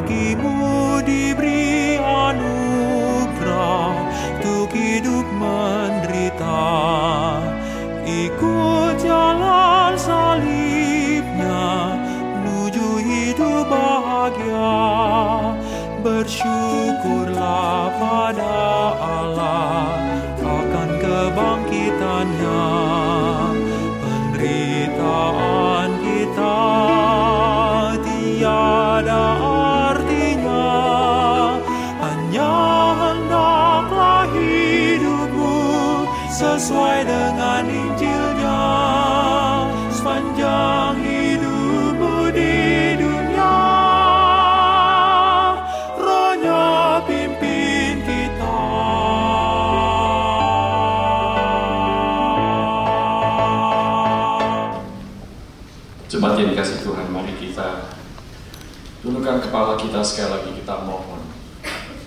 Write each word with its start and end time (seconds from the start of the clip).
bagimu 0.00 1.04
diberi 1.04 2.00
anugerah 2.00 3.92
untuk 4.40 4.72
hidup 4.72 5.28
menderita. 5.36 6.64
Ikut 8.08 8.96
jalan 8.96 10.00
salibnya 10.00 12.00
menuju 12.32 12.88
hidup 13.04 13.68
bahagia. 13.68 14.80
Bersyukurlah 16.00 17.92
pada 18.00 18.56
Allah 19.04 20.00
akan 20.40 20.88
kebangkitannya 20.96 21.69
sesuai 36.60 37.08
dengan 37.08 37.64
Injilnya. 37.72 38.60
Sepanjang 39.88 40.92
hidupmu 41.00 42.28
di 42.36 42.56
dunia 43.00 43.56
Rohnya 45.96 47.00
pimpin 47.08 48.04
kita. 48.04 48.60
Jemaat 56.12 56.44
yang 56.44 56.52
dikasih 56.52 56.84
Tuhan, 56.84 57.08
mari 57.08 57.40
kita 57.40 57.88
tundukkan 59.00 59.48
kepala 59.48 59.80
kita 59.80 60.04
sekali 60.04 60.28
lagi 60.28 60.50
kita 60.60 60.84
mohon 60.84 61.24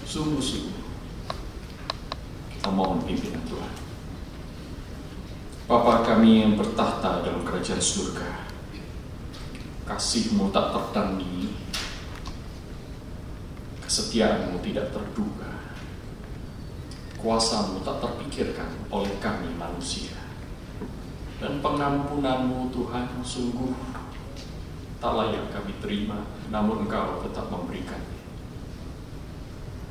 sungguh-sungguh 0.05 0.85
kita 2.53 2.69
mohon 2.69 3.01
pimpinan 3.01 3.41
Tuhan. 3.49 3.73
Bapa 5.63 6.03
kami 6.03 6.43
yang 6.43 6.59
bertahta 6.59 7.23
dalam 7.23 7.41
kerajaan 7.47 7.72
surga, 7.83 8.47
kasihmu 9.83 10.47
tak 10.55 10.71
tertandingi, 10.71 11.51
kesetiaanmu 13.83 14.63
tidak 14.63 14.95
terduga, 14.95 15.51
kuasamu 17.19 17.83
tak 17.83 17.99
terpikirkan 17.99 18.71
oleh 18.87 19.11
kami 19.19 19.51
manusia 19.59 20.23
dan 21.43 21.59
pengampunanmu 21.59 22.71
Tuhan 22.71 23.19
sungguh 23.19 23.75
tak 25.03 25.11
layak 25.19 25.51
kami 25.51 25.75
terima, 25.83 26.23
namun 26.47 26.87
Engkau 26.87 27.19
tetap 27.19 27.51
memberikan. 27.51 27.99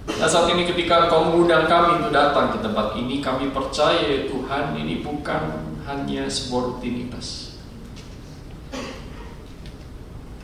Nah 0.08 0.24
saat 0.24 0.48
ini 0.48 0.64
ketika 0.64 1.04
Engkau 1.04 1.28
mengundang 1.28 1.68
kami 1.68 2.00
untuk 2.00 2.16
datang 2.16 2.56
ke 2.56 2.64
tempat 2.64 2.96
ini, 2.96 3.20
kami 3.20 3.52
percaya 3.52 4.24
Tuhan 4.24 4.72
ini 4.80 5.04
bukan 5.04 5.76
hanya 5.84 6.24
sebuah 6.24 6.72
rutinitas. 6.72 7.41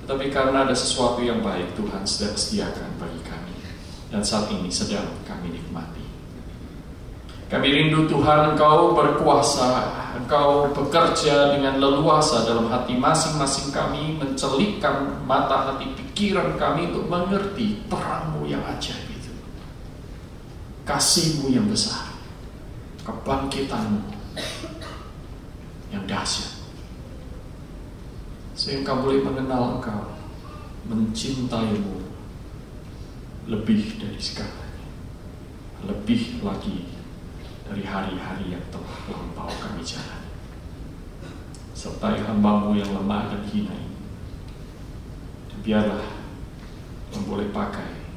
Tetapi 0.08 0.32
karena 0.32 0.64
ada 0.64 0.72
sesuatu 0.72 1.20
yang 1.20 1.44
baik 1.44 1.76
Tuhan 1.76 2.00
sedang 2.08 2.32
sediakan 2.32 2.96
bagi 2.96 3.20
kami. 3.28 3.52
Dan 4.08 4.24
saat 4.24 4.48
ini 4.48 4.72
sedang 4.72 5.04
kami 5.28 5.52
nikmati. 5.52 6.00
Kami 7.52 7.68
rindu 7.68 8.08
Tuhan 8.08 8.56
Engkau 8.56 8.96
berkuasa, 8.96 9.68
Engkau 10.16 10.72
bekerja 10.72 11.52
dengan 11.52 11.76
leluasa 11.76 12.48
dalam 12.48 12.72
hati 12.72 12.96
masing-masing 12.96 13.68
kami, 13.68 14.16
mencelikkan 14.16 15.28
mata 15.28 15.76
hati 15.76 15.92
pikiran 15.92 16.56
kami 16.56 16.88
untuk 16.88 17.04
mengerti 17.12 17.84
terangmu 17.92 18.48
yang 18.48 18.64
ajaib 18.64 19.12
itu. 19.12 19.32
Kasihmu 20.88 21.52
yang 21.52 21.68
besar, 21.68 22.16
kebangkitanmu 23.04 24.08
yang 25.92 26.04
dahsyat. 26.08 26.57
Sehingga 28.58 28.98
boleh 28.98 29.22
mengenal 29.22 29.78
Engkau, 29.78 30.19
mencintaimu 30.91 32.02
lebih 33.46 34.02
dari 34.02 34.19
segalanya, 34.19 34.82
lebih 35.86 36.42
lagi 36.42 36.91
dari 37.62 37.86
hari-hari 37.86 38.58
yang 38.58 38.64
telah 38.74 39.14
lampau 39.14 39.47
kami 39.62 39.78
jalan. 39.86 40.26
Sertai 41.70 42.18
hambamu 42.18 42.74
yang 42.74 42.91
lemah 42.91 43.30
dan 43.30 43.47
hina 43.47 43.70
ini. 43.70 43.98
Biarlah 45.62 46.10
yang 47.14 47.22
boleh 47.30 47.47
pakai 47.54 48.10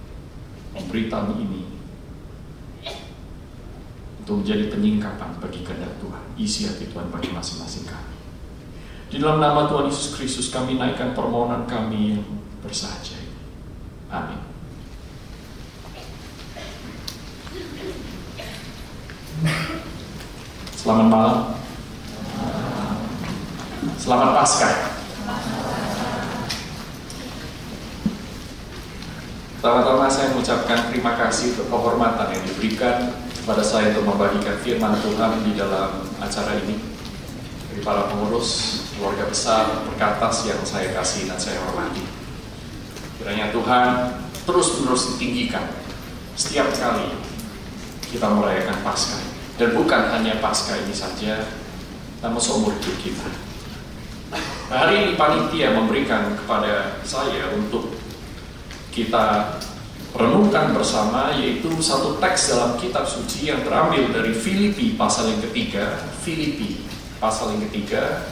pemberitaan 0.74 1.38
ini 1.38 1.70
untuk 4.26 4.42
menjadi 4.42 4.74
penyingkapan 4.74 5.38
bagi 5.38 5.62
kehendak 5.62 5.94
Tuhan. 6.02 6.24
Isi 6.34 6.66
hati 6.66 6.90
Tuhan 6.90 7.14
bagi 7.14 7.30
masing-masing 7.30 7.86
kami. 7.86 8.11
Di 9.12 9.20
dalam 9.20 9.44
nama 9.44 9.68
Tuhan 9.68 9.92
Yesus 9.92 10.16
Kristus 10.16 10.48
kami 10.56 10.80
naikkan 10.80 11.12
permohonan 11.12 11.68
kami 11.68 12.16
yang 12.16 12.24
bersahaja. 12.64 13.20
Amin. 14.08 14.40
Selamat 20.80 21.08
malam. 21.12 21.38
Selamat 24.00 24.30
Paskah. 24.32 24.76
Pertama-tama 29.60 30.08
saya 30.08 30.32
mengucapkan 30.32 30.88
terima 30.88 31.20
kasih 31.20 31.54
untuk 31.60 31.68
penghormatan 31.68 32.32
yang 32.32 32.44
diberikan 32.48 33.12
kepada 33.44 33.60
saya 33.60 33.92
untuk 33.92 34.08
membagikan 34.08 34.56
firman 34.64 34.96
Tuhan 35.04 35.44
di 35.44 35.52
dalam 35.60 36.00
acara 36.24 36.56
ini. 36.64 37.01
Dari 37.72 37.88
para 37.88 38.12
pengurus, 38.12 38.84
keluarga 38.92 39.32
besar, 39.32 39.88
perkatas 39.88 40.44
yang 40.44 40.60
saya 40.68 40.92
kasih 40.92 41.32
dan 41.32 41.40
saya 41.40 41.56
hormati. 41.64 42.04
Kiranya 43.16 43.56
Tuhan 43.56 44.12
terus-menerus 44.44 45.16
ditinggikan 45.16 45.72
setiap 46.36 46.68
kali 46.76 47.16
kita 48.12 48.28
merayakan 48.28 48.76
Paskah 48.84 49.24
dan 49.56 49.72
bukan 49.72 50.12
hanya 50.12 50.44
pasca 50.44 50.76
ini 50.84 50.92
saja, 50.92 51.48
namun 52.20 52.44
seumur 52.44 52.76
hidup 52.76 52.98
kita. 53.00 53.30
Nah, 54.68 54.76
hari 54.76 55.08
ini 55.08 55.12
panitia 55.16 55.72
memberikan 55.72 56.36
kepada 56.44 57.00
saya 57.08 57.56
untuk 57.56 57.96
kita 58.92 59.56
renungkan 60.12 60.76
bersama 60.76 61.32
yaitu 61.40 61.72
satu 61.80 62.20
teks 62.20 62.52
dalam 62.52 62.76
kitab 62.76 63.08
suci 63.08 63.48
yang 63.48 63.64
terambil 63.64 64.12
dari 64.12 64.36
Filipi 64.36 65.00
pasal 65.00 65.32
yang 65.32 65.40
ketiga, 65.40 66.04
Filipi 66.20 66.91
pasal 67.22 67.54
yang 67.54 67.70
ketiga. 67.70 68.26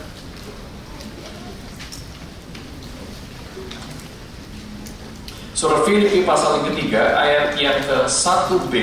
Surah 5.54 5.86
Filipi 5.86 6.26
pasal 6.26 6.64
yang 6.64 6.74
ketiga 6.74 7.14
ayat 7.20 7.54
yang 7.62 7.78
ke 7.86 8.10
1b 8.10 8.74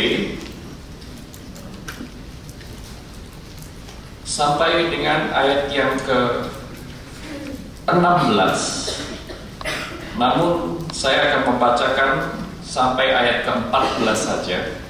sampai 4.22 4.86
dengan 4.92 5.32
ayat 5.32 5.72
yang 5.72 5.96
ke 6.04 6.44
16 7.88 10.20
namun 10.20 10.76
saya 10.92 11.32
akan 11.32 11.56
membacakan 11.56 12.10
sampai 12.60 13.08
ayat 13.08 13.48
ke 13.48 13.50
14 13.72 14.04
saja 14.12 14.84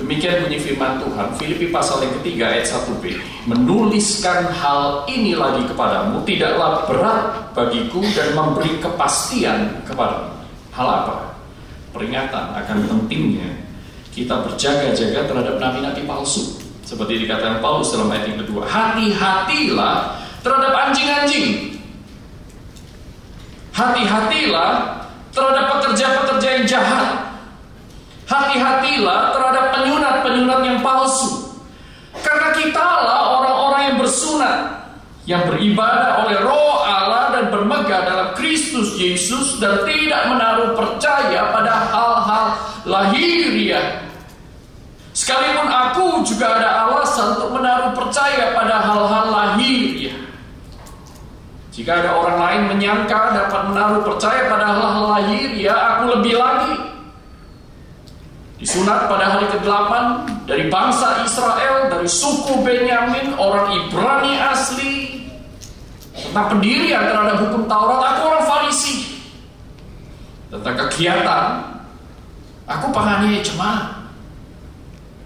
demikian 0.00 0.48
bunyi 0.48 0.58
firman 0.58 0.98
Tuhan 1.04 1.28
Filipi 1.36 1.68
pasal 1.68 2.00
yang 2.00 2.16
ketiga 2.20 2.56
ayat 2.56 2.66
1b 2.66 3.04
menuliskan 3.46 4.48
hal 4.48 5.04
ini 5.06 5.36
lagi 5.36 5.68
kepadamu 5.68 6.24
tidaklah 6.24 6.88
berat 6.88 7.52
bagiku 7.52 8.00
dan 8.16 8.32
memberi 8.32 8.80
kepastian 8.80 9.84
kepadamu 9.84 10.32
hal 10.72 10.88
apa? 10.88 11.16
peringatan 11.92 12.56
akan 12.56 12.78
pentingnya 12.88 13.60
kita 14.10 14.42
berjaga-jaga 14.42 15.28
terhadap 15.28 15.54
nabi-nabi 15.60 16.02
palsu 16.08 16.60
seperti 16.90 17.22
dikatakan 17.22 17.62
Paulus 17.62 17.94
dalam 17.94 18.10
ayat 18.10 18.34
yang 18.34 18.42
kedua, 18.42 18.66
hati-hatilah 18.66 20.18
terhadap 20.42 20.74
anjing-anjing. 20.74 21.78
Hati-hatilah 23.70 24.98
terhadap 25.30 25.64
pekerja-pekerja 25.78 26.48
yang 26.58 26.66
jahat. 26.66 27.29
Hati-hatilah 28.30 29.34
terhadap 29.34 29.64
penyunat-penyunat 29.74 30.60
yang 30.62 30.78
palsu. 30.78 31.50
Karena 32.22 32.54
kitalah 32.54 33.42
orang-orang 33.42 33.82
yang 33.90 33.96
bersunat, 33.98 34.58
yang 35.26 35.42
beribadah 35.50 36.22
oleh 36.22 36.38
roh 36.46 36.78
Allah 36.86 37.34
dan 37.34 37.44
bermegah 37.50 38.06
dalam 38.06 38.28
Kristus 38.38 38.94
Yesus 38.94 39.58
dan 39.58 39.82
tidak 39.82 40.30
menaruh 40.30 40.78
percaya 40.78 41.50
pada 41.50 41.90
hal-hal 41.90 42.46
lahiriah 42.86 44.10
Sekalipun 45.10 45.66
aku 45.66 46.22
juga 46.22 46.54
ada 46.54 46.86
alasan 46.86 47.34
untuk 47.34 47.58
menaruh 47.58 47.90
percaya 47.98 48.54
pada 48.54 48.78
hal-hal 48.78 49.26
lahir 49.28 50.08
ya. 50.08 50.14
Jika 51.74 52.02
ada 52.02 52.14
orang 52.14 52.38
lain 52.38 52.62
menyangka 52.72 53.34
dapat 53.34 53.62
menaruh 53.68 54.00
percaya 54.06 54.46
pada 54.46 54.70
hal-hal 54.70 55.06
lahir, 55.10 55.48
ya 55.58 55.74
aku 55.74 56.18
lebih 56.18 56.34
lagi. 56.38 56.72
Disunat 58.60 59.08
pada 59.08 59.40
hari 59.40 59.48
ke-8 59.56 59.92
dari 60.44 60.68
bangsa 60.68 61.24
Israel, 61.24 61.88
dari 61.88 62.04
suku 62.04 62.60
Benyamin, 62.60 63.32
orang 63.40 63.72
Ibrani 63.72 64.36
asli, 64.36 65.24
tentang 66.12 66.52
pendirian 66.52 67.08
terhadap 67.08 67.40
hukum 67.40 67.64
Taurat, 67.64 68.00
aku 68.04 68.20
orang 68.28 68.44
Farisi. 68.44 69.16
Tentang 70.52 70.76
kegiatan, 70.76 71.44
aku 72.68 72.86
penganiaya 72.92 73.40
jemaat. 73.40 73.96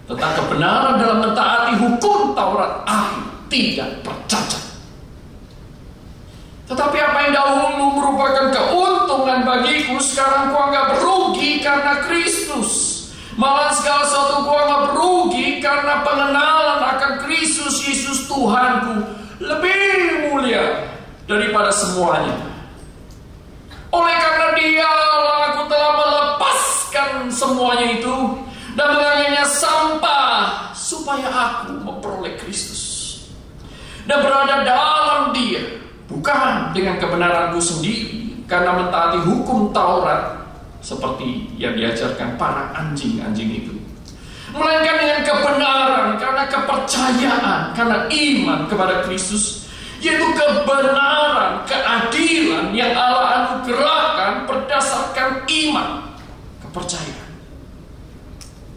Tentang 0.06 0.32
kebenaran 0.38 1.02
dalam 1.02 1.18
mentaati 1.26 1.74
hukum 1.82 2.38
Taurat, 2.38 2.86
aku 2.86 3.18
tidak 3.50 3.98
percaya. 4.06 4.62
Tetapi 6.70 6.96
apa 7.02 7.18
yang 7.26 7.32
dahulu 7.34 7.98
merupakan 7.98 8.46
keuntungan 8.54 9.42
bagiku, 9.42 9.98
sekarang 9.98 10.54
ku 10.54 10.56
anggap 10.62 11.02
rugi 11.02 11.58
karena 11.58 11.98
Kristus. 12.06 13.03
Malah 13.34 13.74
segala 13.74 14.06
sesuatu 14.06 14.46
ku 14.46 14.52
anggap 14.54 14.84
rugi 14.94 15.58
karena 15.58 16.06
pengenalan 16.06 16.80
akan 16.94 17.12
Kristus 17.26 17.82
Yesus 17.82 18.30
Tuhanku 18.30 19.02
lebih 19.42 20.30
mulia 20.30 20.86
daripada 21.26 21.74
semuanya. 21.74 22.38
Oleh 23.90 24.16
karena 24.18 24.48
dialah 24.54 25.38
aku 25.50 25.62
telah 25.66 25.92
melepaskan 25.98 27.10
semuanya 27.30 27.86
itu 27.98 28.16
dan 28.78 28.86
menganggapnya 28.90 29.44
sampah 29.46 30.70
supaya 30.74 31.26
aku 31.30 31.78
memperoleh 31.82 32.38
Kristus 32.38 32.82
dan 34.06 34.22
berada 34.22 34.62
dalam 34.62 35.34
dia 35.34 35.80
bukan 36.06 36.70
dengan 36.70 36.98
kebenaranku 37.02 37.58
sendiri 37.58 38.44
karena 38.44 38.76
mentaati 38.78 39.24
hukum 39.26 39.72
Taurat 39.72 40.43
seperti 40.84 41.48
yang 41.56 41.72
diajarkan 41.72 42.36
para 42.36 42.68
anjing-anjing 42.76 43.64
itu. 43.64 43.72
Melainkan 44.52 45.00
dengan 45.00 45.20
kebenaran, 45.24 46.08
karena 46.20 46.44
kepercayaan, 46.46 47.60
karena 47.72 47.98
iman 48.06 48.60
kepada 48.68 49.02
Kristus, 49.08 49.66
yaitu 50.04 50.28
kebenaran, 50.36 51.64
keadilan 51.64 52.70
yang 52.76 52.92
Allah 52.92 53.24
anugerahkan 53.40 54.44
berdasarkan 54.44 55.48
iman, 55.48 55.88
kepercayaan. 56.68 57.32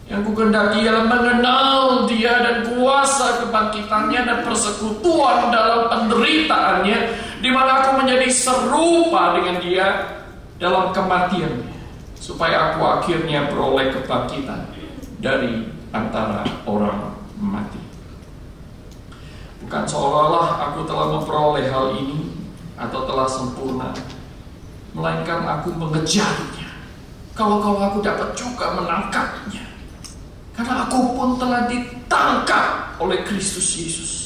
Yang 0.07 0.21
ku 0.24 0.31
kendaki 0.39 0.88
ialah 0.88 1.03
mengenal 1.03 2.07
dia 2.07 2.39
dan 2.39 2.63
kuasa 2.71 3.44
kebangkitannya 3.44 4.24
dan 4.24 4.38
persekutuan 4.48 5.51
dalam 5.51 5.92
penderitaannya, 5.92 7.00
di 7.44 7.50
mana 7.51 7.83
aku 7.83 8.00
menjadi 8.00 8.31
serupa 8.31 9.36
dengan 9.36 9.60
dia 9.60 9.88
dalam 10.57 10.95
kematiannya 10.95 11.76
supaya 12.17 12.73
aku 12.73 12.81
akhirnya 12.83 13.47
beroleh 13.49 13.93
kebangkitan 13.93 14.67
dari 15.21 15.65
antara 15.93 16.43
orang 16.65 17.13
mati. 17.39 17.79
Bukan 19.63 19.83
seolah-olah 19.83 20.71
aku 20.71 20.79
telah 20.87 21.07
memperoleh 21.17 21.65
hal 21.67 21.93
ini 21.97 22.31
atau 22.77 23.03
telah 23.09 23.27
sempurna, 23.27 23.89
melainkan 24.93 25.43
aku 25.43 25.73
mengejarnya. 25.75 26.69
Kalau-kalau 27.37 27.81
aku 27.81 27.99
dapat 28.01 28.33
juga 28.33 28.73
menangkapnya, 28.73 29.65
karena 30.57 30.89
aku 30.89 30.97
pun 31.13 31.29
telah 31.37 31.69
ditangkap 31.69 32.97
oleh 32.97 33.21
Kristus 33.25 33.77
Yesus. 33.77 34.16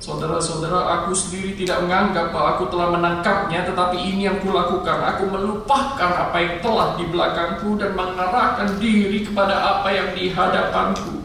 Saudara-saudara, 0.00 1.04
aku 1.04 1.12
sendiri 1.12 1.52
tidak 1.60 1.84
menganggap 1.84 2.32
bahwa 2.32 2.56
aku 2.56 2.72
telah 2.72 2.88
menangkapnya, 2.88 3.68
tetapi 3.68 4.00
ini 4.00 4.32
yang 4.32 4.40
kulakukan. 4.40 4.96
Aku 4.96 5.28
melupakan 5.28 6.08
apa 6.24 6.40
yang 6.40 6.56
telah 6.64 6.96
di 6.96 7.04
belakangku 7.04 7.76
dan 7.76 7.92
mengarahkan 7.92 8.80
diri 8.80 9.28
kepada 9.28 9.60
apa 9.60 9.92
yang 9.92 10.08
di 10.16 10.32
hadapanku. 10.32 11.20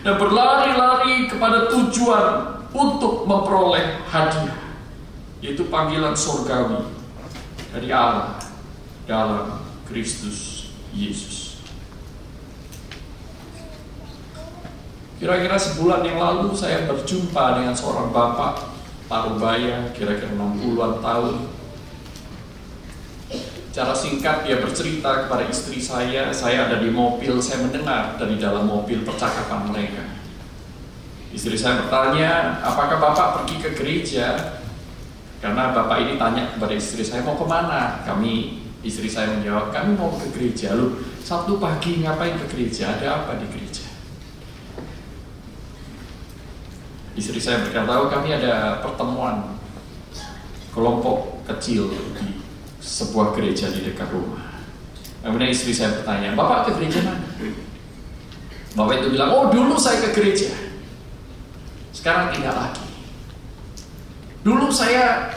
Dan 0.00 0.16
berlari-lari 0.16 1.28
kepada 1.28 1.68
tujuan 1.68 2.64
untuk 2.72 3.28
memperoleh 3.28 4.00
hadiah. 4.08 4.56
Yaitu 5.44 5.68
panggilan 5.68 6.16
surgawi 6.16 6.80
dari 7.76 7.92
Allah 7.92 8.40
dalam 9.04 9.60
Kristus 9.84 10.72
Yesus. 10.96 11.43
Kira-kira 15.24 15.56
sebulan 15.56 16.04
yang 16.04 16.20
lalu 16.20 16.52
saya 16.52 16.84
berjumpa 16.84 17.56
dengan 17.56 17.72
seorang 17.72 18.12
bapak 18.12 18.60
parubaya 19.08 19.88
kira-kira 19.96 20.36
60-an 20.36 21.00
tahun. 21.00 21.48
Cara 23.72 23.96
singkat 23.96 24.44
dia 24.44 24.60
bercerita 24.60 25.24
kepada 25.24 25.48
istri 25.48 25.80
saya, 25.80 26.28
saya 26.28 26.68
ada 26.68 26.76
di 26.76 26.92
mobil, 26.92 27.40
saya 27.40 27.64
mendengar 27.64 28.20
dari 28.20 28.36
dalam 28.36 28.68
mobil 28.68 29.00
percakapan 29.00 29.64
mereka. 29.72 30.04
Istri 31.32 31.56
saya 31.56 31.80
bertanya, 31.80 32.60
apakah 32.60 33.00
bapak 33.00 33.28
pergi 33.40 33.64
ke 33.64 33.70
gereja? 33.80 34.60
Karena 35.40 35.72
bapak 35.72 36.04
ini 36.04 36.20
tanya 36.20 36.52
kepada 36.52 36.76
istri 36.76 37.00
saya, 37.00 37.24
mau 37.24 37.40
ke 37.40 37.48
mana? 37.48 38.04
Kami, 38.04 38.60
istri 38.84 39.08
saya 39.08 39.32
menjawab, 39.32 39.72
kami 39.72 39.96
mau 39.96 40.12
ke 40.20 40.28
gereja. 40.36 40.76
Lu 40.76 41.00
Sabtu 41.24 41.56
pagi 41.56 42.04
ngapain 42.04 42.36
ke 42.36 42.44
gereja? 42.52 43.00
Ada 43.00 43.24
apa 43.24 43.40
di 43.40 43.48
gereja? 43.48 43.63
Istri 47.14 47.38
saya 47.38 47.62
berkata, 47.62 47.90
oh, 48.02 48.10
kami 48.10 48.34
ada 48.34 48.82
pertemuan 48.82 49.54
kelompok 50.74 51.46
kecil 51.46 51.86
di 52.18 52.42
sebuah 52.82 53.30
gereja 53.38 53.70
di 53.70 53.86
dekat 53.86 54.10
rumah. 54.10 54.42
Kemudian 55.22 55.54
istri 55.54 55.72
saya 55.72 55.94
bertanya, 55.96 56.36
Bapak 56.36 56.68
ke 56.68 56.70
gereja 56.82 57.00
mana? 57.00 57.24
Bapak 58.74 58.94
itu 59.00 59.08
bilang, 59.14 59.30
oh 59.30 59.44
dulu 59.48 59.78
saya 59.78 60.02
ke 60.04 60.10
gereja. 60.12 60.50
Sekarang 61.94 62.34
tidak 62.34 62.52
lagi. 62.52 62.84
Dulu 64.44 64.68
saya 64.68 65.32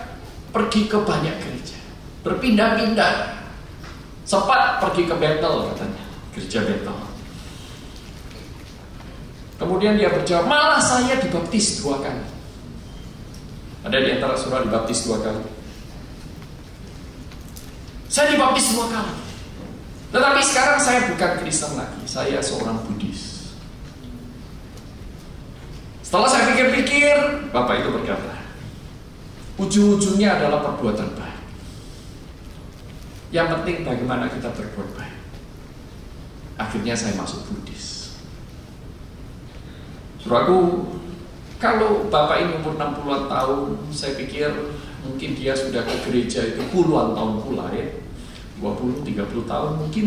pergi 0.51 0.91
ke 0.91 0.97
banyak 1.00 1.35
gereja. 1.39 1.77
Berpindah-pindah. 2.27 3.39
Sempat 4.27 4.83
pergi 4.83 5.07
ke 5.07 5.15
Betel 5.15 5.71
katanya. 5.71 6.03
Gereja 6.35 6.59
Betel. 6.68 6.97
Kemudian 9.57 9.98
dia 9.98 10.13
berjawab, 10.13 10.45
malah 10.45 10.77
saya 10.77 11.18
dibaptis 11.18 11.81
dua 11.81 11.98
kali. 11.98 12.25
Ada 13.81 13.98
di 13.98 14.09
antara 14.13 14.38
surah 14.38 14.62
dibaptis 14.62 15.01
dua 15.09 15.18
kali. 15.18 15.42
Saya 18.06 18.38
dibaptis 18.38 18.70
dua 18.77 18.86
kali. 18.86 19.13
Tetapi 20.13 20.41
sekarang 20.46 20.79
saya 20.79 21.00
bukan 21.12 21.32
Kristen 21.43 21.74
lagi, 21.74 22.01
saya 22.05 22.39
seorang 22.39 22.79
Buddhis. 22.86 23.51
Setelah 26.05 26.29
saya 26.32 26.55
pikir-pikir, 26.55 27.51
Bapak 27.51 27.84
itu 27.84 27.89
berkata, 27.91 28.39
ujung-ujungnya 29.60 30.39
adalah 30.39 30.63
perbuatan 30.63 31.12
baik. 31.17 31.43
Yang 33.36 33.48
penting 33.60 33.77
bagaimana 33.84 34.32
kita 34.32 34.48
berbuat 34.55 34.89
baik. 34.96 35.20
Akhirnya 36.55 36.96
saya 36.96 37.12
masuk 37.20 37.43
Buddhis. 37.51 37.97
Saudaraku, 40.27 40.84
kalau 41.55 42.03
Bapak 42.12 42.43
ini 42.43 42.60
umur 42.60 42.75
60-an 42.75 43.31
tahun, 43.31 43.79
saya 43.96 44.12
pikir 44.19 44.51
mungkin 45.07 45.39
dia 45.39 45.55
sudah 45.55 45.88
ke 45.88 45.96
gereja 46.03 46.43
itu 46.43 46.60
puluhan 46.67 47.15
tahun 47.15 47.39
pula 47.48 47.72
ya. 47.72 47.88
20, 48.60 49.07
30 49.07 49.24
tahun 49.48 49.72
mungkin. 49.79 50.05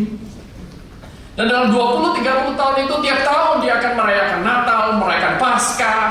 Dan 1.33 1.49
dalam 1.49 1.73
20, 1.73 2.21
30 2.21 2.53
tahun 2.53 2.75
itu 2.85 2.95
tiap 3.01 3.19
tahun 3.25 3.55
dia 3.65 3.73
akan 3.81 3.93
merayakan 3.97 4.39
Natal, 4.45 4.83
merayakan 5.01 5.35
Paskah, 5.41 6.01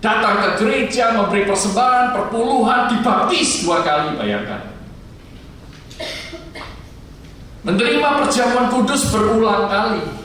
datang 0.00 0.34
ke 0.40 0.48
gereja, 0.64 1.12
memberi 1.12 1.44
persembahan, 1.44 2.16
perpuluhan, 2.16 2.80
dibaptis 2.96 3.60
dua 3.60 3.84
kali, 3.84 4.16
bayangkan. 4.16 4.72
Menerima 7.60 8.08
perjamuan 8.24 8.72
kudus 8.72 9.04
berulang 9.12 9.68
kali 9.68 10.21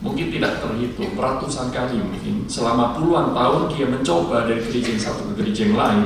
mungkin 0.00 0.32
tidak 0.32 0.64
terhitung 0.64 1.12
ratusan 1.12 1.68
kali 1.68 2.00
mungkin 2.00 2.48
selama 2.48 2.96
puluhan 2.96 3.36
tahun 3.36 3.62
dia 3.76 3.86
mencoba 3.86 4.48
dari 4.48 4.60
gereja 4.64 4.96
yang 4.96 5.02
satu 5.04 5.22
ke 5.32 5.32
gereja 5.44 5.68
yang 5.68 5.76
lain. 5.76 6.02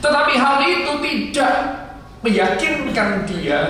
Tetapi 0.00 0.32
hal 0.36 0.56
itu 0.64 0.92
tidak 1.00 1.54
meyakinkan 2.24 3.28
dia 3.28 3.60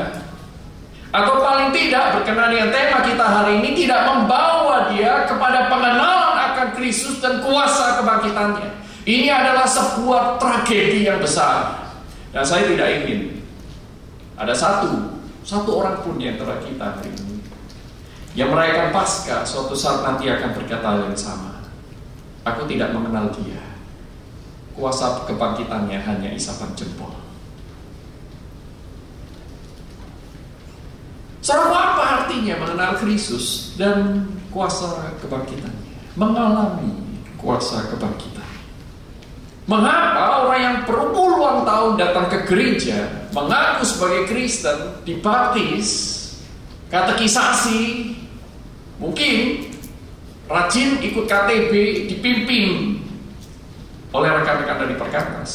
atau 1.14 1.42
paling 1.42 1.70
tidak 1.70 2.18
berkenan 2.18 2.50
dengan 2.50 2.70
tema 2.74 2.98
kita 3.06 3.26
hari 3.26 3.62
ini 3.62 3.70
tidak 3.86 4.02
membawa 4.06 4.90
dia 4.94 5.26
kepada 5.26 5.70
pengenalan 5.70 6.34
akan 6.54 6.68
Kristus 6.78 7.18
dan 7.22 7.42
kuasa 7.42 8.02
kebangkitannya. 8.02 8.70
Ini 9.04 9.28
adalah 9.30 9.66
sebuah 9.68 10.40
tragedi 10.42 11.06
yang 11.06 11.22
besar. 11.22 11.86
Dan 12.34 12.42
saya 12.42 12.66
tidak 12.66 12.88
ingin 13.02 13.42
ada 14.34 14.50
satu 14.50 15.22
satu 15.46 15.70
orang 15.78 16.02
pun 16.02 16.18
yang 16.18 16.34
antara 16.34 16.58
kita 16.66 16.98
hari 16.98 17.14
ini 17.14 17.33
yang 18.34 18.50
merayakan 18.50 18.90
Paskah 18.90 19.46
suatu 19.46 19.78
saat 19.78 20.02
nanti 20.02 20.26
akan 20.26 20.50
berkata 20.58 21.06
yang 21.06 21.14
sama. 21.14 21.62
Aku 22.44 22.66
tidak 22.66 22.92
mengenal 22.92 23.30
dia. 23.40 23.62
kuasa 24.74 25.22
kebangkitannya 25.30 26.02
hanya 26.02 26.34
isapan 26.34 26.66
jempol. 26.74 27.14
Saudara, 31.38 31.94
apa 31.94 32.04
artinya 32.26 32.58
mengenal 32.58 32.98
Kristus 32.98 33.78
dan 33.78 34.26
kuasa 34.50 35.14
kebangkitannya? 35.22 36.18
Mengalami 36.18 36.90
kuasa 37.38 37.86
kebangkitan. 37.86 38.50
Mengapa 39.70 40.44
orang 40.44 40.60
yang 40.60 40.76
berpuluhan 40.82 41.62
tahun 41.62 41.92
datang 41.96 42.26
ke 42.28 42.38
gereja, 42.50 43.30
mengaku 43.30 43.86
sebagai 43.86 44.22
Kristen, 44.26 45.06
dibaptis, 45.06 45.88
katekisasi, 46.90 48.13
mungkin 49.04 49.68
rajin 50.48 51.04
ikut 51.04 51.28
KTB, 51.28 51.72
dipimpin 52.08 53.00
oleh 54.16 54.30
rekan-rekan 54.32 54.80
dari 54.80 54.96
perkantas. 54.96 55.52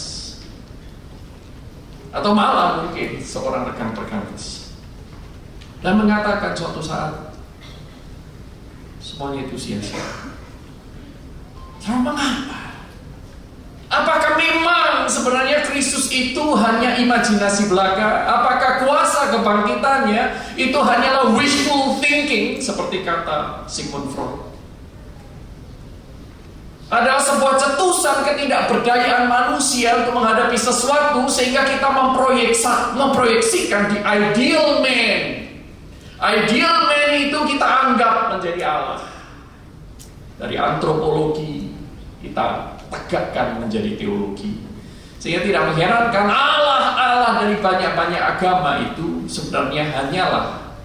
Atau 2.13 2.38
malah 2.38 2.86
mungkin 2.86 3.18
seorang 3.18 3.74
rekan 3.74 3.98
perkantas. 3.98 4.74
Dan 5.82 5.98
mengatakan 5.98 6.53
suatu 6.53 6.82
saat 6.84 7.34
semuanya 9.01 9.50
itu 9.50 9.58
sia-sia. 9.58 10.29
Lalu 11.88 12.00
mengapa? 12.06 12.68
Apakah 13.89 14.38
memang 14.38 15.10
sebenarnya 15.10 15.65
Kristus 15.65 16.13
itu 16.13 16.46
hanya 16.53 17.01
imajinasi 17.01 17.74
belaka? 17.74 18.29
Apakah 18.29 18.86
kuasa 18.86 19.34
kebangkitannya 19.34 20.53
itu 20.62 20.77
hanyalah 20.77 21.34
wishful 21.34 21.98
thinking 21.98 22.62
seperti 22.62 23.01
kata 23.01 23.65
Sigmund 23.65 24.13
Freud? 24.13 24.50
adalah 26.89 27.22
sebuah 27.22 27.53
cetusan 27.62 28.25
ketidakberdayaan 28.25 29.29
manusia 29.29 29.93
untuk 30.01 30.17
menghadapi 30.17 30.58
sesuatu 30.58 31.22
sehingga 31.29 31.62
kita 31.69 31.86
memproyeksikan 32.98 33.93
di 33.93 33.98
ideal 34.01 34.81
man. 34.81 35.22
Ideal 36.17 36.77
man 36.89 37.10
itu 37.13 37.39
kita 37.46 37.67
anggap 37.69 38.34
menjadi 38.34 38.62
Allah. 38.65 39.05
Dari 40.41 40.58
antropologi 40.58 41.69
kita 42.25 42.78
tegakkan 42.89 43.62
menjadi 43.62 43.96
teologi. 43.96 44.65
Sehingga 45.19 45.43
tidak 45.46 45.74
mengherankan 45.74 46.27
Allah-Allah 46.31 47.31
dari 47.43 47.55
banyak-banyak 47.60 48.24
agama 48.24 48.72
itu 48.81 49.27
sebenarnya 49.27 49.91
hanyalah 49.91 50.75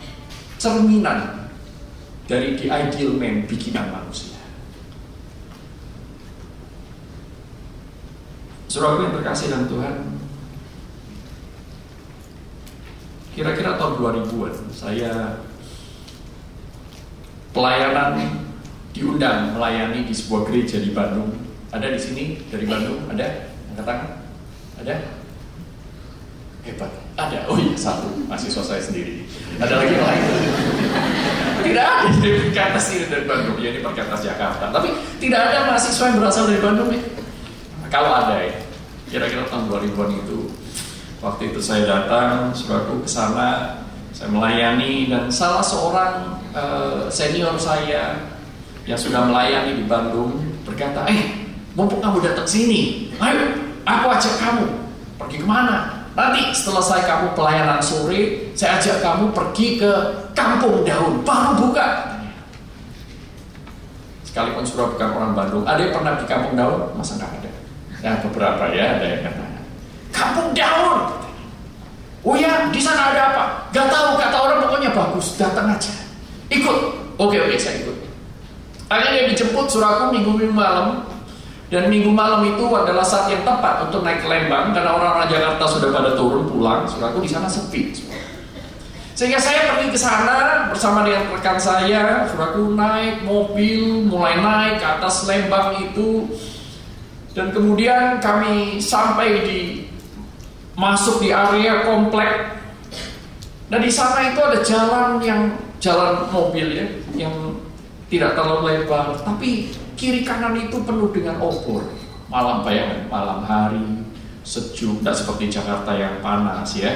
cerminan 0.59 1.51
dari 2.27 2.57
the 2.57 2.67
ideal 2.73 3.15
man 3.15 3.47
bikinan 3.47 3.89
manusia. 3.95 4.35
Saudara 8.75 9.07
yang 9.07 9.15
terkasih 9.15 9.55
dalam 9.55 9.71
Tuhan 9.71 9.95
Kira-kira 13.39 13.79
tahun 13.79 14.03
2000-an 14.03 14.55
Saya 14.75 15.39
Pelayanan 17.55 18.19
Diundang 18.91 19.55
melayani 19.55 20.11
di 20.11 20.11
sebuah 20.11 20.51
gereja 20.51 20.83
di 20.83 20.91
Bandung 20.91 21.54
Ada 21.75 21.91
di 21.91 21.99
sini 21.99 22.25
dari 22.55 22.65
Bandung 22.71 23.03
Ada? 23.11 23.51
Angkat 23.75 23.85
tangan? 23.85 24.11
Ada? 24.79 24.95
Hebat 26.63 26.93
Ada? 27.19 27.39
Oh 27.51 27.59
iya 27.59 27.75
satu 27.75 28.07
Mahasiswa 28.31 28.63
saya 28.63 28.83
sendiri 28.83 29.27
Ada 29.59 29.83
lagi 29.83 29.93
yang 29.99 30.07
lain? 30.07 30.23
Tidak 31.67 31.83
ada 31.83 32.09
dari 32.23 32.39
perkatas 32.47 32.85
ini 32.95 33.05
dari 33.11 33.27
Bandung 33.27 33.59
Ya 33.59 33.75
ini 33.75 33.83
perkatas 33.83 34.23
Jakarta 34.23 34.71
Tapi 34.71 34.95
tidak 35.19 35.41
ada 35.51 35.67
mahasiswa 35.67 36.05
yang 36.15 36.19
berasal 36.23 36.47
dari 36.47 36.61
Bandung 36.63 36.89
ya 36.95 37.03
Kalau 37.91 38.11
ada 38.15 38.39
ya 38.39 38.55
kira-kira 39.15 39.47
tahun 39.47 39.71
2000-an 39.71 40.11
itu 40.27 40.51
waktu 41.23 41.55
itu 41.55 41.63
saya 41.63 41.87
datang 41.87 42.51
saudaraku 42.51 43.07
ke 43.07 43.09
sana 43.15 43.79
saya 44.11 44.27
melayani 44.27 45.07
dan 45.07 45.31
salah 45.31 45.63
seorang 45.63 46.35
uh, 46.51 47.07
senior 47.07 47.55
saya 47.55 48.19
yang 48.91 48.99
sudah 48.99 49.23
melayani 49.31 49.79
di 49.79 49.85
Bandung 49.87 50.35
berkata 50.67 51.07
eh 51.07 51.44
mumpung 51.75 52.01
kamu 52.01 52.23
datang 52.23 52.47
sini 52.47 53.11
ayo 53.19 53.45
aku 53.87 54.07
ajak 54.15 54.35
kamu 54.39 54.65
pergi 55.19 55.37
ke 55.43 55.47
mana 55.47 56.07
nanti 56.15 56.55
setelah 56.55 56.83
saya 56.83 57.03
kamu 57.07 57.27
pelayanan 57.35 57.83
sore 57.83 58.51
saya 58.55 58.79
ajak 58.79 59.03
kamu 59.03 59.31
pergi 59.35 59.83
ke 59.83 59.93
kampung 60.35 60.87
daun 60.87 61.23
baru 61.27 61.53
buka 61.59 61.87
sekalipun 64.27 64.67
sudah 64.67 64.91
bukan 64.95 65.09
orang 65.15 65.33
Bandung 65.35 65.65
ada 65.67 65.79
yang 65.83 65.95
pernah 65.95 66.15
di 66.19 66.27
kampung 66.27 66.55
daun 66.55 66.91
masa 66.95 67.19
nggak 67.19 67.33
ada 67.43 67.51
Nah 68.05 68.21
beberapa 68.21 68.69
ya 68.69 69.01
ada 69.01 69.07
yang 69.09 69.25
kata 69.25 69.45
kampung 70.13 70.53
daun. 70.53 71.01
Oh 72.21 72.37
ya 72.37 72.69
di 72.69 72.81
sana 72.81 73.13
ada 73.13 73.33
apa? 73.33 73.45
Gak 73.73 73.89
tahu 73.89 74.21
kata 74.21 74.37
orang 74.37 74.59
pokoknya 74.69 74.91
bagus 74.93 75.41
datang 75.41 75.73
aja. 75.73 75.93
Ikut. 76.53 76.79
Oke 77.17 77.37
oke 77.41 77.57
saya 77.57 77.81
ikut. 77.81 77.97
Akhirnya 78.93 79.33
dijemput 79.33 79.73
suraku 79.73 80.13
minggu 80.13 80.37
minggu 80.37 80.53
malam 80.53 81.09
dan 81.75 81.91
minggu 81.91 82.07
malam 82.15 82.47
itu 82.47 82.71
adalah 82.71 83.03
saat 83.03 83.27
yang 83.35 83.43
tepat 83.43 83.91
untuk 83.91 84.07
naik 84.07 84.23
ke 84.23 84.31
Lembang 84.31 84.71
karena 84.71 84.95
orang-orang 84.95 85.27
Jakarta 85.27 85.67
sudah 85.67 85.91
pada 85.91 86.15
turun 86.15 86.47
pulang. 86.47 86.87
Suraku 86.87 87.19
di 87.19 87.27
sana 87.27 87.51
sepi. 87.51 87.91
Sehingga 89.19 89.43
saya 89.43 89.75
pergi 89.75 89.91
ke 89.91 89.99
sana 89.99 90.71
bersama 90.71 91.03
dengan 91.03 91.35
rekan 91.35 91.59
saya, 91.59 92.31
suraku 92.31 92.79
naik 92.79 93.27
mobil, 93.27 94.07
mulai 94.07 94.39
naik 94.39 94.79
ke 94.79 94.87
atas 94.87 95.27
Lembang 95.27 95.83
itu 95.83 96.31
dan 97.35 97.51
kemudian 97.51 98.23
kami 98.23 98.79
sampai 98.79 99.43
di 99.43 99.61
masuk 100.79 101.27
di 101.27 101.35
area 101.35 101.83
komplek. 101.83 102.55
Dan 103.67 103.83
di 103.83 103.91
sana 103.91 104.31
itu 104.31 104.39
ada 104.39 104.63
jalan 104.63 105.19
yang 105.27 105.51
jalan 105.83 106.23
mobil 106.31 106.71
ya, 106.71 106.87
yang 107.19 107.35
tidak 108.07 108.39
terlalu 108.39 108.79
lebar, 108.79 109.19
tapi 109.27 109.75
kiri 110.05 110.21
kanan 110.21 110.53
itu 110.61 110.77
penuh 110.85 111.09
dengan 111.17 111.41
obor. 111.41 111.81
Malam 112.29 112.61
bayangan, 112.61 113.09
malam 113.09 113.41
hari, 113.41 114.05
sejuk, 114.45 115.01
tidak 115.01 115.17
seperti 115.17 115.49
Jakarta 115.49 115.97
yang 115.97 116.21
panas 116.21 116.77
ya. 116.77 116.93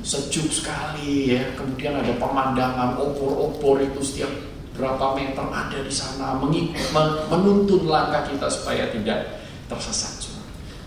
Sejuk 0.00 0.48
sekali 0.48 1.36
ya. 1.36 1.52
Kemudian 1.52 2.00
ada 2.00 2.16
pemandangan 2.16 2.96
obor-obor 2.96 3.84
itu 3.84 4.00
setiap 4.00 4.32
berapa 4.72 5.12
meter 5.12 5.44
ada 5.52 5.78
di 5.84 5.92
sana 5.92 6.40
menuntun 7.28 7.84
langkah 7.84 8.24
kita 8.24 8.48
supaya 8.48 8.88
tidak 8.88 9.36
tersesat. 9.68 10.32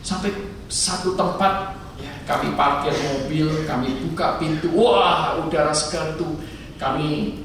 Sampai 0.02 0.34
satu 0.74 1.14
tempat 1.14 1.78
ya, 2.02 2.10
kami 2.26 2.58
parkir 2.58 2.98
mobil, 2.98 3.46
kami 3.70 3.94
buka 4.10 4.42
pintu, 4.42 4.74
wah 4.74 5.38
udara 5.38 5.74
segar 5.74 6.18
itu 6.18 6.26
kami 6.82 7.38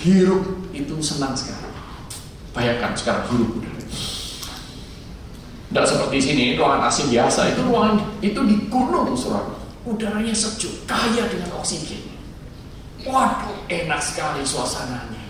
hirup 0.00 0.44
itu 0.72 0.96
senang 1.04 1.36
sekali. 1.36 1.63
Bayangkan 2.54 2.94
sekarang 2.94 3.26
udara. 3.34 3.74
Tidak 5.74 5.90
seperti 5.90 6.18
sini, 6.22 6.44
ruangan 6.54 6.86
asing 6.86 7.10
biasa. 7.10 7.50
Itu 7.50 7.66
ruangan 7.66 7.98
itu 8.22 8.40
di 8.46 8.56
gunung, 8.70 9.10
surat. 9.18 9.42
Udaranya 9.82 10.30
sejuk, 10.30 10.86
kaya 10.86 11.26
dengan 11.26 11.50
oksigen. 11.58 12.14
Waduh, 13.02 13.66
enak 13.66 13.98
sekali 13.98 14.46
suasananya. 14.46 15.24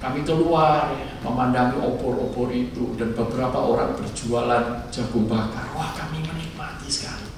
Kami 0.00 0.24
keluar 0.24 0.88
ya, 0.96 1.08
memandangi 1.20 1.80
opor-opor 1.80 2.48
itu 2.52 2.96
dan 2.96 3.12
beberapa 3.12 3.56
orang 3.56 3.92
berjualan 3.96 4.88
jagung 4.88 5.28
bakar. 5.28 5.68
Wah 5.76 5.92
kami 5.96 6.24
menikmati 6.24 6.88
sekali. 6.88 7.28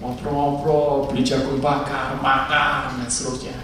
Ngobrol-ngobrol, 0.00 1.08
beli 1.08 1.24
jagung 1.24 1.60
bakar, 1.60 2.16
makan 2.20 3.00
dan 3.00 3.08
seterusnya. 3.08 3.56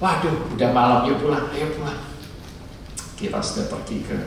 Waduh, 0.00 0.52
udah 0.52 0.70
malam 0.72 1.00
yuk 1.08 1.20
pulang, 1.20 1.48
ayo 1.52 1.68
pulang. 1.76 2.13
Kita 3.14 3.38
sudah 3.38 3.66
pergi 3.70 4.02
ke 4.02 4.18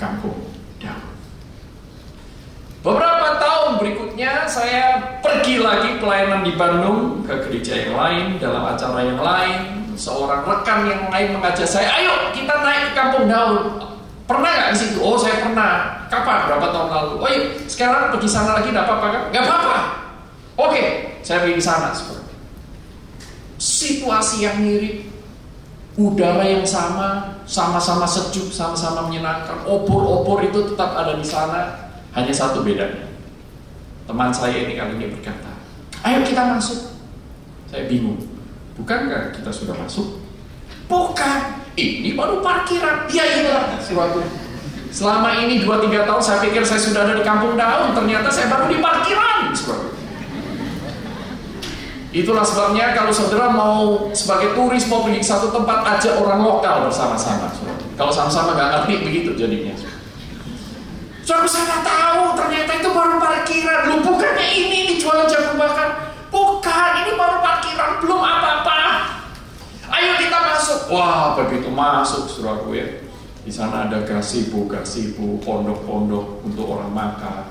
kampung 0.00 0.36
Daun. 0.80 1.10
Beberapa 2.80 3.36
tahun 3.36 3.76
berikutnya 3.76 4.48
saya 4.48 4.96
pergi 5.20 5.60
lagi 5.60 6.00
pelayanan 6.00 6.40
di 6.40 6.56
Bandung 6.56 7.20
ke 7.28 7.36
gereja 7.44 7.76
yang 7.76 7.92
lain, 7.92 8.40
dalam 8.40 8.64
acara 8.64 9.04
yang 9.04 9.20
lain, 9.20 9.84
seorang 10.00 10.40
rekan 10.48 10.88
yang 10.88 11.12
lain 11.12 11.36
mengajak 11.36 11.68
saya, 11.68 11.92
ayo 12.00 12.32
kita 12.32 12.56
naik 12.64 12.88
ke 12.88 12.92
kampung 12.96 13.28
daun. 13.28 13.76
Pernah 14.24 14.48
nggak 14.48 14.70
di 14.72 14.78
situ? 14.80 14.98
Oh 15.04 15.20
saya 15.20 15.44
pernah. 15.44 16.00
Kapan? 16.08 16.48
Berapa 16.48 16.66
tahun 16.72 16.88
lalu? 16.88 17.12
Oh 17.20 17.28
iya, 17.28 17.40
sekarang 17.68 18.14
pergi 18.16 18.28
sana 18.30 18.56
lagi 18.56 18.72
nggak 18.72 18.86
apa-apa 18.88 19.06
kan? 19.12 19.22
Nggak 19.28 19.44
apa-apa. 19.44 19.78
Oke, 20.56 20.82
saya 21.20 21.44
pergi 21.44 21.60
sana. 21.60 21.92
Situasi 23.60 24.48
yang 24.48 24.56
mirip, 24.64 25.04
udara 26.00 26.46
yang 26.48 26.64
sama, 26.64 27.39
sama-sama 27.50 28.06
sejuk, 28.06 28.54
sama-sama 28.54 29.10
menyenangkan. 29.10 29.66
Obor-obor 29.66 30.46
itu 30.46 30.70
tetap 30.70 30.94
ada 30.94 31.18
di 31.18 31.26
sana. 31.26 31.90
Hanya 32.14 32.30
satu 32.30 32.62
bedanya. 32.62 33.10
Teman 34.06 34.30
saya 34.30 34.66
ini 34.66 34.78
kali 34.78 34.98
ini 34.98 35.06
berkata, 35.10 35.50
ayo 36.06 36.22
kita 36.22 36.54
masuk. 36.54 36.94
Saya 37.66 37.90
bingung. 37.90 38.22
Bukankah 38.78 39.34
kita 39.34 39.50
sudah 39.50 39.74
masuk? 39.74 40.22
Bukan. 40.86 41.58
Ini 41.74 42.14
baru 42.14 42.42
parkiran. 42.42 43.06
Iya 43.10 43.24
iya 43.42 43.58
suatu. 43.78 44.22
Selama 44.90 45.38
ini 45.38 45.62
2-3 45.62 46.02
tahun 46.02 46.22
saya 46.22 46.38
pikir 46.42 46.66
saya 46.66 46.82
sudah 46.82 47.06
ada 47.06 47.14
di 47.14 47.22
kampung 47.22 47.54
daun, 47.54 47.94
ternyata 47.94 48.26
saya 48.26 48.50
baru 48.50 48.66
di 48.66 48.82
parkiran. 48.82 49.54
Itulah 52.10 52.42
sebabnya 52.42 52.90
kalau 52.90 53.14
saudara 53.14 53.54
mau 53.54 54.10
sebagai 54.10 54.58
turis 54.58 54.82
mau 54.90 55.06
pergi 55.06 55.22
ke 55.22 55.28
satu 55.30 55.54
tempat 55.54 55.86
aja 55.86 56.18
orang 56.18 56.42
lokal 56.42 56.90
bersama-sama. 56.90 57.54
Kalau 57.94 58.10
sama-sama 58.10 58.58
nggak 58.58 58.70
ngerti 58.82 58.94
begitu 59.06 59.30
jadinya. 59.38 59.70
Saya 61.22 61.46
nggak 61.46 61.82
tahu 61.86 62.34
ternyata 62.34 62.72
itu 62.82 62.90
baru 62.90 63.14
parkiran. 63.22 63.80
Lu 63.94 63.96
bukannya 64.02 64.42
ini 64.42 64.78
dijual 64.90 65.30
jagung 65.30 65.54
bakar? 65.54 66.10
Bukan, 66.34 66.90
ini 67.06 67.14
baru 67.14 67.38
parkiran 67.38 68.02
belum 68.02 68.18
apa-apa. 68.18 68.80
Ayo 69.94 70.18
kita 70.18 70.38
masuk. 70.42 70.78
Wah 70.90 71.38
begitu 71.38 71.70
masuk 71.70 72.26
suraku 72.26 72.74
ya. 72.74 72.86
Di 73.46 73.54
sana 73.54 73.86
ada 73.86 74.02
gasibu, 74.02 74.66
gasibu, 74.66 75.38
pondok-pondok 75.46 76.42
untuk 76.42 76.66
orang 76.74 76.90
makan. 76.90 77.46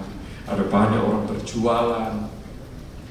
Ada 0.52 0.64
banyak 0.68 1.00
orang 1.00 1.24
berjualan 1.32 2.12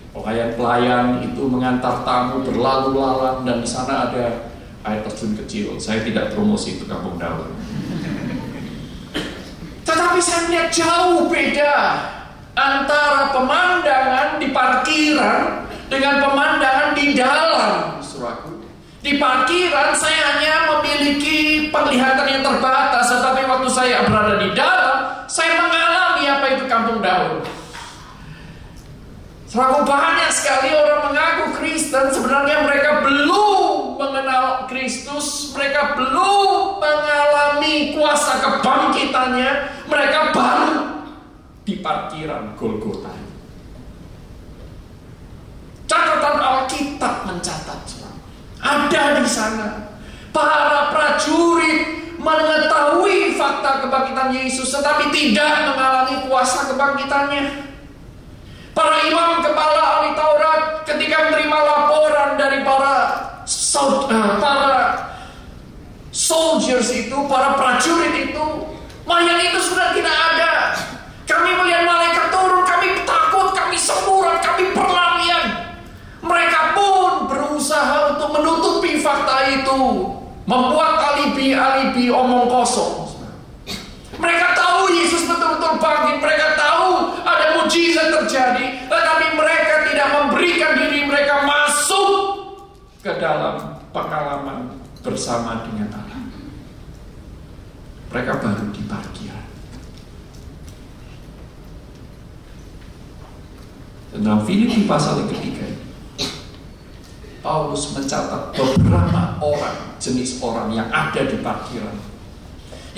Pelayan-pelayan 0.08 1.20
itu 1.20 1.42
mengantar 1.46 2.02
tamu 2.02 2.40
berlalu 2.42 2.96
lalang 2.96 3.44
dan 3.44 3.60
di 3.60 3.68
sana 3.68 4.08
ada 4.08 4.50
air 4.88 5.00
terjun 5.04 5.36
kecil. 5.44 5.76
Saya 5.76 6.00
tidak 6.00 6.32
promosi 6.32 6.80
itu 6.80 6.84
kampung 6.88 7.20
daun. 7.20 7.52
Tetapi 9.84 10.20
saya 10.20 10.40
melihat 10.48 10.68
jauh 10.72 11.28
beda 11.28 11.76
antara 12.56 13.32
pemandangan 13.32 14.42
di 14.42 14.48
parkiran 14.50 15.64
dengan 15.88 16.20
pemandangan 16.20 16.90
di 16.92 17.16
dalam 17.16 18.02
suraku. 18.04 18.60
Di 18.98 19.16
parkiran 19.16 19.94
saya 19.94 20.36
hanya 20.36 20.54
memiliki 20.74 21.70
penglihatan 21.70 22.26
yang 22.28 22.42
terbatas, 22.42 23.08
tetapi 23.08 23.46
waktu 23.46 23.68
saya 23.70 24.04
berada 24.04 24.42
di 24.42 24.50
dalam, 24.52 25.24
saya 25.30 25.54
mengalami 25.56 26.24
apa 26.26 26.46
itu 26.58 26.64
kampung 26.66 26.98
daun. 26.98 27.40
Terlalu 29.48 29.80
banyak 29.88 30.28
sekali 30.28 30.76
orang 30.76 31.08
mengaku 31.08 31.44
Kristen 31.56 32.12
Sebenarnya 32.12 32.68
mereka 32.68 33.00
belum 33.00 33.96
mengenal 33.96 34.68
Kristus. 34.68 35.56
Mereka 35.56 35.96
belum 35.96 36.76
mengalami 36.76 37.96
kuasa 37.96 38.44
kebangkitannya. 38.44 39.50
Mereka 39.88 40.20
baru 40.36 40.80
di 41.64 41.80
parkiran 41.80 42.52
Golgota. 42.60 43.12
Catatan 45.88 46.36
Alkitab 46.36 47.24
mencatat 47.24 47.80
Ada 48.60 49.02
di 49.16 49.24
sana. 49.24 49.68
Para 50.28 50.92
prajurit 50.92 52.12
mengetahui 52.20 53.32
fakta 53.34 53.80
kebangkitan 53.80 54.28
Yesus 54.28 54.68
Tetapi 54.70 55.08
tidak 55.08 55.72
mengalami 55.72 56.28
kuasa 56.28 56.68
kebangkitannya 56.68 57.68
Para 58.78 59.02
imam 59.11 59.42
kepala 59.42 59.82
ahli 59.99 60.14
Taurat 60.14 60.87
ketika 60.87 61.26
menerima 61.26 61.58
laporan 61.66 62.38
dari 62.38 62.62
para 62.62 62.94
uh, 63.42 64.38
para 64.38 64.75
soldiers 66.14 66.87
itu, 66.94 67.18
para 67.26 67.58
prajurit 67.58 68.30
itu, 68.30 68.47
mayat 69.02 69.50
itu 69.50 69.58
sudah 69.66 69.90
tidak 69.90 70.14
ada. 70.14 70.78
Kami 71.26 71.58
melihat 71.58 71.90
malaikat 71.90 72.30
turun, 72.30 72.62
kami 72.62 73.02
takut, 73.02 73.50
kami 73.50 73.75
semburan, 73.75 74.38
kami 74.47 74.70
perlarian. 74.70 75.75
Mereka 76.23 76.78
pun 76.78 77.26
berusaha 77.26 78.14
untuk 78.14 78.30
menutupi 78.30 79.02
fakta 79.02 79.58
itu, 79.58 80.06
membuat 80.47 81.02
alibi-alibi 81.02 82.14
omong 82.14 82.47
kosong. 82.47 83.11
Mereka 84.23 84.47
tahu 84.54 84.87
Yesus 84.94 85.26
betul-betul 85.26 85.82
bangkit, 85.82 86.23
mereka 86.23 86.57
mujizat 87.68 88.08
terjadi, 88.08 88.88
tetapi 88.88 89.37
mereka 89.37 89.84
tidak 89.92 90.08
memberikan 90.08 90.72
diri 90.80 91.04
mereka 91.04 91.44
masuk 91.44 92.16
ke 93.04 93.12
dalam 93.20 93.76
pengalaman 93.92 94.72
bersama 95.04 95.68
dengan 95.68 95.92
Allah. 95.92 96.24
Mereka 98.09 98.33
baru 98.40 98.72
di 98.72 98.83
parkiran. 98.88 99.46
Dalam 104.16 104.48
Filipi 104.48 104.88
pasal 104.88 105.20
yang 105.22 105.31
ketiga 105.31 105.68
Paulus 107.44 107.92
mencatat 107.92 108.57
beberapa 108.57 109.37
orang 109.38 110.00
jenis 110.00 110.40
orang 110.40 110.72
yang 110.72 110.88
ada 110.90 111.22
di 111.22 111.38
parkiran 111.38 111.94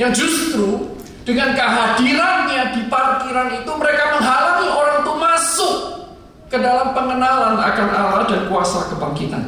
yang 0.00 0.14
justru 0.16 0.96
dengan 1.30 1.54
kehadirannya 1.54 2.74
di 2.74 2.82
parkiran 2.90 3.54
itu 3.54 3.70
mereka 3.78 4.18
menghalangi 4.18 4.66
orang 4.66 4.96
itu 5.06 5.12
masuk 5.14 5.74
ke 6.50 6.58
dalam 6.58 6.90
pengenalan 6.90 7.54
akan 7.54 7.86
Allah 7.94 8.26
dan 8.26 8.50
kuasa 8.50 8.90
kebangkitan. 8.90 9.46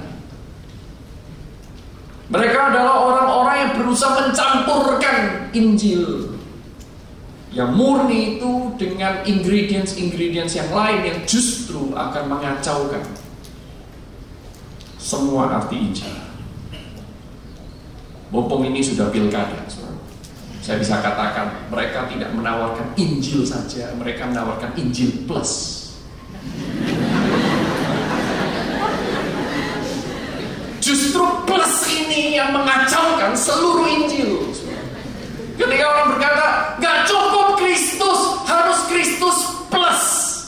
Mereka 2.30 2.58
adalah 2.70 3.02
orang-orang 3.02 3.56
yang 3.66 3.72
berusaha 3.82 4.14
mencampurkan 4.14 5.50
Injil 5.50 6.38
yang 7.50 7.74
murni 7.74 8.38
itu 8.38 8.78
dengan 8.78 9.26
ingredients-ingredients 9.26 10.54
yang 10.54 10.70
lain 10.70 11.02
yang 11.02 11.18
justru 11.26 11.92
akan 11.98 12.30
mengacaukan 12.30 13.02
semua 15.02 15.58
arti 15.58 15.82
Injil. 15.82 16.14
Mumpung 18.30 18.64
ini 18.70 18.80
sudah 18.80 19.12
pilkada, 19.12 19.66
saya 20.62 20.78
bisa 20.78 21.02
katakan 21.02 21.50
mereka 21.74 22.06
tidak 22.06 22.30
menawarkan 22.38 22.94
Injil 22.94 23.42
saja, 23.42 23.90
mereka 23.98 24.30
menawarkan 24.30 24.70
Injil 24.78 25.10
plus. 25.26 25.82
Justru 30.78 31.22
plus 31.50 31.74
ini 31.90 32.38
yang 32.38 32.54
mengacaukan 32.54 33.34
seluruh 33.34 33.90
Injil. 33.90 34.54
Ketika 35.58 35.82
orang 35.82 36.06
berkata, 36.14 36.46
gak 36.78 37.10
cukup 37.10 37.58
Kristus, 37.58 38.20
harus 38.46 38.78
Kristus 38.86 39.38
plus. 39.66 40.02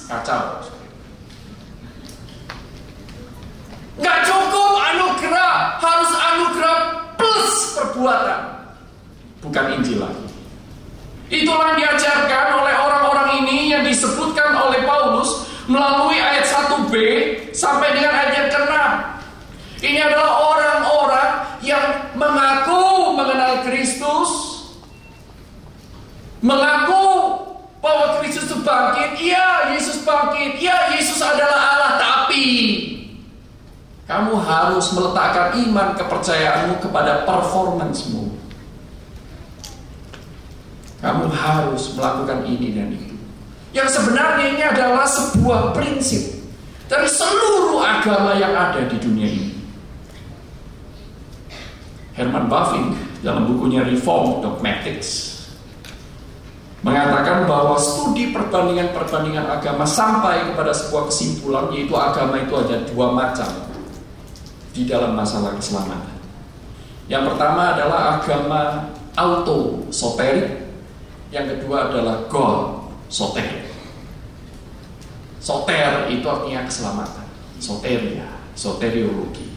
Kacau. 0.06 0.62
Gak 3.98 4.18
cukup 4.30 4.72
anugerah, 4.78 5.54
harus 5.82 6.10
anugerah 6.14 6.78
plus 7.18 7.54
perbuatan 7.74 8.63
bukan 9.44 9.64
Injil 9.78 10.00
lagi. 10.00 10.24
Itulah 11.28 11.76
yang 11.76 11.96
diajarkan 11.96 12.46
oleh 12.64 12.74
orang-orang 12.76 13.28
ini 13.44 13.72
yang 13.72 13.84
disebutkan 13.84 14.56
oleh 14.56 14.84
Paulus 14.84 15.48
melalui 15.68 16.20
ayat 16.20 16.44
1b 16.44 16.92
sampai 17.56 17.96
dengan 17.96 18.12
ayat 18.12 18.32
yang 18.36 18.48
ke-6. 18.52 18.74
Ini 19.84 20.00
adalah 20.04 20.30
orang-orang 20.52 21.30
yang 21.64 21.84
mengaku 22.16 23.16
mengenal 23.16 23.64
Kristus, 23.64 24.30
mengaku 26.44 27.04
bahwa 27.80 28.20
Kristus 28.20 28.48
itu 28.48 28.60
bangkit, 28.64 29.16
iya 29.20 29.72
Yesus 29.76 30.04
bangkit, 30.04 30.60
iya 30.60 30.92
Yesus 30.92 31.20
adalah 31.20 31.76
Allah, 31.76 31.92
tapi 32.00 32.44
kamu 34.04 34.36
harus 34.44 34.92
meletakkan 34.92 35.56
iman 35.68 35.96
kepercayaanmu 35.96 36.84
kepada 36.84 37.24
performancemu. 37.24 38.33
Kamu 41.04 41.28
harus 41.28 41.92
melakukan 41.92 42.48
ini 42.48 42.72
dan 42.72 42.88
itu. 42.96 43.12
Yang 43.76 44.00
sebenarnya 44.00 44.56
ini 44.56 44.62
adalah 44.64 45.04
sebuah 45.04 45.76
prinsip 45.76 46.40
dari 46.88 47.04
seluruh 47.04 47.76
agama 47.84 48.40
yang 48.40 48.56
ada 48.56 48.88
di 48.88 48.96
dunia 48.96 49.28
ini. 49.28 49.52
Herman 52.16 52.48
Bavinck 52.48 53.20
dalam 53.20 53.44
bukunya 53.52 53.84
Reform 53.84 54.40
Dogmatics 54.40 55.34
mengatakan 56.80 57.44
bahwa 57.44 57.76
studi 57.76 58.32
perbandingan-perbandingan 58.32 59.44
agama 59.44 59.84
sampai 59.84 60.52
kepada 60.52 60.72
sebuah 60.72 61.12
kesimpulan 61.12 61.68
yaitu 61.72 61.92
agama 61.96 62.40
itu 62.40 62.54
ada 62.56 62.80
dua 62.88 63.12
macam 63.12 63.48
di 64.72 64.88
dalam 64.88 65.12
masalah 65.12 65.52
keselamatan. 65.56 66.16
Yang 67.12 67.34
pertama 67.34 67.76
adalah 67.76 68.00
agama 68.20 68.60
auto 69.16 69.84
soterik 69.92 70.63
yang 71.34 71.50
kedua 71.50 71.90
adalah 71.90 72.30
God, 72.30 72.86
soter. 73.10 73.66
Soter 75.42 76.06
itu 76.06 76.22
artinya 76.30 76.62
keselamatan. 76.62 77.26
Soteria, 77.58 78.30
soteriologi. 78.54 79.50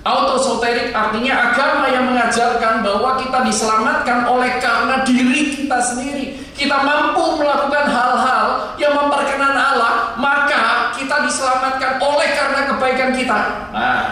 Autosoterik 0.00 0.96
artinya 0.96 1.52
agama 1.52 1.88
yang 1.92 2.08
mengajarkan 2.08 2.80
bahwa 2.80 3.20
kita 3.20 3.44
diselamatkan 3.44 4.28
oleh 4.28 4.60
karena 4.60 5.04
diri 5.04 5.56
kita 5.56 5.78
sendiri. 5.80 6.40
Kita 6.56 6.84
mampu 6.84 7.40
melakukan 7.40 7.88
hal-hal 7.88 8.76
yang 8.76 8.92
memperkenan 8.96 9.56
Allah, 9.56 10.16
maka 10.20 10.92
kita 10.96 11.24
diselamatkan 11.24 12.00
oleh 12.00 12.28
karena 12.32 12.60
kebaikan 12.68 13.10
kita. 13.16 13.40
Nah, 13.72 14.04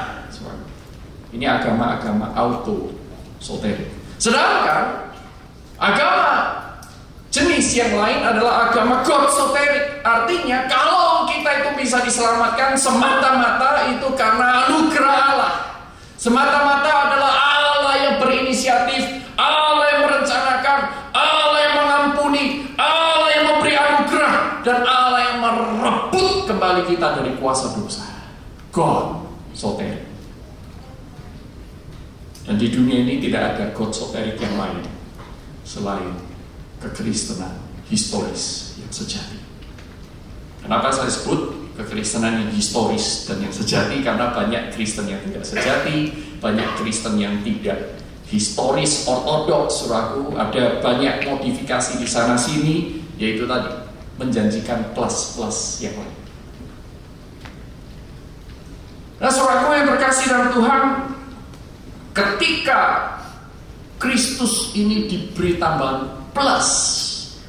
ini 1.33 1.44
agama-agama 1.44 2.33
auto 2.37 2.92
soterik. 3.40 3.88
Sedangkan 4.20 5.09
agama 5.81 6.68
Jenis 7.29 7.77
yang 7.77 7.93
lain 7.93 8.25
adalah 8.25 8.73
agama 8.73 9.05
God 9.05 9.29
soterik. 9.29 10.01
Artinya 10.01 10.64
kalau 10.64 11.29
kita 11.29 11.61
itu 11.61 11.71
bisa 11.77 12.01
diselamatkan 12.01 12.73
semata-mata 12.73 13.93
itu 13.93 14.09
karena 14.17 14.64
anugerah 14.64 15.17
Allah. 15.37 15.53
Semata-mata 16.17 16.88
adalah 16.88 17.33
Allah 17.37 17.95
yang 18.01 18.14
berinisiatif, 18.17 19.29
Allah 19.37 19.85
yang 19.93 20.01
merencanakan, 20.09 20.79
Allah 21.12 21.59
yang 21.62 21.75
mengampuni, 21.85 22.45
Allah 22.81 23.29
yang 23.37 23.45
memberi 23.55 23.75
anugerah, 23.77 24.35
dan 24.64 24.79
Allah 24.88 25.21
yang 25.29 25.38
merebut 25.45 26.49
kembali 26.49 26.83
kita 26.88 27.23
dari 27.23 27.37
kuasa 27.37 27.77
dosa. 27.77 28.09
God 28.73 29.29
soterik. 29.53 30.09
Dan 32.49 32.57
di 32.57 32.73
dunia 32.73 33.05
ini 33.05 33.21
tidak 33.21 33.55
ada 33.55 33.64
God 33.77 33.93
soterik 33.93 34.41
yang 34.41 34.57
lain 34.57 34.81
selain 35.69 36.28
kekristenan 36.79 37.55
historis 37.91 38.75
yang 38.79 38.93
sejati. 38.93 39.38
Kenapa 40.62 40.93
saya 40.93 41.09
sebut 41.09 41.73
kekristenan 41.81 42.45
yang 42.47 42.51
historis 42.53 43.25
dan 43.25 43.41
yang 43.41 43.55
sejati? 43.55 44.05
Karena 44.05 44.35
banyak 44.35 44.75
Kristen 44.75 45.09
yang 45.09 45.23
tidak 45.25 45.45
sejati, 45.47 46.12
banyak 46.38 46.69
Kristen 46.79 47.17
yang 47.17 47.41
tidak 47.43 47.99
historis, 48.29 49.09
ortodoks, 49.09 49.85
suraku, 49.88 50.37
ada 50.37 50.85
banyak 50.85 51.25
modifikasi 51.25 51.97
di 51.97 52.05
sana 52.05 52.37
sini, 52.37 53.01
yaitu 53.17 53.49
tadi 53.49 53.73
menjanjikan 54.21 54.93
plus-plus 54.93 55.81
yang 55.81 55.97
lain. 55.97 56.17
Nah, 59.19 59.33
suraku 59.33 59.67
yang 59.75 59.87
berkasih 59.88 60.25
dalam 60.31 60.49
Tuhan, 60.55 60.83
ketika 62.12 62.81
Kristus 63.99 64.77
ini 64.79 65.11
diberi 65.11 65.59
tambahan 65.59 66.18
plus 66.38 66.68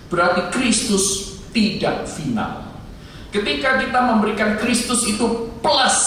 berarti 0.09 0.41
Kristus 0.49 1.37
tidak 1.53 2.09
final. 2.09 2.65
Ketika 3.29 3.77
kita 3.77 3.99
memberikan 4.09 4.57
Kristus 4.57 5.05
itu 5.05 5.53
plus 5.61 5.97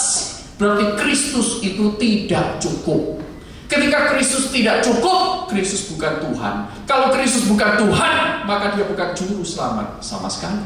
berarti 0.59 0.99
Kristus 0.99 1.63
itu 1.63 1.95
tidak 1.95 2.59
cukup. 2.59 3.23
Ketika 3.71 4.13
Kristus 4.13 4.51
tidak 4.53 4.83
cukup, 4.85 5.49
Kristus 5.49 5.89
bukan 5.89 6.19
Tuhan. 6.19 6.55
Kalau 6.85 7.09
Kristus 7.15 7.47
bukan 7.49 7.79
Tuhan, 7.79 8.45
maka 8.45 8.75
dia 8.75 8.85
bukan 8.85 9.15
juru 9.17 9.41
selamat 9.41 10.03
sama 10.03 10.29
sekali. 10.29 10.61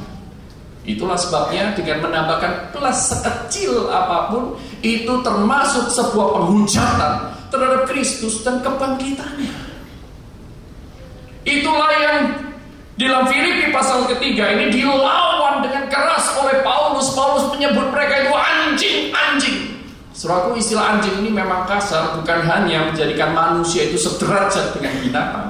Itulah 0.88 1.16
sebabnya 1.16 1.76
dengan 1.76 2.04
menambahkan 2.04 2.72
plus 2.72 3.12
sekecil 3.12 3.92
apa 3.92 4.32
pun 4.32 4.56
itu 4.80 5.14
termasuk 5.20 5.92
sebuah 5.92 6.28
penghujatan 6.36 7.14
terhadap 7.52 7.82
Kristus 7.92 8.44
dan 8.44 8.64
kebangkitannya. 8.64 9.67
Itulah 11.48 11.92
yang 11.96 12.18
dalam 13.00 13.24
Filipi 13.32 13.72
pasal 13.72 14.04
ketiga 14.12 14.52
ini 14.52 14.68
dilawan 14.68 15.64
dengan 15.64 15.88
keras 15.88 16.36
oleh 16.36 16.60
Paulus. 16.60 17.16
Paulus 17.16 17.48
menyebut 17.56 17.88
mereka 17.88 18.28
itu 18.28 18.34
anjing-anjing. 18.36 19.58
Suraku 20.12 20.60
istilah 20.60 20.98
anjing 20.98 21.24
ini 21.24 21.32
memang 21.32 21.64
kasar, 21.70 22.20
bukan 22.20 22.44
hanya 22.44 22.92
menjadikan 22.92 23.32
manusia 23.32 23.88
itu 23.88 23.96
sederajat 23.96 24.76
dengan 24.76 24.94
binatang. 25.00 25.50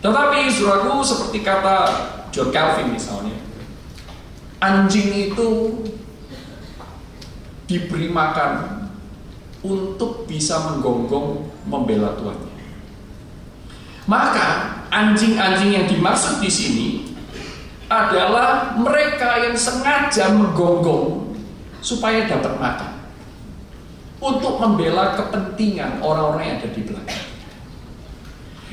Tetapi 0.00 0.46
suraku 0.56 1.04
seperti 1.04 1.44
kata 1.44 1.76
John 2.30 2.48
Calvin 2.54 2.94
misalnya, 2.94 3.34
anjing 4.62 5.10
itu 5.10 5.74
diberi 7.66 8.08
makan 8.08 8.86
untuk 9.66 10.24
bisa 10.24 10.56
menggonggong 10.70 11.44
membela 11.66 12.14
tuannya. 12.14 12.47
Maka 14.08 14.80
anjing-anjing 14.88 15.76
yang 15.76 15.84
dimaksud 15.84 16.40
di 16.40 16.48
sini 16.48 16.88
adalah 17.92 18.72
mereka 18.72 19.44
yang 19.44 19.52
sengaja 19.52 20.32
menggonggong 20.32 21.36
supaya 21.84 22.24
dapat 22.24 22.56
makan 22.56 22.92
untuk 24.18 24.56
membela 24.58 25.12
kepentingan 25.12 26.00
orang-orang 26.00 26.42
yang 26.48 26.56
ada 26.64 26.70
di 26.72 26.82
belakang. 26.88 27.24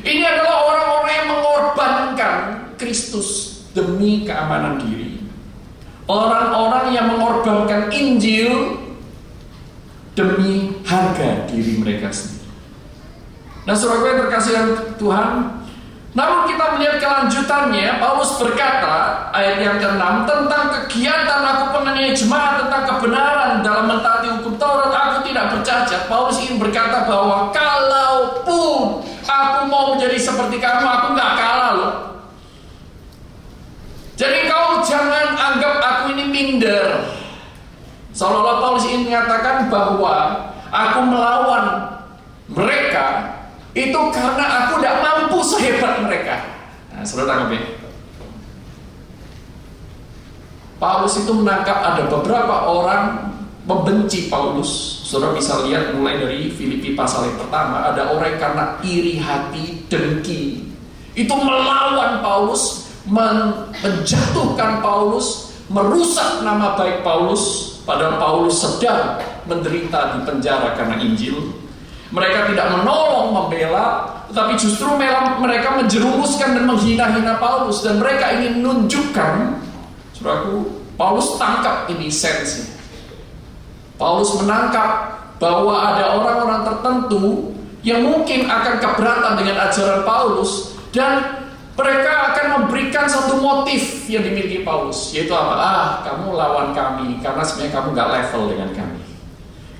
Ini 0.05 0.23
adalah 0.23 0.55
orang-orang 0.71 1.11
yang 1.11 1.27
mengorbankan 1.35 2.37
Kristus 2.79 3.59
demi 3.75 4.23
keamanan 4.23 4.79
diri. 4.79 5.19
Orang-orang 6.05 6.95
yang 6.95 7.11
mengorbankan 7.11 7.91
Injil 7.91 8.77
demi 10.15 10.79
harga 10.85 11.43
diri 11.49 11.81
mereka 11.81 12.13
sendiri. 12.13 12.34
Nah 13.65 13.73
saudara 13.73 14.13
yang 14.13 14.19
terkasih 14.29 14.53
Tuhan 15.01 15.65
namun 16.15 16.47
kita 16.47 16.79
melihat 16.79 16.95
kelanjutannya 17.03 17.99
Paulus 17.99 18.39
berkata 18.39 19.27
ayat 19.35 19.59
yang 19.59 19.75
ke-6 19.83 20.23
tentang 20.23 20.63
kegiatan 20.71 21.43
aku 21.43 21.75
penganiaya 21.75 22.15
jemaat 22.15 22.63
tentang 22.63 22.87
kebenaran 22.87 23.59
dalam 23.59 23.91
mentaati 23.91 24.31
hukum 24.39 24.55
Taurat 24.55 24.95
aku 24.95 25.27
tidak 25.27 25.51
bercacat. 25.51 26.07
Paulus 26.07 26.39
ingin 26.39 26.55
berkata 26.55 27.03
bahwa 27.03 27.51
kalaupun 27.51 29.03
aku 29.27 29.59
mau 29.67 29.91
menjadi 29.91 30.15
seperti 30.15 30.55
kamu 30.55 30.87
aku 30.87 31.07
nggak 31.19 31.31
kalah 31.35 31.71
loh. 31.75 31.93
Jadi 34.15 34.47
kau 34.47 34.79
jangan 34.87 35.35
anggap 35.35 35.83
aku 35.83 36.15
ini 36.15 36.31
minder. 36.31 37.11
Seolah-olah 38.15 38.63
Paulus 38.63 38.87
ingin 38.87 39.11
mengatakan 39.11 39.67
bahwa 39.67 40.47
aku 40.71 40.99
melawan 41.11 41.91
mereka 42.47 43.34
itu 43.75 43.99
karena 44.15 44.45
aku 44.65 44.79
tidak 44.79 44.97
mampu 45.03 45.37
sehebat 45.43 45.99
mereka. 46.07 46.35
Nah, 46.95 47.03
saudara 47.03 47.35
tangkap 47.35 47.59
ya. 47.59 47.61
Paulus 50.79 51.19
itu 51.19 51.31
menangkap 51.35 51.83
ada 51.83 52.07
beberapa 52.07 52.71
orang 52.71 53.35
membenci 53.67 54.31
Paulus. 54.31 55.03
Saudara 55.03 55.35
bisa 55.35 55.59
lihat 55.67 55.91
mulai 55.91 56.23
dari 56.23 56.47
Filipi 56.55 56.95
pasal 56.95 57.27
yang 57.27 57.37
pertama 57.41 57.91
ada 57.91 58.15
orang 58.15 58.39
karena 58.39 58.79
iri 58.79 59.19
hati, 59.19 59.83
dengki. 59.91 60.71
Itu 61.15 61.35
melawan 61.35 62.23
Paulus, 62.23 62.91
menjatuhkan 63.07 64.79
Paulus, 64.79 65.51
merusak 65.67 66.47
nama 66.47 66.79
baik 66.79 67.03
Paulus. 67.03 67.75
Padahal 67.83 68.17
Paulus 68.17 68.55
sedang 68.63 69.19
menderita 69.45 70.15
di 70.15 70.19
penjara 70.23 70.79
karena 70.79 70.95
Injil. 71.03 71.64
Mereka 72.13 72.53
tidak 72.53 72.67
menolong, 72.69 73.33
membela, 73.33 74.05
tetapi 74.29 74.53
justru 74.57 74.93
mereka 75.41 75.79
menjerumuskan 75.79 76.59
dan 76.59 76.63
menghina-hina 76.69 77.37
Paulus 77.41 77.81
dan 77.81 77.97
mereka 77.97 78.35
ingin 78.37 78.61
menunjukkan, 78.61 79.33
saudaraku, 80.13 80.69
Paulus 80.95 81.35
tangkap 81.35 81.89
ini 81.91 82.07
sensi. 82.07 82.65
Paulus 83.95 84.35
menangkap 84.37 85.17
bahwa 85.39 85.95
ada 85.95 86.19
orang-orang 86.19 86.61
tertentu 86.67 87.51
yang 87.85 88.01
mungkin 88.01 88.49
akan 88.49 88.81
keberatan 88.81 89.33
dengan 89.39 89.69
ajaran 89.69 90.01
Paulus 90.03 90.73
dan 90.89 91.21
mereka 91.75 92.31
akan 92.31 92.45
memberikan 92.59 93.05
satu 93.05 93.39
motif 93.43 94.07
yang 94.07 94.23
dimiliki 94.23 94.63
Paulus 94.63 95.11
yaitu 95.11 95.35
apa? 95.35 95.53
Ah, 95.59 95.87
kamu 96.07 96.33
lawan 96.33 96.71
kami 96.71 97.19
karena 97.19 97.43
sebenarnya 97.43 97.73
kamu 97.75 97.87
nggak 97.91 98.09
level 98.15 98.43
dengan 98.55 98.69
kami. 98.73 98.94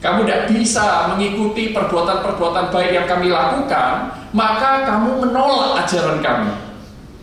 Kamu 0.03 0.27
tidak 0.27 0.51
bisa 0.51 1.09
mengikuti 1.13 1.71
perbuatan-perbuatan 1.71 2.69
baik 2.69 2.91
yang 2.93 3.07
kami 3.07 3.31
lakukan, 3.31 4.11
maka 4.35 4.85
kamu 4.85 5.23
menolak 5.23 5.85
ajaran 5.87 6.19
kami. 6.21 6.51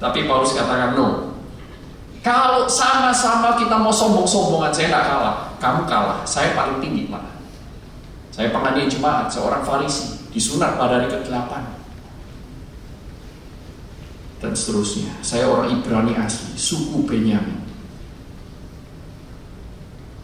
Tapi 0.02 0.26
Paulus 0.26 0.56
katakan 0.56 0.98
no. 0.98 1.30
Kalau 2.22 2.70
sama-sama 2.70 3.58
kita 3.58 3.78
mau 3.78 3.90
sombong-sombongan, 3.90 4.70
saya 4.70 4.86
nggak 4.94 5.06
kalah. 5.10 5.36
Kamu 5.58 5.80
kalah, 5.86 6.18
saya 6.26 6.54
paling 6.54 6.78
tinggi 6.82 7.10
mana? 7.10 7.30
Saya 8.32 8.48
penganiaya 8.54 8.88
jemaat, 8.88 9.28
seorang 9.28 9.62
farisi, 9.66 10.22
disunat 10.32 10.80
pada 10.80 11.02
hari 11.02 11.10
ke-8. 11.10 11.52
Dan 14.42 14.52
seterusnya, 14.56 15.12
saya 15.22 15.46
orang 15.46 15.70
Ibrani 15.70 16.18
asli, 16.18 16.56
suku 16.58 17.06
Benyamin. 17.06 17.62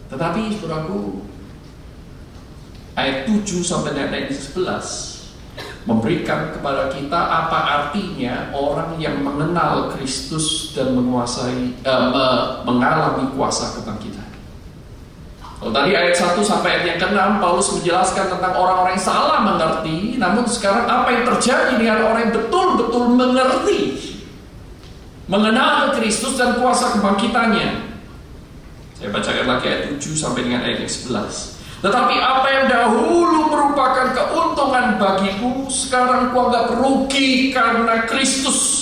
Tetapi, 0.08 0.56
saudaraku, 0.58 1.27
ayat 2.98 3.30
7 3.30 3.62
sampai 3.62 3.94
dengan 3.94 4.10
ayat 4.10 4.34
11 4.34 5.18
memberikan 5.86 6.52
kepada 6.52 6.92
kita 6.92 7.16
apa 7.16 7.58
artinya 7.64 8.52
orang 8.52 9.00
yang 9.00 9.24
mengenal 9.24 9.88
Kristus 9.96 10.76
dan 10.76 10.92
menguasai 10.92 11.80
uh, 11.86 12.60
mengalami 12.68 13.24
kuasa 13.32 13.72
kebangkitan. 13.80 14.26
Kalau 15.58 15.72
tadi 15.74 15.90
ayat 15.96 16.14
1 16.14 16.38
sampai 16.44 16.68
ayat 16.70 16.84
yang 16.94 16.98
ke-6 17.02 17.42
Paulus 17.42 17.68
menjelaskan 17.74 18.30
tentang 18.30 18.54
orang-orang 18.54 18.94
yang 18.94 19.06
salah 19.08 19.42
mengerti, 19.42 20.14
namun 20.14 20.46
sekarang 20.46 20.86
apa 20.86 21.08
yang 21.10 21.24
terjadi 21.34 21.74
dengan 21.74 21.98
orang 22.04 22.30
yang 22.30 22.34
betul-betul 22.36 23.04
mengerti 23.16 23.80
mengenal 25.26 25.98
Kristus 25.98 26.38
dan 26.38 26.62
kuasa 26.62 26.94
kebangkitannya. 26.94 27.90
Saya 29.02 29.08
bacakan 29.10 29.46
lagi 29.46 29.66
ayat 29.66 29.82
7 29.98 30.14
sampai 30.14 30.46
dengan 30.46 30.62
ayat 30.62 30.86
11. 30.86 31.57
Tetapi 31.78 32.14
apa 32.18 32.48
yang 32.50 32.66
dahulu 32.66 33.54
merupakan 33.54 34.10
keuntungan 34.10 34.98
bagiku 34.98 35.70
Sekarang 35.70 36.34
ku 36.34 36.50
anggap 36.50 36.74
rugi 36.74 37.54
karena 37.54 38.02
Kristus 38.10 38.78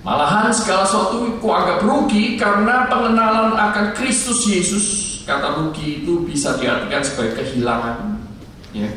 Malahan 0.00 0.48
segala 0.48 0.88
sesuatu 0.88 1.28
ku 1.44 1.48
anggap 1.52 1.84
rugi 1.84 2.40
karena 2.40 2.88
pengenalan 2.88 3.52
akan 3.52 3.92
Kristus 3.92 4.48
Yesus. 4.48 4.86
Kata 5.28 5.60
rugi 5.60 6.00
itu 6.00 6.24
bisa 6.24 6.56
diartikan 6.56 7.04
sebagai 7.04 7.44
kehilangan. 7.44 8.16
Ya. 8.72 8.88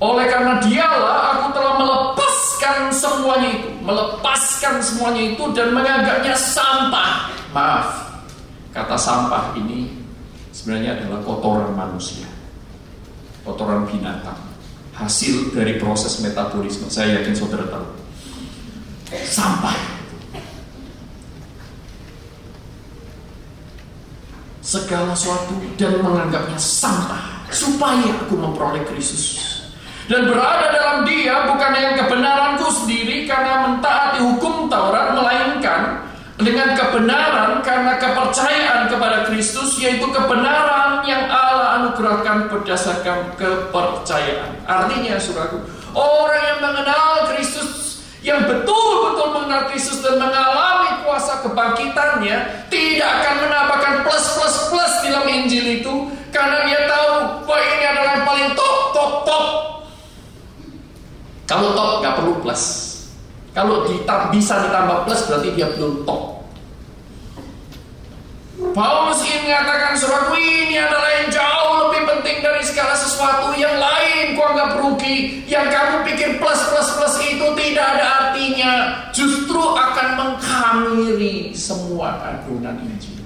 Oleh 0.00 0.24
karena 0.32 0.64
dialah 0.64 1.36
aku 1.36 1.46
telah 1.52 1.74
melepaskan 1.76 2.78
semuanya 2.88 3.48
itu, 3.52 3.68
melepaskan 3.84 4.74
semuanya 4.80 5.22
itu 5.36 5.44
dan 5.52 5.76
menganggapnya 5.76 6.34
sampah. 6.40 7.28
Maaf, 7.52 8.07
kata 8.72 8.96
sampah 8.96 9.56
ini 9.56 9.92
sebenarnya 10.52 11.00
adalah 11.00 11.20
kotoran 11.24 11.72
manusia, 11.72 12.28
kotoran 13.44 13.88
binatang, 13.88 14.38
hasil 14.96 15.54
dari 15.54 15.80
proses 15.80 16.20
metabolisme. 16.20 16.90
Saya 16.90 17.20
yakin 17.22 17.34
saudara 17.36 17.64
tahu. 17.68 17.88
Sampah 19.08 19.98
segala 24.68 25.16
sesuatu 25.16 25.56
dan 25.80 25.96
menganggapnya 26.04 26.60
sampah 26.60 27.48
supaya 27.48 28.12
aku 28.20 28.36
memperoleh 28.36 28.84
Kristus 28.84 29.64
dan 30.12 30.28
berada 30.28 30.68
dalam 30.72 31.08
dia 31.08 31.48
bukan 31.48 31.72
yang 31.72 31.96
kebenaranku 31.96 32.68
sendiri 32.84 33.24
karena 33.24 33.64
mentaati 33.64 34.20
hukum 34.20 34.68
Taurat 34.68 35.16
melainkan 35.16 35.57
dengan 36.48 36.72
kebenaran 36.72 37.60
karena 37.60 38.00
kepercayaan 38.00 38.88
kepada 38.88 39.28
Kristus 39.28 39.76
yaitu 39.76 40.08
kebenaran 40.08 41.04
yang 41.04 41.28
Allah 41.28 41.84
anugerahkan 41.84 42.48
berdasarkan 42.48 43.36
kepercayaan 43.36 44.64
artinya 44.64 45.20
suraku 45.20 45.60
orang 45.92 46.40
yang 46.40 46.60
mengenal 46.64 47.28
Kristus 47.36 48.00
yang 48.24 48.48
betul-betul 48.48 49.28
mengenal 49.36 49.68
Kristus 49.70 50.00
dan 50.00 50.16
mengalami 50.16 51.04
kuasa 51.06 51.44
kebangkitannya 51.44 52.68
tidak 52.72 53.08
akan 53.22 53.34
menambahkan 53.46 53.94
plus 54.08 54.26
plus 54.34 54.56
plus 54.72 54.92
dalam 55.04 55.24
Injil 55.28 55.84
itu 55.84 55.94
karena 56.32 56.64
dia 56.66 56.80
tahu 56.88 57.12
bahwa 57.44 57.60
ini 57.62 57.84
adalah 57.84 58.12
yang 58.18 58.24
paling 58.26 58.48
top 58.58 58.76
top 58.92 59.12
top. 59.24 59.46
Kalau 61.48 61.72
top 61.72 61.90
nggak 62.04 62.14
perlu 62.20 62.34
plus. 62.44 62.64
Kalau 63.56 63.88
bisa 64.30 64.54
ditambah 64.68 65.08
plus 65.08 65.20
berarti 65.26 65.48
dia 65.56 65.66
belum 65.74 66.04
top. 66.04 66.37
Paulus 68.76 69.24
ingin 69.24 69.48
mengatakan 69.48 69.96
suratku 69.96 70.36
ini 70.36 70.76
adalah 70.76 71.10
yang 71.22 71.28
jauh 71.32 71.74
lebih 71.88 72.02
penting 72.04 72.36
dari 72.44 72.62
segala 72.64 72.94
sesuatu. 72.94 73.56
Yang 73.56 73.76
lain 73.80 74.24
ku 74.36 74.40
anggap 74.44 74.70
rugi. 74.80 75.16
Yang 75.48 75.66
kamu 75.72 75.96
pikir 76.12 76.30
plus 76.36 76.60
plus 76.68 76.88
plus 76.96 77.14
itu 77.24 77.46
tidak 77.56 77.86
ada 77.96 78.04
artinya. 78.28 78.72
Justru 79.16 79.58
akan 79.58 80.08
mengkamiri 80.20 81.56
semua 81.56 82.20
adonan 82.22 82.76
Injil. 82.84 83.24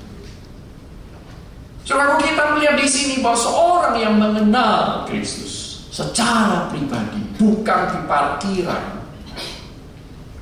Saudaraku 1.83 2.22
kita 2.22 2.42
melihat 2.55 2.76
di 2.78 2.87
sini 2.87 3.14
bahwa 3.18 3.38
seorang 3.42 3.96
yang 3.98 4.14
mengenal 4.14 5.02
Kristus 5.11 5.83
secara 5.90 6.70
pribadi 6.70 7.18
bukan 7.37 7.81
di 7.90 8.00
parkiran. 8.07 8.85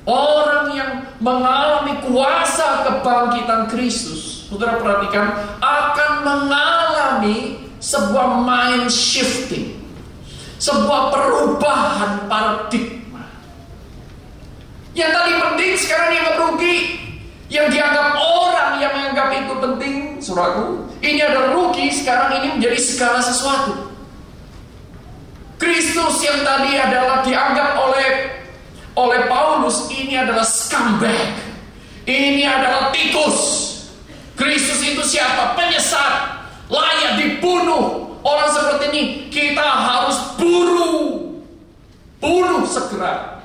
Orang 0.04 0.74
yang 0.76 1.06
mengalami 1.20 1.96
kuasa 2.04 2.84
kebangkitan 2.88 3.68
Kristus 3.72 4.29
saudara 4.50 4.82
perhatikan, 4.82 5.26
akan 5.62 6.10
mengalami 6.26 7.70
sebuah 7.78 8.42
mind 8.42 8.90
shifting, 8.90 9.78
sebuah 10.58 11.14
perubahan 11.14 12.26
paradigma. 12.26 13.30
Yang 14.92 15.10
tadi 15.14 15.32
penting 15.38 15.72
sekarang 15.78 16.10
yang 16.18 16.28
rugi, 16.34 16.76
yang 17.46 17.66
dianggap 17.70 18.18
orang 18.18 18.82
yang 18.82 18.92
menganggap 18.98 19.28
itu 19.38 19.54
penting, 19.62 19.94
suraku, 20.18 20.82
ini 20.98 21.22
adalah 21.22 21.54
rugi, 21.54 21.94
sekarang 21.94 22.42
ini 22.42 22.58
menjadi 22.58 22.78
segala 22.82 23.22
sesuatu. 23.22 23.86
Kristus 25.62 26.24
yang 26.26 26.42
tadi 26.42 26.74
adalah 26.74 27.22
dianggap 27.22 27.70
oleh 27.78 28.08
oleh 28.98 29.20
Paulus 29.30 29.86
ini 29.94 30.18
adalah 30.18 30.42
scumbag. 30.42 31.36
Ini 32.08 32.42
adalah 32.42 32.90
tikus. 32.90 33.69
Kristus 34.40 34.80
itu 34.80 35.04
siapa? 35.04 35.52
Penyesat, 35.52 36.40
layak 36.72 37.20
dibunuh. 37.20 38.08
Orang 38.24 38.48
seperti 38.52 38.84
ini 38.92 39.02
kita 39.28 39.64
harus 39.64 40.16
buru, 40.40 40.96
bunuh 42.20 42.64
segera. 42.64 43.44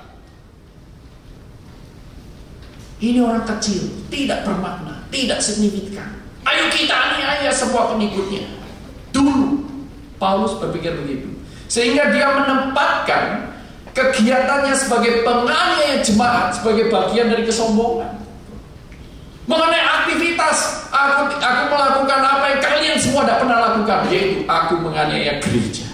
Ini 2.99 3.19
orang 3.19 3.43
kecil, 3.43 4.08
tidak 4.08 4.47
bermakna, 4.47 5.03
tidak 5.12 5.43
signifikan. 5.43 6.15
Ayo 6.47 6.71
kita 6.71 6.95
aniaya 6.95 7.51
semua 7.51 7.91
pengikutnya. 7.91 8.47
Dulu 9.12 9.67
Paulus 10.15 10.55
berpikir 10.63 10.95
begitu. 11.03 11.27
Sehingga 11.67 12.12
dia 12.15 12.31
menempatkan 12.36 13.51
kegiatannya 13.91 14.75
sebagai 14.75 15.23
penganiaya 15.27 16.03
jemaat 16.03 16.55
sebagai 16.55 16.88
bagian 16.91 17.31
dari 17.31 17.43
kesombongan. 17.47 18.25
Mengenai 19.45 19.84
aktivitas, 19.86 20.89
aku 20.89 21.38
aku 21.38 21.63
melakukan 21.69 22.21
apa 22.25 22.45
yang 22.49 22.62
kalian 22.65 22.97
semua 22.97 23.21
tidak 23.29 23.45
pernah 23.45 23.58
lakukan, 23.62 23.99
yaitu 24.10 24.41
aku 24.49 24.73
menganiaya 24.81 25.38
gereja. 25.38 25.86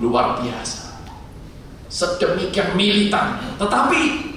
Luar 0.00 0.40
biasa. 0.40 0.96
Sedemikian 1.92 2.72
militan, 2.72 3.36
tetapi 3.60 4.32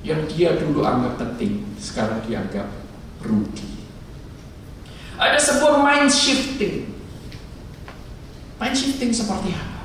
yang 0.00 0.24
dia 0.24 0.56
dulu 0.56 0.80
anggap 0.80 1.20
penting, 1.20 1.68
sekarang 1.76 2.24
dianggap 2.24 2.64
rugi. 3.20 3.84
Ada 5.20 5.36
sebuah 5.36 5.84
mind 5.84 6.08
shifting. 6.08 6.88
Mind 8.56 8.72
shifting 8.72 9.12
seperti 9.12 9.52
apa? 9.52 9.84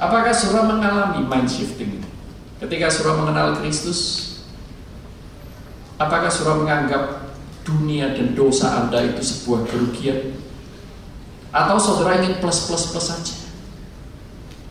Apakah 0.00 0.32
surah 0.32 0.64
mengalami 0.64 1.20
mind 1.28 1.52
shifting 1.52 2.00
itu? 2.00 2.11
Ketika 2.62 2.86
surah 2.86 3.18
mengenal 3.18 3.58
Kristus, 3.58 4.30
apakah 5.98 6.30
surah 6.30 6.62
menganggap 6.62 7.34
dunia 7.66 8.14
dan 8.14 8.38
dosa 8.38 8.86
Anda 8.86 9.02
itu 9.02 9.18
sebuah 9.18 9.66
kerugian? 9.66 10.38
Atau 11.50 11.82
saudara 11.82 12.22
ingin 12.22 12.38
plus-plus-plus 12.38 13.02
saja? 13.02 13.36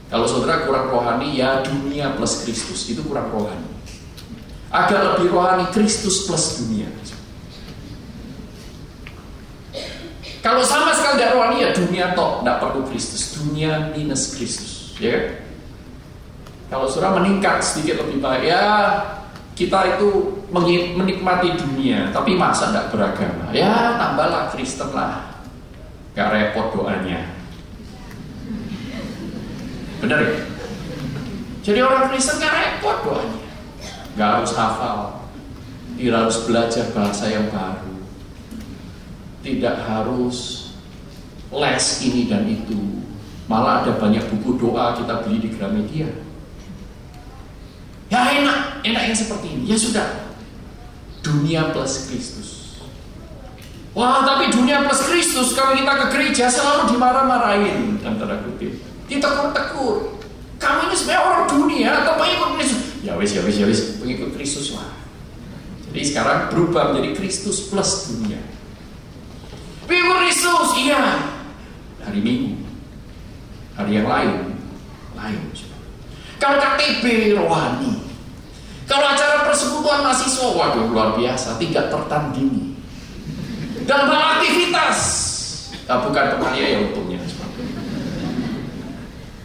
Kalau 0.08 0.24
saudara 0.24 0.64
kurang 0.64 0.88
rohani, 0.88 1.36
ya 1.36 1.68
dunia 1.68 2.16
plus 2.16 2.48
Kristus, 2.48 2.88
itu 2.88 3.04
kurang 3.04 3.28
rohani. 3.28 3.68
Agak 4.72 5.20
lebih 5.20 5.36
rohani, 5.36 5.68
Kristus 5.76 6.24
plus 6.32 6.64
dunia. 6.64 6.88
Kalau 10.40 10.64
sama 10.64 10.96
sekali 10.96 11.20
tidak 11.20 11.36
rohani, 11.36 11.58
ya 11.60 11.70
dunia 11.76 12.06
tok, 12.16 12.42
tidak 12.42 12.58
perlu 12.64 12.82
Kristus. 12.88 13.36
Dunia 13.36 13.92
minus 13.92 14.32
Kristus. 14.34 14.96
Ya 14.98 15.12
kan? 15.12 15.51
Kalau 16.72 16.88
surah 16.88 17.20
meningkat 17.20 17.60
sedikit 17.60 18.00
lebih 18.00 18.24
baik 18.24 18.48
ya 18.48 18.64
kita 19.60 20.00
itu 20.00 20.40
menikmati 20.96 21.60
dunia. 21.60 22.16
Tapi 22.16 22.40
masa 22.40 22.72
tidak 22.72 22.96
beragama? 22.96 23.52
Ya 23.52 24.00
tambahlah 24.00 24.48
Kristen 24.56 24.88
lah. 24.96 25.36
Gak 26.16 26.32
repot 26.32 26.72
doanya. 26.72 27.28
Benar 30.00 30.24
ya? 30.24 30.34
Jadi 31.60 31.80
orang 31.84 32.08
Kristen 32.08 32.40
gak 32.40 32.56
repot 32.56 32.98
doanya. 33.04 33.40
Gak 34.16 34.30
harus 34.40 34.52
hafal. 34.56 35.28
Tidak 36.00 36.18
harus 36.24 36.40
belajar 36.48 36.88
bahasa 36.96 37.28
yang 37.28 37.52
baru. 37.52 38.00
Tidak 39.44 39.76
harus 39.92 40.72
les 41.52 41.86
ini 42.08 42.32
dan 42.32 42.48
itu. 42.48 42.80
Malah 43.52 43.84
ada 43.84 43.92
banyak 44.00 44.24
buku 44.32 44.56
doa 44.56 44.96
kita 44.96 45.28
beli 45.28 45.44
di 45.44 45.50
Gramedia 45.52 46.31
enak, 48.82 48.90
enak 48.90 49.02
yang 49.14 49.18
seperti 49.18 49.48
ini. 49.54 49.64
Ya 49.70 49.78
sudah. 49.78 50.08
Dunia 51.22 51.70
plus 51.70 52.10
Kristus. 52.10 52.50
Wah, 53.94 54.24
tapi 54.26 54.50
dunia 54.50 54.88
plus 54.88 55.04
Kristus 55.06 55.54
kalau 55.54 55.78
kita 55.78 55.92
ke 55.92 56.06
gereja 56.16 56.50
selalu 56.50 56.96
dimarah-marahin 56.96 58.02
dan 58.02 58.18
tanda 58.18 58.42
kutip. 58.42 58.74
Ditekur-tekur. 59.06 60.18
Kamu 60.58 60.90
ini 60.90 60.96
sebenarnya 60.96 61.24
orang 61.26 61.44
dunia 61.50 61.90
atau 62.06 62.14
pengikut 62.16 62.50
Kristus? 62.58 62.82
Ya 63.02 63.14
wis, 63.18 63.34
ya 63.36 63.42
wis, 63.44 63.56
ya 63.58 63.66
wis, 63.68 64.00
pengikut 64.00 64.34
Kristus 64.34 64.74
lah. 64.74 64.90
Jadi 65.92 66.02
sekarang 66.08 66.54
berubah 66.54 66.94
menjadi 66.94 67.20
Kristus 67.20 67.68
plus 67.68 68.16
dunia. 68.16 68.40
Pengikut 69.90 70.18
Kristus, 70.24 70.70
iya. 70.80 71.28
Hari 72.08 72.22
Minggu. 72.24 72.64
Hari 73.76 73.92
yang 73.92 74.08
lain, 74.08 74.56
lain. 75.20 75.42
Kalau 76.42 76.58
KTB 76.58 77.38
rohani, 77.38 78.01
kalau 78.90 79.06
acara 79.08 79.48
persekutuan 79.48 80.02
mahasiswa, 80.04 80.48
waduh 80.52 80.86
luar 80.90 81.10
biasa, 81.16 81.60
tidak 81.62 81.90
tertandingi. 81.92 82.76
Hal 83.92 84.08
aktivitas, 84.40 84.98
nah, 85.90 86.00
bukan 86.06 86.38
penganiaya 86.38 86.90
untungnya. 86.90 87.20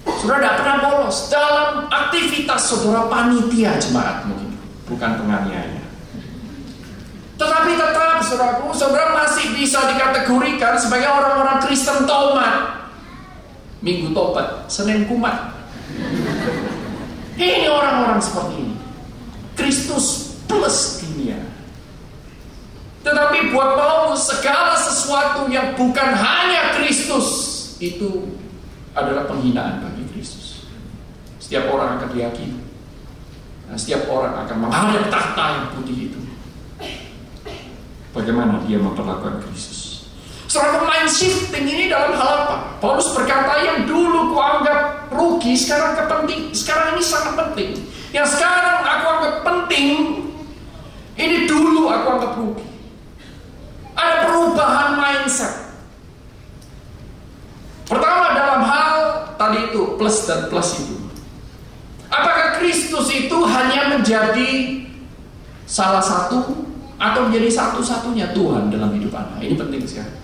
Saudara 0.07 0.39
tidak 0.39 0.57
pernah 0.63 0.77
bolos 0.87 1.17
dalam 1.29 1.69
aktivitas 1.91 2.61
saudara 2.67 3.11
panitia 3.11 3.75
jemaat 3.79 4.27
mungkin, 4.27 4.55
bukan 4.87 5.11
penganiaya. 5.19 5.83
Tetapi 7.37 7.71
tetap 7.77 8.23
saudaraku, 8.25 8.73
saudara 8.73 9.13
masih 9.25 9.53
bisa 9.53 9.83
dikategorikan 9.93 10.79
sebagai 10.81 11.11
orang-orang 11.11 11.59
Kristen 11.67 12.09
tomat. 12.09 12.89
Minggu 13.85 14.17
tobat, 14.17 14.67
Senin 14.73 15.05
kumat. 15.05 15.53
Ini 17.37 17.69
orang-orang 17.69 18.19
seperti 18.19 18.55
ini. 18.57 18.76
Kristus 19.57 20.37
plus 20.47 21.03
dunia. 21.03 21.41
Tetapi 23.03 23.55
buat 23.55 23.79
Paulus 23.79 24.29
segala 24.29 24.75
sesuatu 24.79 25.47
yang 25.51 25.75
bukan 25.75 26.11
hanya 26.15 26.77
Kristus 26.79 27.27
itu 27.79 28.35
adalah 28.97 29.27
penghinaan 29.31 29.83
bagi 29.83 30.05
Kristus. 30.13 30.67
Setiap 31.39 31.71
orang 31.71 31.99
akan 31.99 32.09
diyakini. 32.11 32.59
Nah, 33.67 33.79
setiap 33.79 34.07
orang 34.11 34.35
akan 34.47 34.57
menghadap 34.67 35.05
tahta 35.11 35.45
yang 35.59 35.67
putih 35.79 36.11
itu. 36.11 36.21
Bagaimana 38.15 38.63
dia 38.65 38.81
memperlakukan 38.81 39.45
Kristus? 39.47 40.09
Soal 40.47 40.89
mind 40.89 41.11
shifting 41.11 41.67
ini 41.67 41.91
dalam 41.91 42.17
hal 42.17 42.49
apa? 42.49 42.57
Paulus 42.79 43.11
berkata 43.13 43.61
yang 43.61 43.85
dulu 43.85 44.33
kuanggap 44.33 45.11
rugi, 45.13 45.53
sekarang 45.59 45.99
kepenting, 45.99 46.55
sekarang 46.55 46.97
ini 46.97 47.03
sangat 47.03 47.35
penting. 47.35 47.71
Yang 48.17 48.41
sekarang 48.41 48.81
aku 48.81 49.07
anggap 49.13 49.35
penting, 49.45 49.93
ini 51.21 51.45
dulu 51.45 51.93
aku 51.93 52.07
anggap 52.17 52.33
rugi. 52.41 52.65
Ada 53.93 54.15
perubahan 54.25 54.91
mindset. 54.97 55.53
Pertama 57.85 58.33
dalam 58.33 58.65
hal 58.65 58.97
tadi 59.37 59.69
itu 59.69 60.01
plus 60.01 60.25
dan 60.25 60.49
plus 60.49 60.81
itu. 60.81 60.97
Apakah 62.09 62.57
Kristus 62.57 63.13
itu 63.13 63.37
hanya 63.45 63.93
menjadi 63.93 64.81
salah 65.69 66.01
satu 66.01 66.65
atau 66.97 67.21
menjadi 67.29 67.53
satu-satunya 67.53 68.33
Tuhan 68.33 68.73
dalam 68.73 68.97
hidup 68.97 69.13
Anda? 69.13 69.45
Ini 69.45 69.61
penting 69.61 69.85
sekali. 69.85 70.17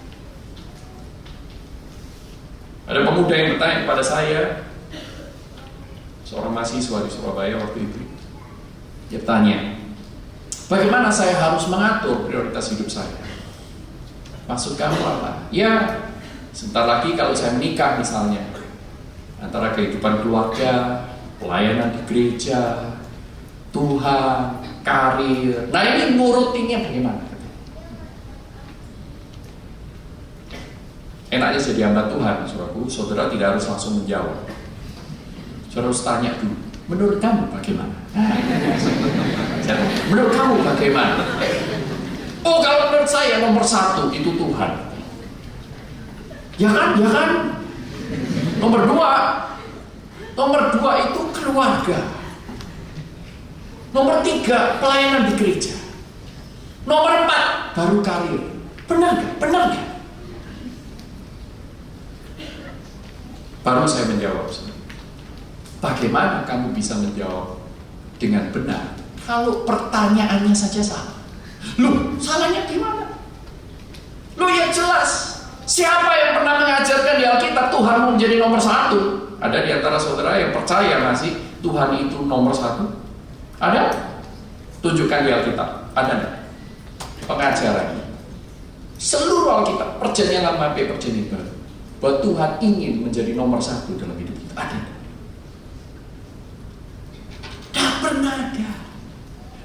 Ada 2.88 3.04
pemuda 3.04 3.34
yang 3.36 3.48
bertanya 3.56 3.76
kepada 3.84 4.02
saya, 4.02 4.40
seorang 6.32 6.56
mahasiswa 6.56 7.04
di 7.04 7.10
Surabaya 7.12 7.60
waktu 7.60 7.84
itu. 7.84 8.00
Dia 9.12 9.20
tanya, 9.28 9.76
bagaimana 10.72 11.12
saya 11.12 11.36
harus 11.36 11.68
mengatur 11.68 12.24
prioritas 12.24 12.72
hidup 12.72 12.88
saya? 12.88 13.20
Maksud 14.48 14.80
kamu 14.80 14.96
apa? 14.96 15.44
Ya, 15.52 16.00
sebentar 16.56 16.88
lagi 16.88 17.12
kalau 17.12 17.36
saya 17.36 17.52
menikah 17.60 18.00
misalnya, 18.00 18.40
antara 19.44 19.76
kehidupan 19.76 20.24
keluarga, 20.24 21.04
pelayanan 21.36 21.92
di 21.92 22.00
gereja, 22.08 22.96
Tuhan, 23.76 24.64
karir. 24.80 25.68
Nah 25.68 25.84
ini 25.84 26.16
ngurutinnya 26.16 26.80
bagaimana? 26.80 27.24
Enaknya 31.32 31.60
jadi 31.60 31.80
hamba 31.92 32.08
Tuhan, 32.08 32.44
saudaraku, 32.48 32.80
saudara 32.88 33.28
tidak 33.28 33.56
harus 33.56 33.64
langsung 33.68 34.00
menjawab. 34.00 34.51
Saudara 35.72 35.88
harus 35.88 36.04
tanya 36.04 36.36
dulu, 36.36 36.52
menurut 36.84 37.16
kamu 37.16 37.48
bagaimana? 37.48 37.96
menurut 40.12 40.32
kamu 40.36 40.54
bagaimana? 40.60 41.24
Oh 42.44 42.60
kalau 42.60 42.92
menurut 42.92 43.08
saya 43.08 43.40
nomor 43.40 43.64
satu 43.64 44.12
itu 44.12 44.36
Tuhan. 44.36 44.72
Ya 46.60 46.68
kan, 46.76 47.00
ya 47.00 47.08
kan. 47.08 47.30
Nomor 48.60 48.84
dua, 48.84 49.12
nomor 50.36 50.60
dua 50.76 50.92
itu 51.08 51.20
keluarga. 51.40 52.04
Nomor 53.96 54.20
tiga 54.20 54.76
pelayanan 54.76 55.32
di 55.32 55.40
gereja. 55.40 55.72
Nomor 56.84 57.24
empat 57.24 57.72
baru 57.72 58.04
karir. 58.04 58.44
Benar 58.84 59.24
gak? 59.24 59.32
Benar 59.40 59.62
gak? 59.72 59.88
Baru 63.64 63.88
saya 63.88 64.12
menjawab. 64.12 64.71
Bagaimana 65.82 66.46
kamu 66.46 66.70
bisa 66.70 66.94
menjawab 66.94 67.58
dengan 68.22 68.54
benar 68.54 69.02
kalau 69.22 69.62
pertanyaannya 69.62 70.54
saja 70.54 70.82
salah? 70.82 71.14
Loh, 71.78 72.18
salahnya 72.18 72.66
gimana? 72.66 73.06
Loh 74.34 74.50
ya 74.50 74.66
jelas. 74.74 75.42
Siapa 75.62 76.10
yang 76.10 76.42
pernah 76.42 76.58
mengajarkan 76.58 77.22
di 77.22 77.24
Alkitab 77.24 77.70
Tuhan 77.70 77.96
mau 78.02 78.10
menjadi 78.18 78.42
nomor 78.42 78.58
satu? 78.58 79.30
Ada 79.38 79.62
di 79.62 79.70
antara 79.70 79.94
saudara 79.98 80.38
yang 80.38 80.50
percaya 80.50 81.02
nggak 81.02 81.16
sih 81.18 81.38
Tuhan 81.62 81.94
itu 82.02 82.18
nomor 82.26 82.50
satu? 82.50 82.90
Ada? 83.62 83.94
Tunjukkan 84.82 85.22
di 85.22 85.30
Alkitab. 85.30 85.94
Ada 85.94 86.12
nggak? 86.18 86.34
Pengajaran. 87.30 87.88
Seluruh 88.98 89.62
Alkitab, 89.62 90.02
perjanjian 90.02 90.42
lama 90.42 90.74
perjanjian 90.74 91.30
baru. 91.30 91.50
Bahwa 92.02 92.14
Tuhan 92.18 92.50
ingin 92.58 93.06
menjadi 93.06 93.38
nomor 93.38 93.62
satu 93.62 93.94
dalam 93.94 94.18
hidup 94.18 94.34
kita. 94.34 94.54
Ada 94.58 94.74
nggak? 94.74 95.01
Tak 98.12 98.20
pernah 98.20 98.36
ada. 98.44 98.68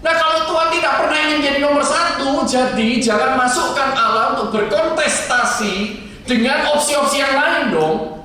Nah 0.07 0.13
kalau 0.15 0.39
Tuhan 0.47 0.67
tidak 0.79 0.93
pernah 1.03 1.19
ingin 1.19 1.39
jadi 1.43 1.59
nomor 1.59 1.83
satu, 1.83 2.47
jadi 2.47 2.89
jangan 3.03 3.35
masukkan 3.35 3.91
Allah 3.91 4.39
untuk 4.39 4.55
berkontestasi 4.55 5.99
dengan 6.23 6.71
opsi-opsi 6.71 7.19
yang 7.19 7.35
lain 7.35 7.75
dong. 7.75 8.23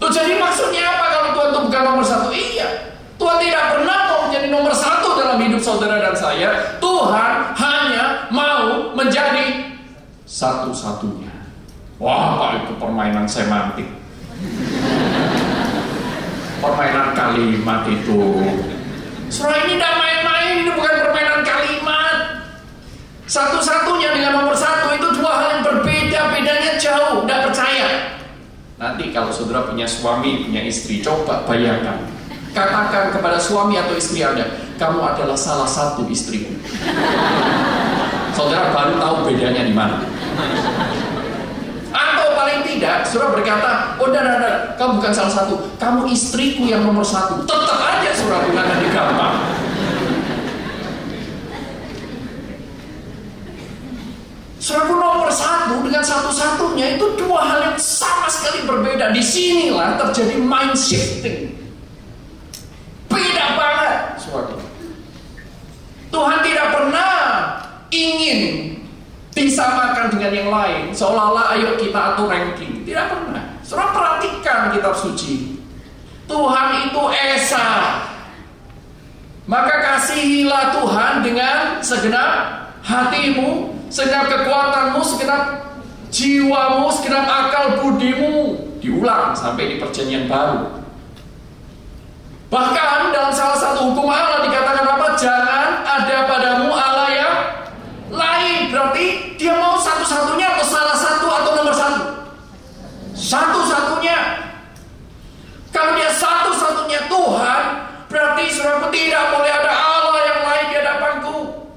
Tuh 0.00 0.08
jadi 0.08 0.40
maksudnya 0.40 0.88
apa 0.88 1.04
kalau 1.12 1.28
Tuhan 1.36 1.48
itu 1.52 1.60
bukan 1.68 1.82
nomor 1.84 2.00
satu? 2.00 2.32
Iya, 2.32 2.96
Tuhan 3.20 3.36
tidak 3.44 3.64
pernah 3.76 3.98
mau 4.08 4.20
menjadi 4.24 4.48
nomor 4.48 4.72
satu 4.72 5.20
dalam 5.20 5.36
hidup 5.36 5.60
saudara 5.60 6.00
dan 6.00 6.16
saya. 6.16 6.80
Tuhan 6.80 7.32
hanya 7.60 8.04
mau 8.32 8.88
menjadi 8.96 9.68
satu-satunya. 10.24 11.44
Wah, 12.00 12.56
itu 12.56 12.72
permainan 12.80 13.28
semantik. 13.28 13.84
Permainan 16.64 17.12
kalimat 17.12 17.84
itu. 17.92 18.40
Surah 19.34 19.66
ini 19.66 19.74
tidak 19.74 19.98
main-main, 19.98 20.62
ini 20.62 20.70
bukan 20.78 20.94
permainan 20.94 21.42
kalimat. 21.42 22.38
Satu-satunya 23.26 24.14
dengan 24.14 24.38
nomor 24.38 24.54
satu 24.54 24.94
itu 24.94 25.10
dua 25.18 25.32
hal 25.34 25.48
yang 25.58 25.62
berbeda, 25.66 26.20
bedanya 26.30 26.78
jauh, 26.78 27.26
tidak 27.26 27.50
percaya. 27.50 28.14
Nanti 28.78 29.10
kalau 29.10 29.34
saudara 29.34 29.66
punya 29.66 29.90
suami, 29.90 30.46
punya 30.46 30.62
istri, 30.62 31.02
coba 31.02 31.42
bayangkan. 31.50 31.98
Katakan 32.54 33.10
kepada 33.10 33.34
suami 33.42 33.74
atau 33.74 33.98
istri 33.98 34.22
Anda, 34.22 34.46
kamu 34.78 35.02
adalah 35.02 35.34
salah 35.34 35.66
satu 35.66 36.06
istriku. 36.06 36.54
Saudara 38.38 38.70
baru 38.70 39.02
tahu 39.02 39.34
bedanya 39.34 39.66
di 39.66 39.74
mana. 39.74 39.98
Atau 41.94 42.34
paling 42.34 42.66
tidak, 42.66 43.06
surah 43.06 43.30
berkata, 43.30 43.94
oh 44.02 44.10
dan 44.10 44.26
dan 44.26 44.74
kamu 44.74 44.98
bukan 44.98 45.14
salah 45.14 45.30
satu, 45.30 45.54
kamu 45.78 46.10
istriku 46.10 46.66
yang 46.66 46.82
nomor 46.82 47.06
satu. 47.06 47.46
Tetap 47.46 47.78
aja 47.78 48.10
surah 48.18 48.42
bukan 48.50 48.64
gampang. 48.90 49.34
Surahku 54.64 54.96
nomor 54.96 55.28
satu 55.28 55.84
dengan 55.84 56.00
satu-satunya 56.00 56.96
itu 56.96 57.04
dua 57.20 57.44
hal 57.44 57.58
yang 57.68 57.76
sama 57.76 58.32
sekali 58.32 58.64
berbeda. 58.64 59.12
Di 59.12 59.20
sinilah 59.20 60.00
terjadi 60.00 60.40
mind 60.40 60.72
shifting. 60.72 61.52
Beda 63.12 63.46
banget, 63.60 64.24
surahku. 64.24 64.56
Tuhan 66.08 66.38
tidak 66.42 66.66
pernah 66.72 67.12
ingin 67.92 68.74
disamakan 69.34 70.14
dengan 70.14 70.30
yang 70.30 70.48
lain 70.48 70.94
seolah-olah 70.94 71.58
ayo 71.58 71.74
kita 71.74 72.14
atur 72.14 72.30
ranking. 72.30 72.86
Tidak 72.86 73.06
pernah. 73.10 73.44
Surah 73.66 73.90
perhatikan 73.90 74.70
kitab 74.70 74.94
suci. 74.94 75.58
Tuhan 76.30 76.88
itu 76.88 77.02
esa. 77.34 78.00
Maka 79.44 79.74
kasihilah 79.82 80.72
Tuhan 80.72 81.12
dengan 81.20 81.84
segenap 81.84 82.32
hatimu 82.80 83.74
segenap 83.92 84.26
kekuatanmu 84.32 85.00
segenap 85.04 85.42
jiwamu 86.08 86.88
segenap 86.94 87.26
akal 87.26 87.66
budimu. 87.82 88.56
Diulang 88.80 89.32
sampai 89.32 89.74
di 89.74 89.76
perjanjian 89.80 90.28
baru. 90.28 90.84
Bahkan 92.52 93.10
dalam 93.10 93.32
salah 93.32 93.58
satu 93.58 93.90
hukum 93.90 94.06
Allah 94.06 94.46
dikatakan 94.46 94.86
apa? 94.86 95.08
Jangan 95.18 95.68
ada 95.82 96.16
padamu 96.28 96.68
Allah 96.70 97.08
yang 97.10 97.36
lain 98.12 98.53
berarti 98.74 99.38
dia 99.38 99.54
mau 99.54 99.78
satu-satunya 99.78 100.58
atau 100.58 100.66
salah 100.66 100.98
satu 100.98 101.26
atau 101.30 101.50
nomor 101.54 101.74
satu? 101.78 102.02
Satu-satunya. 103.14 104.18
Kalau 105.70 105.94
dia 105.94 106.10
satu-satunya 106.10 107.06
Tuhan 107.06 107.62
berarti 108.10 108.44
saudaraku 108.50 108.90
tidak 108.90 109.22
boleh 109.30 109.50
ada 109.54 109.72
Allah 109.78 110.22
yang 110.26 110.40
lain 110.42 110.64
di 110.66 110.74
hadapanku. 110.82 111.36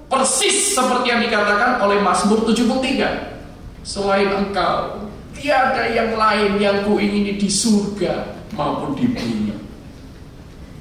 Persis 0.10 0.74
seperti 0.74 1.14
yang 1.14 1.22
dikatakan 1.22 1.78
oleh 1.86 2.02
Mazmur 2.02 2.42
73 2.50 3.86
selain 3.86 4.34
engkau 4.34 5.06
tiada 5.38 5.86
yang 5.94 6.18
lain 6.18 6.58
yang 6.58 6.82
ku 6.82 6.98
ingini 6.98 7.38
di 7.38 7.46
surga 7.46 8.26
maupun 8.58 8.98
di 8.98 9.06
bumi. 9.06 9.54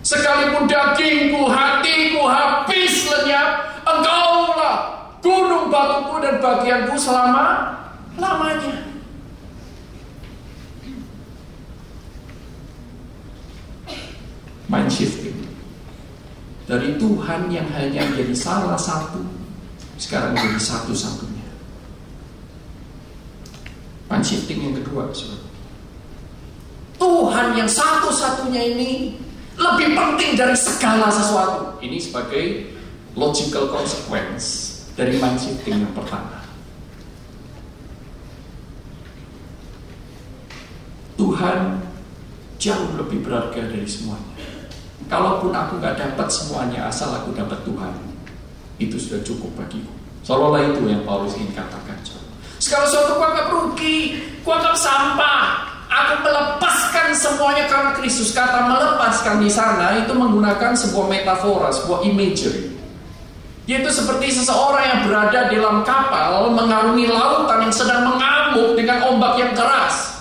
Sekalipun 0.01 0.71
dagingku, 0.71 1.51
hatiku 1.51 2.23
habis 2.31 3.11
lenyap, 3.11 3.83
engkaulah 3.83 4.96
gunung 5.27 5.67
batuku 5.75 6.23
dan 6.23 6.39
bagianku 6.39 6.95
selama 6.95 7.75
lamanya. 8.15 8.87
Mind 14.67 14.91
shifting 14.91 15.47
dari 16.67 16.99
Tuhan 16.99 17.51
yang 17.51 17.67
hanya 17.75 18.03
menjadi 18.07 18.35
salah 18.35 18.79
satu 18.79 19.23
sekarang 19.99 20.35
menjadi 20.35 20.63
satu-satunya. 20.63 21.47
Mind 24.11 24.27
shifting 24.27 24.59
yang 24.63 24.75
kedua, 24.79 25.11
saudara. 25.11 25.47
Tuhan 26.97 27.47
yang 27.55 27.71
satu-satunya 27.71 28.63
ini 28.75 28.91
lebih 29.55 29.95
penting 29.95 30.35
dari 30.35 30.57
segala 30.59 31.11
sesuatu. 31.15 31.79
Ini 31.79 31.99
sebagai 32.03 32.75
logical 33.15 33.71
consequence 33.71 34.66
dari 34.97 35.21
mind 35.21 35.39
yang 35.69 35.93
pertama. 35.93 36.41
Tuhan 41.17 41.81
jauh 42.57 42.91
lebih 42.97 43.25
berharga 43.25 43.61
dari 43.61 43.89
semuanya. 43.89 44.37
Kalaupun 45.07 45.55
aku 45.55 45.79
gak 45.79 46.01
dapat 46.01 46.29
semuanya, 46.33 46.89
asal 46.91 47.13
aku 47.13 47.31
dapat 47.37 47.63
Tuhan, 47.63 47.95
itu 48.83 48.97
sudah 48.99 49.21
cukup 49.23 49.53
bagiku. 49.55 49.93
Seolah-olah 50.27 50.75
itu 50.75 50.83
yang 50.91 51.07
Paulus 51.07 51.39
ingin 51.39 51.55
katakan. 51.55 51.95
Sekarang 52.57 52.89
suatu 52.89 53.21
ku 53.21 53.23
anggap 53.23 53.47
rugi, 53.53 54.19
ku 54.43 54.49
anggap 54.51 54.75
sampah, 54.75 55.77
Aku 55.87 56.15
melepaskan 56.29 57.15
semuanya 57.17 57.65
karena 57.71 57.97
Kristus. 57.97 58.35
Kata 58.37 58.69
melepaskan 58.69 59.41
di 59.41 59.49
sana 59.49 59.97
itu 59.97 60.13
menggunakan 60.13 60.77
sebuah 60.77 61.07
metafora, 61.09 61.73
sebuah 61.73 62.05
imagery. 62.05 62.76
Yaitu 63.67 63.91
seperti 63.91 64.31
seseorang 64.31 64.85
yang 64.87 65.01
berada 65.11 65.51
di 65.51 65.59
dalam 65.59 65.83
kapal 65.83 66.55
mengarungi 66.55 67.11
lautan 67.11 67.67
yang 67.67 67.75
sedang 67.75 68.07
mengamuk 68.07 68.79
dengan 68.79 69.11
ombak 69.11 69.35
yang 69.43 69.51
keras. 69.59 70.15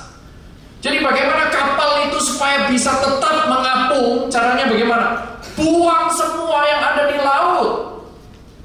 Jadi 0.81 1.01
bagaimana 1.01 1.53
kapal 1.53 2.09
itu 2.09 2.17
supaya 2.25 2.65
bisa 2.69 2.93
tetap 3.01 3.45
mengapung? 3.45 4.29
Caranya 4.33 4.65
bagaimana? 4.65 5.17
Buang 5.53 6.09
semua 6.13 6.61
yang 6.65 6.81
ada 6.81 7.03
di 7.09 7.17
laut. 7.21 8.01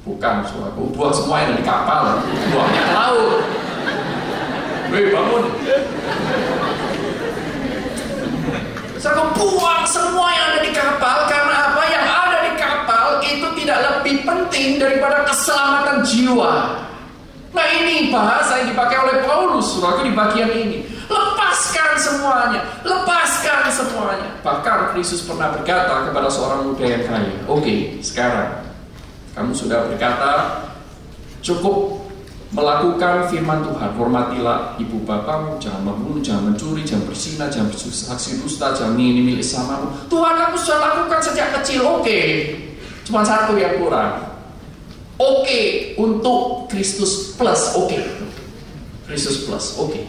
Bukan, 0.05 0.35
suaraku. 0.49 0.83
Buang 0.97 1.13
semua 1.13 1.45
yang 1.45 1.53
ada 1.53 1.57
di 1.61 1.65
kapal. 1.65 2.03
Buangnya 2.53 2.83
ke 2.83 2.93
laut. 2.93 3.41
Wih, 4.91 5.07
bangun. 5.13 5.45
Saya 9.01 9.25
buang 9.33 9.85
semua 9.89 10.29
yang 10.29 10.45
ada 10.53 10.61
di 10.61 10.73
kapal 10.77 11.25
karena 11.25 11.73
apa 11.73 11.83
yang 11.89 12.05
ada 12.05 12.39
di 12.45 12.53
kapal 12.61 13.07
itu 13.25 13.49
tidak 13.65 13.79
lebih 13.81 14.29
penting 14.71 14.87
daripada 14.87 15.27
keselamatan 15.27 16.07
jiwa. 16.07 16.55
Nah 17.51 17.67
ini 17.83 18.15
bahasa 18.15 18.63
yang 18.63 18.71
dipakai 18.71 18.97
oleh 19.03 19.17
Paulus 19.27 19.75
surat 19.75 20.07
di 20.07 20.15
bagian 20.15 20.55
ini. 20.55 20.87
Lepaskan 21.11 21.99
semuanya, 21.99 22.63
lepaskan 22.87 23.67
semuanya. 23.67 24.31
Bahkan 24.47 24.95
Kristus 24.95 25.27
pernah 25.27 25.51
berkata 25.51 26.07
kepada 26.07 26.31
seorang 26.31 26.71
muda 26.71 26.87
yang 26.87 27.03
kaya, 27.03 27.35
oke 27.51 27.67
okay, 27.67 27.99
sekarang 27.99 28.63
kamu 29.35 29.51
sudah 29.51 29.91
berkata 29.91 30.63
cukup 31.43 31.99
melakukan 32.55 33.27
firman 33.27 33.67
Tuhan. 33.67 33.91
Hormatilah 33.99 34.79
ibu 34.79 35.03
bapakmu, 35.03 35.59
jangan 35.59 35.83
membunuh, 35.91 36.23
jangan 36.23 36.55
mencuri, 36.55 36.87
jangan 36.87 37.11
bersina, 37.11 37.51
jangan 37.51 37.75
bersaksi 37.75 38.39
dusta, 38.39 38.71
jangan 38.71 38.95
ini 38.95 39.35
milik 39.35 39.43
samamu. 39.43 39.91
Tuhan 40.07 40.35
aku 40.47 40.55
sudah 40.63 40.79
lakukan 40.79 41.19
sejak 41.19 41.59
kecil, 41.59 41.83
oke. 41.83 42.07
Okay. 42.07 42.55
Cuma 43.03 43.27
satu 43.27 43.59
yang 43.59 43.83
kurang. 43.83 44.30
Oke 45.21 45.45
okay, 45.45 45.65
untuk 46.01 46.65
Kristus 46.73 47.37
plus, 47.37 47.77
oke. 47.77 47.93
Okay. 47.93 48.01
Kristus 49.05 49.45
plus, 49.45 49.77
oke. 49.77 49.93
Okay. 49.93 50.05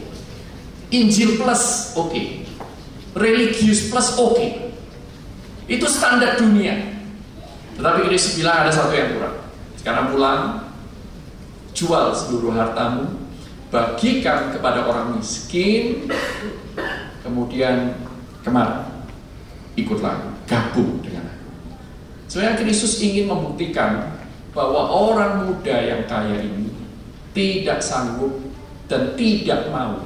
Injil 0.95 1.35
plus, 1.35 1.91
oke. 1.99 2.15
Okay. 2.15 2.47
Religius 3.19 3.91
plus, 3.91 4.15
oke. 4.15 4.39
Okay. 4.39 4.71
Itu 5.67 5.91
standar 5.91 6.39
dunia. 6.39 6.79
Tetapi 7.75 8.07
Kristus 8.07 8.39
bilang 8.39 8.63
ada 8.63 8.71
satu 8.71 8.95
yang 8.95 9.19
kurang. 9.19 9.35
Sekarang 9.75 10.15
pulang, 10.15 10.41
jual 11.75 12.15
seluruh 12.15 12.55
hartamu, 12.55 13.11
bagikan 13.67 14.55
kepada 14.55 14.87
orang 14.87 15.19
miskin, 15.19 16.07
kemudian 17.19 17.99
ke 18.43 18.49
mana? 18.51 18.87
Ikutlah, 19.75 20.23
gabung 20.47 21.03
dengan 21.03 21.27
aku. 21.27 21.47
Sebenarnya 22.31 22.63
Kristus 22.63 22.99
ingin 23.03 23.27
membuktikan 23.27 24.10
bahwa 24.51 24.81
orang 24.91 25.47
muda 25.47 25.77
yang 25.79 26.03
kaya 26.07 26.43
ini 26.43 26.71
tidak 27.31 27.79
sanggup 27.79 28.35
dan 28.91 29.15
tidak 29.15 29.71
mau 29.71 30.03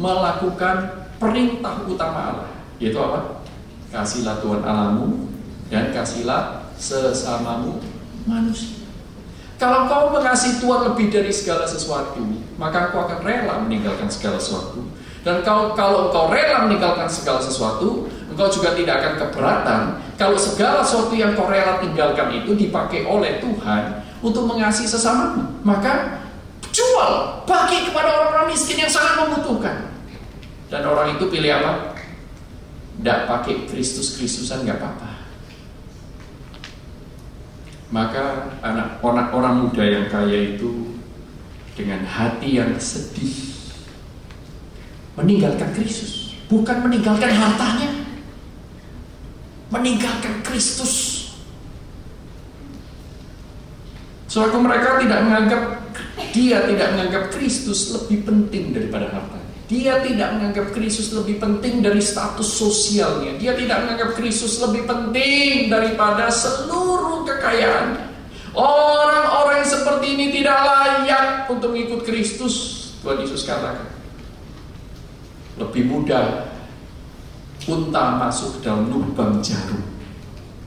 melakukan 0.00 1.08
perintah 1.20 1.84
utama 1.84 2.20
Allah, 2.32 2.50
yaitu 2.80 2.96
apa? 2.96 3.44
Kasihlah 3.92 4.40
Tuhan 4.40 4.64
Alamu 4.64 5.28
dan 5.68 5.92
kasihlah 5.92 6.72
sesamamu 6.80 7.76
manusia. 8.24 8.82
Kalau 9.62 9.86
kau 9.86 10.10
mengasihi 10.10 10.58
Tuhan 10.58 10.90
lebih 10.90 11.14
dari 11.14 11.30
segala 11.30 11.62
sesuatu, 11.68 12.24
maka 12.58 12.90
kau 12.90 13.06
akan 13.06 13.22
rela 13.22 13.62
meninggalkan 13.62 14.10
segala 14.10 14.40
sesuatu. 14.40 14.82
Dan 15.22 15.46
kalau, 15.46 15.78
kalau 15.78 16.10
kau 16.10 16.26
rela 16.34 16.66
meninggalkan 16.66 17.06
segala 17.06 17.38
sesuatu, 17.38 18.10
engkau 18.32 18.48
juga 18.48 18.72
tidak 18.72 19.04
akan 19.04 19.14
keberatan 19.20 19.80
kalau 20.16 20.36
segala 20.40 20.80
sesuatu 20.80 21.12
yang 21.12 21.36
kau 21.36 21.46
rela 21.46 21.78
tinggalkan 21.78 22.32
itu 22.32 22.56
dipakai 22.56 23.04
oleh 23.04 23.38
Tuhan 23.38 24.02
untuk 24.24 24.48
mengasihi 24.48 24.88
sesamamu. 24.88 25.44
Maka 25.62 26.24
jual, 26.72 27.44
bagi 27.44 27.84
kepada 27.86 28.08
orang-orang 28.08 28.56
miskin 28.56 28.80
yang 28.80 28.92
sangat 28.92 29.20
membutuhkan. 29.20 29.92
Dan 30.72 30.88
orang 30.88 31.14
itu 31.20 31.28
pilih 31.28 31.52
apa? 31.52 31.92
Tidak 32.96 33.18
pakai 33.28 33.68
Kristus-Kristusan 33.68 34.64
nggak 34.64 34.80
apa-apa 34.80 35.12
maka 37.92 38.48
anak 38.64 39.04
orang 39.04 39.28
orang 39.36 39.54
muda 39.68 39.84
yang 39.84 40.08
kaya 40.08 40.56
itu 40.56 40.96
dengan 41.76 42.00
hati 42.08 42.56
yang 42.56 42.72
sedih 42.80 43.52
meninggalkan 45.12 45.76
Kristus, 45.76 46.40
bukan 46.48 46.88
meninggalkan 46.88 47.28
hartanya, 47.28 47.92
meninggalkan 49.72 50.44
Kristus. 50.44 51.24
Suatu 54.28 54.60
mereka 54.60 55.00
tidak 55.00 55.20
menganggap 55.24 55.62
dia 56.32 56.64
tidak 56.64 56.88
menganggap 56.96 57.24
Kristus 57.32 57.92
lebih 57.92 58.24
penting 58.24 58.72
daripada 58.72 59.08
hartanya. 59.12 59.52
Dia 59.68 60.04
tidak 60.04 60.36
menganggap 60.36 60.66
Kristus 60.76 61.12
lebih 61.16 61.40
penting 61.40 61.80
dari 61.80 62.00
status 62.00 62.44
sosialnya. 62.44 63.36
Dia 63.40 63.56
tidak 63.56 63.84
menganggap 63.84 64.10
Kristus 64.16 64.60
lebih 64.60 64.84
penting 64.84 65.72
daripada 65.72 66.28
seluruh 66.28 67.24
kekayaan. 67.24 68.12
Orang-orang 68.52 69.64
yang 69.64 69.70
seperti 69.72 70.06
ini 70.12 70.26
tidak 70.28 70.60
layak 70.60 71.48
untuk 71.48 71.72
mengikut 71.72 72.04
Kristus. 72.04 72.84
Tuhan 73.00 73.24
Yesus 73.24 73.48
katakan. 73.48 73.88
Lebih 75.56 75.88
mudah 75.88 76.52
unta 77.68 78.18
masuk 78.18 78.62
dalam 78.64 78.90
lubang 78.90 79.38
jarum 79.44 79.82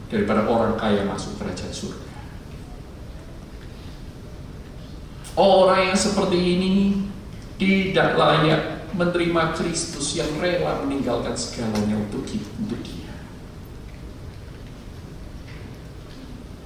daripada 0.08 0.48
orang 0.48 0.80
kaya 0.80 1.04
masuk 1.04 1.36
kerajaan 1.42 1.74
surga. 1.74 2.06
Orang 5.36 5.92
yang 5.92 5.98
seperti 6.00 6.40
ini 6.40 6.74
tidak 7.60 8.16
layak 8.16 8.88
menerima 8.96 9.52
Kristus 9.60 10.16
yang 10.16 10.32
rela 10.40 10.80
meninggalkan 10.88 11.36
segalanya 11.36 12.00
untuk 12.00 12.24
untuk 12.32 12.80
dia. 12.80 13.12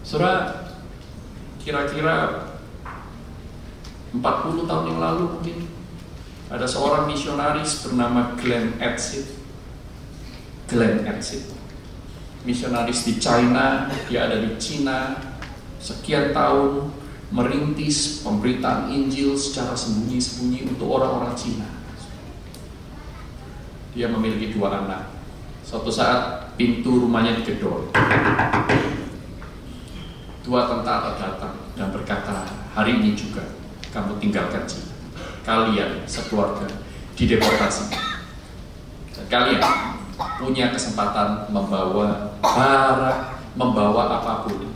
Saudara, 0.05 0.69
kira-kira 1.61 2.45
40 4.13 4.69
tahun 4.69 4.85
yang 4.93 4.99
lalu 5.01 5.23
mungkin 5.37 5.57
ada 6.49 6.65
seorang 6.65 7.05
misionaris 7.09 7.85
bernama 7.85 8.33
Glenn 8.37 8.77
Edsit. 8.81 9.38
Glenn 10.69 11.01
Edsit. 11.09 11.49
Misionaris 12.45 13.03
di 13.03 13.17
China, 13.17 13.89
dia 14.07 14.29
ada 14.29 14.37
di 14.39 14.53
Cina 14.61 15.17
sekian 15.81 16.31
tahun 16.31 16.93
merintis 17.33 18.21
pemberitaan 18.21 18.89
Injil 18.93 19.33
secara 19.35 19.73
sembunyi-sembunyi 19.73 20.69
untuk 20.71 20.87
orang-orang 20.87 21.33
Cina. 21.35 21.67
Dia 23.97 24.07
memiliki 24.07 24.53
dua 24.53 24.85
anak. 24.85 25.09
Suatu 25.65 25.89
saat 25.89 26.53
pintu 26.55 27.01
rumahnya 27.01 27.37
digedor. 27.41 27.89
Dua 30.45 30.61
tentara 30.65 31.13
datang 31.17 31.53
dan 31.77 31.93
berkata, 31.93 32.45
hari 32.73 32.97
ini 32.97 33.13
juga 33.13 33.43
kamu 33.93 34.17
tinggalkan 34.21 34.63
Cina. 34.65 34.93
Kalian 35.45 36.05
sekeluarga 36.05 36.65
dideportasi. 37.13 37.93
Dan 39.13 39.25
kalian 39.27 39.61
punya 40.19 40.75
kesempatan 40.75 41.47
membawa 41.47 42.35
barang, 42.43 43.19
membawa 43.55 44.19
apa 44.19 44.33
pun 44.47 44.67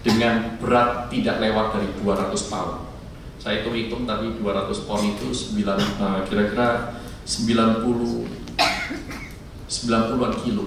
dengan 0.00 0.56
berat 0.56 1.12
tidak 1.12 1.36
lewat 1.44 1.76
dari 1.76 1.88
200 2.00 2.50
pound. 2.50 2.88
Saya 3.38 3.62
itu 3.62 3.70
hitung 3.76 4.08
tadi 4.08 4.32
200 4.40 4.86
pound 4.88 5.04
itu 5.04 5.28
9 5.30 5.62
uh, 6.00 6.24
kira-kira 6.26 6.96
90 7.28 8.38
90-an 9.68 10.32
kilo. 10.40 10.64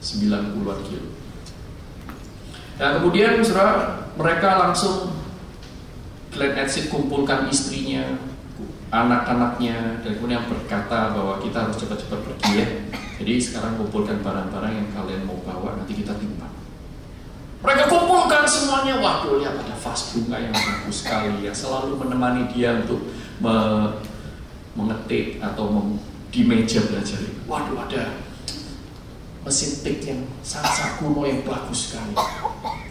90-an 0.00 0.80
kilo. 0.88 1.08
Dan 2.80 2.90
kemudian 2.98 3.44
saudara, 3.44 4.08
mereka 4.16 4.56
langsung 4.58 5.12
Glenn 6.32 6.56
Edsit 6.56 6.88
kumpulkan 6.88 7.52
istrinya, 7.52 8.16
anak-anaknya, 8.92 10.04
dan 10.04 10.12
kemudian 10.20 10.44
berkata 10.44 11.16
bahwa 11.16 11.40
kita 11.40 11.64
harus 11.64 11.80
cepat-cepat 11.80 12.20
pergi 12.28 12.52
ya. 12.60 12.68
Jadi 13.24 13.32
sekarang 13.40 13.80
kumpulkan 13.80 14.20
barang-barang 14.20 14.72
yang 14.76 14.88
kalian 14.92 15.24
mau 15.24 15.40
bawa, 15.40 15.80
nanti 15.80 15.96
kita 15.96 16.12
timbang. 16.20 16.52
Mereka 17.62 17.88
kumpulkan 17.88 18.44
semuanya. 18.44 19.00
Waduh, 19.00 19.40
lihat 19.40 19.54
ada 19.54 19.74
vas 19.78 20.00
bunga 20.12 20.36
yang 20.36 20.52
bagus 20.52 21.06
sekali 21.06 21.46
yang 21.46 21.56
selalu 21.56 21.94
menemani 21.94 22.50
dia 22.52 22.84
untuk 22.84 23.00
me 23.40 23.54
mengetik 24.76 25.40
atau 25.40 25.70
mem 25.70 25.96
di 26.34 26.42
meja 26.44 26.82
belajar. 26.84 27.22
Waduh, 27.48 27.86
ada 27.88 28.18
mesin 29.46 29.80
tik 29.80 30.04
yang 30.04 30.20
sangat 30.44 31.00
kuno 31.00 31.24
yang 31.24 31.40
bagus 31.46 31.88
sekali. 31.88 32.12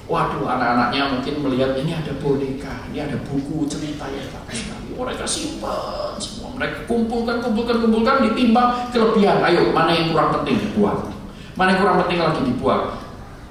Waduh, 0.10 0.50
anak-anaknya 0.50 1.20
mungkin 1.20 1.36
melihat 1.46 1.78
ini 1.78 1.92
ada 1.94 2.16
boneka, 2.18 2.90
ini 2.90 3.00
ada 3.06 3.20
buku 3.28 3.68
cerita 3.68 4.08
yang 4.08 4.26
bagus 4.34 4.66
sekali. 4.66 4.81
Mereka 5.02 5.26
simpan 5.26 6.14
semua. 6.22 6.54
Mereka 6.62 6.86
kumpulkan, 6.86 7.42
kumpulkan, 7.42 7.82
kumpulkan, 7.82 8.16
ditimbang 8.30 8.94
kelebihan. 8.94 9.42
Ayo, 9.42 9.74
mana 9.74 9.98
yang 9.98 10.14
kurang 10.14 10.30
penting 10.42 10.62
dibuang. 10.62 11.10
Mana 11.58 11.74
yang 11.74 11.80
kurang 11.82 11.98
penting 12.06 12.20
lagi 12.22 12.42
dibuang 12.46 13.02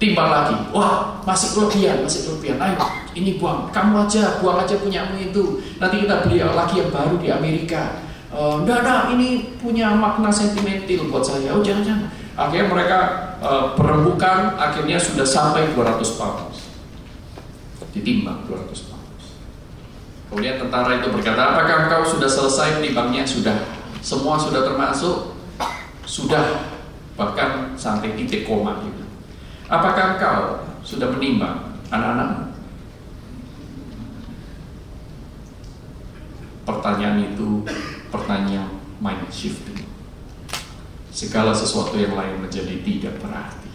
timbang 0.00 0.32
lagi. 0.32 0.56
Wah, 0.72 1.20
masih 1.28 1.54
kelebihan, 1.54 2.00
masih 2.02 2.26
kelebihan. 2.26 2.56
Ayo, 2.56 2.74
ini 3.12 3.36
buang. 3.36 3.68
Kamu 3.70 4.08
aja, 4.08 4.40
buang 4.40 4.64
aja 4.64 4.74
punyamu 4.80 5.20
itu. 5.20 5.60
Nanti 5.76 6.02
kita 6.02 6.24
beli 6.24 6.40
lagi 6.40 6.80
yang 6.80 6.90
baru 6.90 7.14
di 7.20 7.28
Amerika. 7.28 8.00
Uh, 8.32 8.64
enggak, 8.64 8.80
enggak, 8.82 9.02
ini 9.14 9.28
punya 9.60 9.92
makna 9.92 10.32
sentimental 10.32 11.04
buat 11.12 11.22
saya. 11.22 11.52
Oh, 11.52 11.60
jangan, 11.60 11.84
jangan. 11.84 12.08
Akhirnya 12.40 12.66
mereka 12.72 12.98
uh, 13.44 13.76
perembukan, 13.76 14.56
akhirnya 14.56 14.96
sudah 14.96 15.28
sampai 15.28 15.68
200 15.76 16.00
pound. 16.16 16.48
Ditimbang 17.92 18.40
200 18.48 18.88
pound. 18.88 18.89
Kemudian 20.30 20.62
tentara 20.62 21.02
itu 21.02 21.10
berkata, 21.10 21.42
apakah 21.42 21.90
engkau 21.90 22.06
sudah 22.06 22.30
selesai 22.30 22.78
timbangnya? 22.78 23.26
Sudah. 23.26 23.66
Semua 23.98 24.38
sudah 24.38 24.62
termasuk? 24.62 25.34
Sudah. 26.06 26.70
Bahkan 27.18 27.74
sampai 27.74 28.14
titik 28.14 28.46
koma 28.46 28.78
gitu. 28.86 29.02
Apakah 29.66 30.14
engkau 30.14 30.40
sudah 30.86 31.10
menimbang 31.10 31.74
anak-anak? 31.90 32.54
Pertanyaan 36.62 37.34
itu 37.34 37.66
pertanyaan 38.14 38.70
mind 39.02 39.26
shifting. 39.34 39.82
Segala 41.10 41.50
sesuatu 41.50 41.98
yang 41.98 42.14
lain 42.14 42.38
menjadi 42.38 42.78
tidak 42.86 43.18
berarti. 43.18 43.74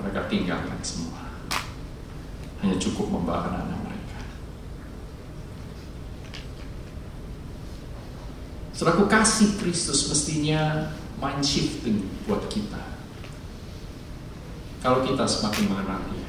Mereka 0.00 0.24
tinggalkan 0.32 0.80
semua. 0.80 1.28
Hanya 2.64 2.80
cukup 2.80 3.12
membawa 3.12 3.52
anak-anak 3.52 3.79
Saudaraku 8.80 9.12
kasih 9.12 9.60
Kristus 9.60 10.08
mestinya 10.08 10.88
mind 11.20 11.44
shifting 11.44 12.00
buat 12.24 12.48
kita 12.48 12.80
kalau 14.80 15.04
kita 15.04 15.20
semakin 15.28 15.68
mengenal 15.68 16.00
dia. 16.08 16.24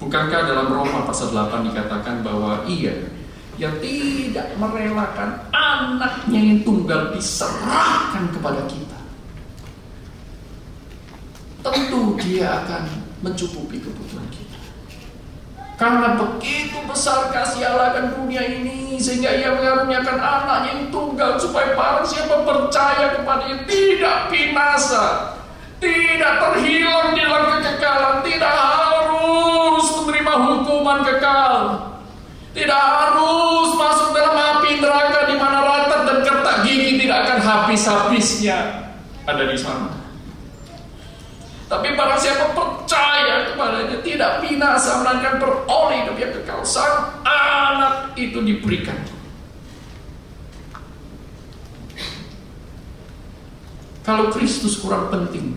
Bukankah 0.00 0.40
dalam 0.48 0.72
Roma 0.72 1.04
pasal 1.04 1.36
8 1.36 1.68
dikatakan 1.68 2.24
bahwa 2.24 2.64
ia 2.64 3.12
yang 3.60 3.76
tidak 3.84 4.56
merelakan 4.56 5.44
anaknya 5.52 6.40
yang 6.40 6.64
tunggal 6.64 7.12
diserahkan 7.12 8.24
kepada 8.32 8.64
kita. 8.72 9.00
Tentu 11.60 12.16
dia 12.24 12.56
akan 12.64 12.88
mencukupi 13.20 13.84
kebutuhan. 13.84 14.01
Karena 15.82 16.14
begitu 16.14 16.78
besar 16.86 17.34
kasih 17.34 17.66
Allah 17.66 17.90
akan 17.90 18.14
dunia 18.14 18.46
ini 18.46 19.02
Sehingga 19.02 19.34
ia 19.34 19.50
mengaruniakan 19.50 20.14
anaknya 20.14 20.78
yang 20.78 20.82
tunggal 20.94 21.34
Supaya 21.42 21.74
barang 21.74 22.06
siapa 22.06 22.46
percaya 22.46 23.18
kepada 23.18 23.50
tidak 23.66 24.30
binasa 24.30 25.34
tidak 25.82 26.38
terhilang 26.38 27.10
di 27.10 27.26
dalam 27.26 27.58
kekekalan, 27.58 28.22
tidak 28.22 28.54
harus 28.54 29.82
menerima 29.98 30.34
hukuman 30.46 31.02
kekal, 31.02 31.54
tidak 32.54 32.78
harus 32.78 33.68
masuk 33.74 34.14
dalam 34.14 34.38
api 34.38 34.78
neraka 34.78 35.26
di 35.26 35.34
mana 35.34 35.58
rata 35.66 36.06
dan 36.06 36.18
kertak 36.22 36.56
gigi 36.62 37.02
tidak 37.02 37.26
akan 37.26 37.38
habis-habisnya 37.42 38.58
ada 39.26 39.42
di 39.42 39.58
sana. 39.58 40.01
Tapi 41.72 41.96
para 41.96 42.20
siapa 42.20 42.52
percaya 42.52 43.48
kepadanya 43.48 44.04
tidak 44.04 44.44
binasa 44.44 45.00
melainkan 45.00 45.40
beroleh 45.40 46.04
hidup 46.04 46.16
yang 46.20 46.32
kekal. 46.36 46.60
Sang 46.60 47.16
anak 47.24 48.12
itu 48.12 48.44
diberikan. 48.44 49.00
Kalau 54.04 54.28
Kristus 54.28 54.84
kurang 54.84 55.08
penting, 55.08 55.56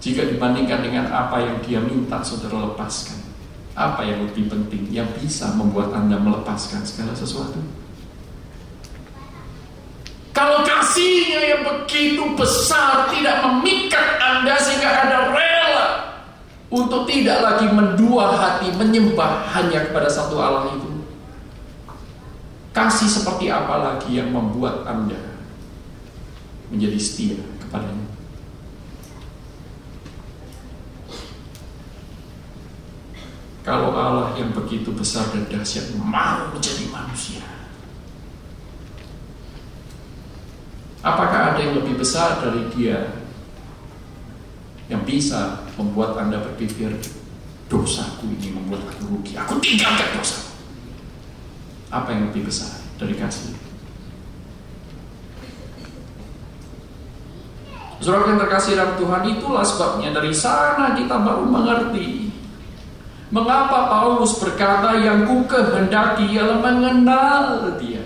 jika 0.00 0.24
dibandingkan 0.24 0.80
dengan 0.80 1.12
apa 1.12 1.44
yang 1.44 1.60
dia 1.60 1.84
minta 1.84 2.24
saudara 2.24 2.72
lepaskan 2.72 3.20
Apa 3.76 4.00
yang 4.00 4.24
lebih 4.24 4.48
penting 4.48 4.88
Yang 4.88 5.20
bisa 5.20 5.52
membuat 5.52 5.92
anda 5.92 6.16
melepaskan 6.16 6.80
segala 6.88 7.12
sesuatu 7.12 7.60
Kalau 10.30 10.62
kasihnya 10.62 11.40
yang 11.42 11.62
begitu 11.66 12.22
besar 12.38 13.10
Tidak 13.10 13.36
memikat 13.42 14.06
anda 14.22 14.54
sehingga 14.56 14.90
anda 15.06 15.18
rela 15.34 15.88
Untuk 16.70 17.10
tidak 17.10 17.38
lagi 17.42 17.66
mendua 17.70 18.34
hati 18.38 18.70
Menyembah 18.74 19.50
hanya 19.54 19.90
kepada 19.90 20.06
satu 20.06 20.38
Allah 20.38 20.70
itu 20.74 20.90
Kasih 22.70 23.10
seperti 23.10 23.50
apa 23.50 23.74
lagi 23.82 24.14
yang 24.14 24.30
membuat 24.30 24.86
anda 24.86 25.18
Menjadi 26.70 26.98
setia 27.02 27.38
kepadanya 27.58 28.10
Kalau 33.60 33.92
Allah 33.92 34.32
yang 34.40 34.56
begitu 34.56 34.88
besar 34.88 35.28
dan 35.36 35.44
dahsyat 35.46 35.92
mau 36.00 36.48
menjadi 36.50 36.88
manusia. 36.88 37.59
Apakah 41.10 41.40
ada 41.54 41.58
yang 41.58 41.74
lebih 41.74 41.98
besar 41.98 42.38
dari 42.38 42.70
dia 42.74 43.18
yang 44.90 45.02
bisa 45.06 45.66
membuat 45.78 46.18
Anda 46.18 46.38
berpikir 46.42 46.94
dosaku 47.70 48.26
ini 48.30 48.54
membuat 48.54 48.86
aku 48.90 49.10
rugi. 49.10 49.38
Aku 49.38 49.58
tinggalkan 49.62 50.10
dosa. 50.18 50.38
Apa 51.90 52.14
yang 52.14 52.30
lebih 52.30 52.50
besar 52.50 52.82
dari 52.98 53.14
kasih? 53.14 53.54
Saudara 58.00 58.32
yang 58.32 58.40
terkasih 58.40 58.80
dalam 58.80 58.96
Tuhan 58.96 59.22
itulah 59.28 59.64
sebabnya 59.66 60.10
dari 60.14 60.32
sana 60.32 60.96
kita 60.96 61.20
baru 61.20 61.44
mengerti 61.44 62.32
Mengapa 63.30 63.86
Paulus 63.86 64.42
berkata 64.42 64.98
yang 64.98 65.22
ku 65.22 65.46
kehendaki 65.46 66.34
ialah 66.34 66.58
mengenal 66.58 67.78
dia 67.78 67.99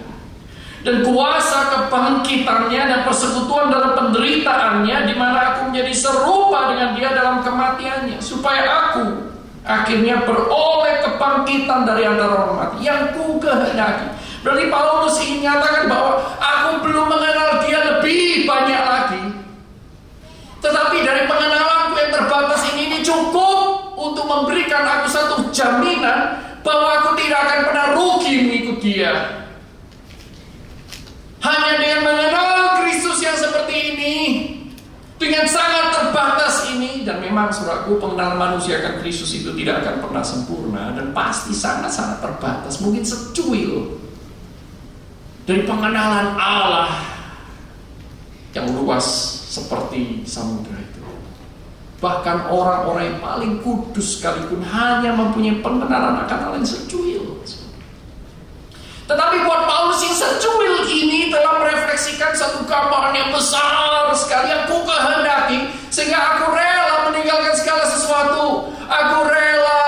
dan 0.84 1.00
kuasa 1.00 1.72
kebangkitannya 1.72 2.82
dan 2.84 3.00
persekutuan 3.08 3.72
dalam 3.72 3.96
penderitaannya 3.96 5.08
di 5.08 5.14
mana 5.16 5.56
aku 5.56 5.72
menjadi 5.72 5.92
serupa 5.96 6.76
dengan 6.76 6.92
dia 6.92 7.08
dalam 7.16 7.40
kematiannya 7.40 8.20
supaya 8.20 8.92
aku 8.92 9.32
akhirnya 9.64 10.28
beroleh 10.28 11.00
kebangkitan 11.00 11.88
dari 11.88 12.04
antara 12.04 12.36
orang 12.36 12.56
mati 12.60 12.84
yang 12.84 13.16
ku 13.16 13.40
kehendaki. 13.40 14.12
Berarti 14.44 14.64
Paulus 14.68 15.16
ingin 15.24 15.40
mengatakan 15.40 15.88
bahwa 15.88 16.20
aku 16.36 16.70
belum 16.84 17.06
mengenal 17.08 17.64
dia 17.64 17.80
lebih 17.80 18.44
banyak 18.44 18.82
lagi. 18.84 19.24
Tetapi 20.60 20.96
dari 21.00 21.24
pengenalanku 21.24 21.96
yang 21.96 22.12
terbatas 22.12 22.60
ini, 22.76 22.92
ini 22.92 22.98
cukup 23.00 23.96
untuk 23.96 24.28
memberikan 24.28 24.84
aku 24.84 25.08
satu 25.08 25.36
jaminan 25.48 26.44
bahwa 26.60 26.88
aku 27.00 27.16
tidak 27.16 27.40
akan 27.48 27.60
pernah 27.72 27.86
rugi 27.96 28.34
mengikut 28.44 28.78
dia. 28.84 29.43
Hanya 31.44 31.76
dengan 31.76 32.00
mengenal 32.08 32.80
Kristus 32.80 33.20
yang 33.20 33.36
seperti 33.36 33.92
ini, 33.92 34.16
dengan 35.20 35.44
sangat 35.44 35.92
terbatas 35.92 36.72
ini, 36.72 37.04
dan 37.04 37.20
memang 37.20 37.52
suraku 37.52 38.00
pengenalan 38.00 38.40
manusia 38.40 38.80
akan 38.80 39.04
Kristus 39.04 39.36
itu 39.36 39.52
tidak 39.52 39.84
akan 39.84 40.08
pernah 40.08 40.24
sempurna 40.24 40.96
dan 40.96 41.12
pasti 41.12 41.52
sangat-sangat 41.52 42.24
terbatas, 42.24 42.80
mungkin 42.80 43.04
secuil 43.04 43.92
dari 45.44 45.68
pengenalan 45.68 46.32
Allah 46.40 46.96
yang 48.56 48.72
luas 48.72 49.04
seperti 49.52 50.24
samudra 50.24 50.80
itu. 50.80 51.04
Bahkan 52.00 52.48
orang-orang 52.48 53.04
yang 53.12 53.20
paling 53.20 53.52
kudus 53.60 54.16
sekalipun 54.16 54.64
hanya 54.64 55.12
mempunyai 55.12 55.60
pengenalan 55.60 56.24
akan 56.24 56.38
hal 56.40 56.52
yang 56.56 56.64
secuil. 56.64 57.36
Tetapi 59.04 59.36
buat 59.44 59.62
Paulus 59.68 60.00
yang 60.00 60.16
secuil 60.16 60.88
ini 60.88 61.28
telah 61.28 61.60
merefleksikan 61.60 62.32
satu 62.32 62.64
gambaran 62.64 63.12
yang 63.12 63.30
besar 63.36 64.08
sekali 64.16 64.48
yang 64.48 64.64
ku 64.64 64.80
kehendaki 64.86 65.68
sehingga 65.92 66.16
aku 66.16 66.56
rela 66.56 67.12
meninggalkan 67.12 67.52
segala 67.52 67.84
sesuatu. 67.92 68.72
Aku 68.84 69.18
rela 69.28 69.84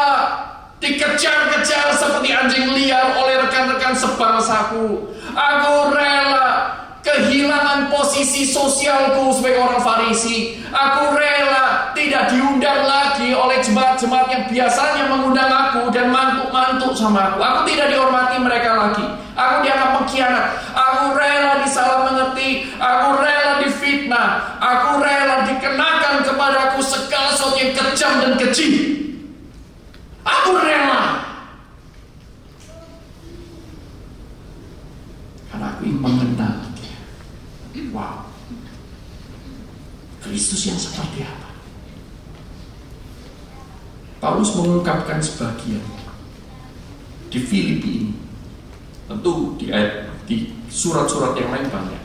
dikejar-kejar 0.84 1.96
seperti 1.96 2.28
anjing 2.36 2.68
liar 2.76 3.16
oleh 3.16 3.40
rekan-rekan 3.48 3.96
sebangsaku. 3.96 5.08
Aku 5.32 5.72
rela 5.96 6.85
kehilangan 7.06 7.86
posisi 7.86 8.42
sosialku 8.50 9.30
sebagai 9.38 9.62
orang 9.62 9.78
Farisi. 9.78 10.58
Aku 10.74 11.14
rela 11.14 11.94
tidak 11.94 12.34
diundang 12.34 12.82
lagi 12.82 13.30
oleh 13.30 13.62
jemaat-jemaat 13.62 14.26
yang 14.34 14.44
biasanya 14.50 15.06
mengundang 15.06 15.46
aku 15.46 15.86
dan 15.94 16.10
mantuk-mantuk 16.10 16.98
sama 16.98 17.30
aku. 17.30 17.38
Aku 17.38 17.60
tidak 17.70 17.94
dihormati 17.94 18.36
mereka 18.42 18.70
lagi. 18.74 19.06
Aku 19.38 19.62
dianggap 19.62 19.90
pengkhianat. 20.02 20.46
Aku 20.74 21.14
rela 21.14 21.52
disalah 21.62 21.98
mengerti. 22.10 22.66
Aku 22.82 23.08
rela 23.22 23.52
difitnah. 23.62 24.28
Aku 24.58 24.98
rela 24.98 25.46
dikenakan 25.46 26.26
kepadaku 26.26 26.82
segala 26.82 27.30
sesuatu 27.38 27.56
yang 27.62 27.72
kejam 27.72 28.12
dan 28.18 28.32
keji. 28.34 28.68
Aku 30.26 30.58
rela. 30.58 31.22
Karena 35.52 35.72
aku 35.72 35.88
ingin 35.88 36.00
Wow. 37.96 38.28
Kristus 40.20 40.68
yang 40.68 40.76
seperti 40.76 41.24
apa? 41.24 41.48
Paulus 44.20 44.52
mengungkapkan 44.52 45.24
sebagian 45.24 45.80
di 47.32 47.40
Filipi 47.40 47.90
ini. 48.04 48.14
Tentu 49.08 49.56
di 50.26 50.50
surat-surat 50.68 51.32
yang 51.40 51.54
lain 51.54 51.72
banyak. 51.72 52.02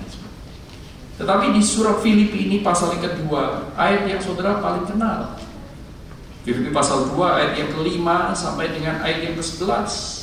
Tetapi 1.17 1.53
di 1.53 1.61
surat 1.61 1.99
Filipi 1.99 2.47
ini 2.47 2.63
pasal 2.63 2.97
yang 2.97 3.03
kedua, 3.11 3.73
ayat 3.75 4.07
yang 4.07 4.21
saudara 4.23 4.63
paling 4.63 4.87
kenal. 4.87 5.37
Filipi 6.41 6.73
pasal 6.73 7.13
2 7.13 7.21
ayat 7.21 7.53
yang 7.53 7.69
kelima 7.73 8.33
sampai 8.33 8.73
dengan 8.73 9.01
ayat 9.05 9.29
yang 9.29 9.35
ke-11. 9.37 10.20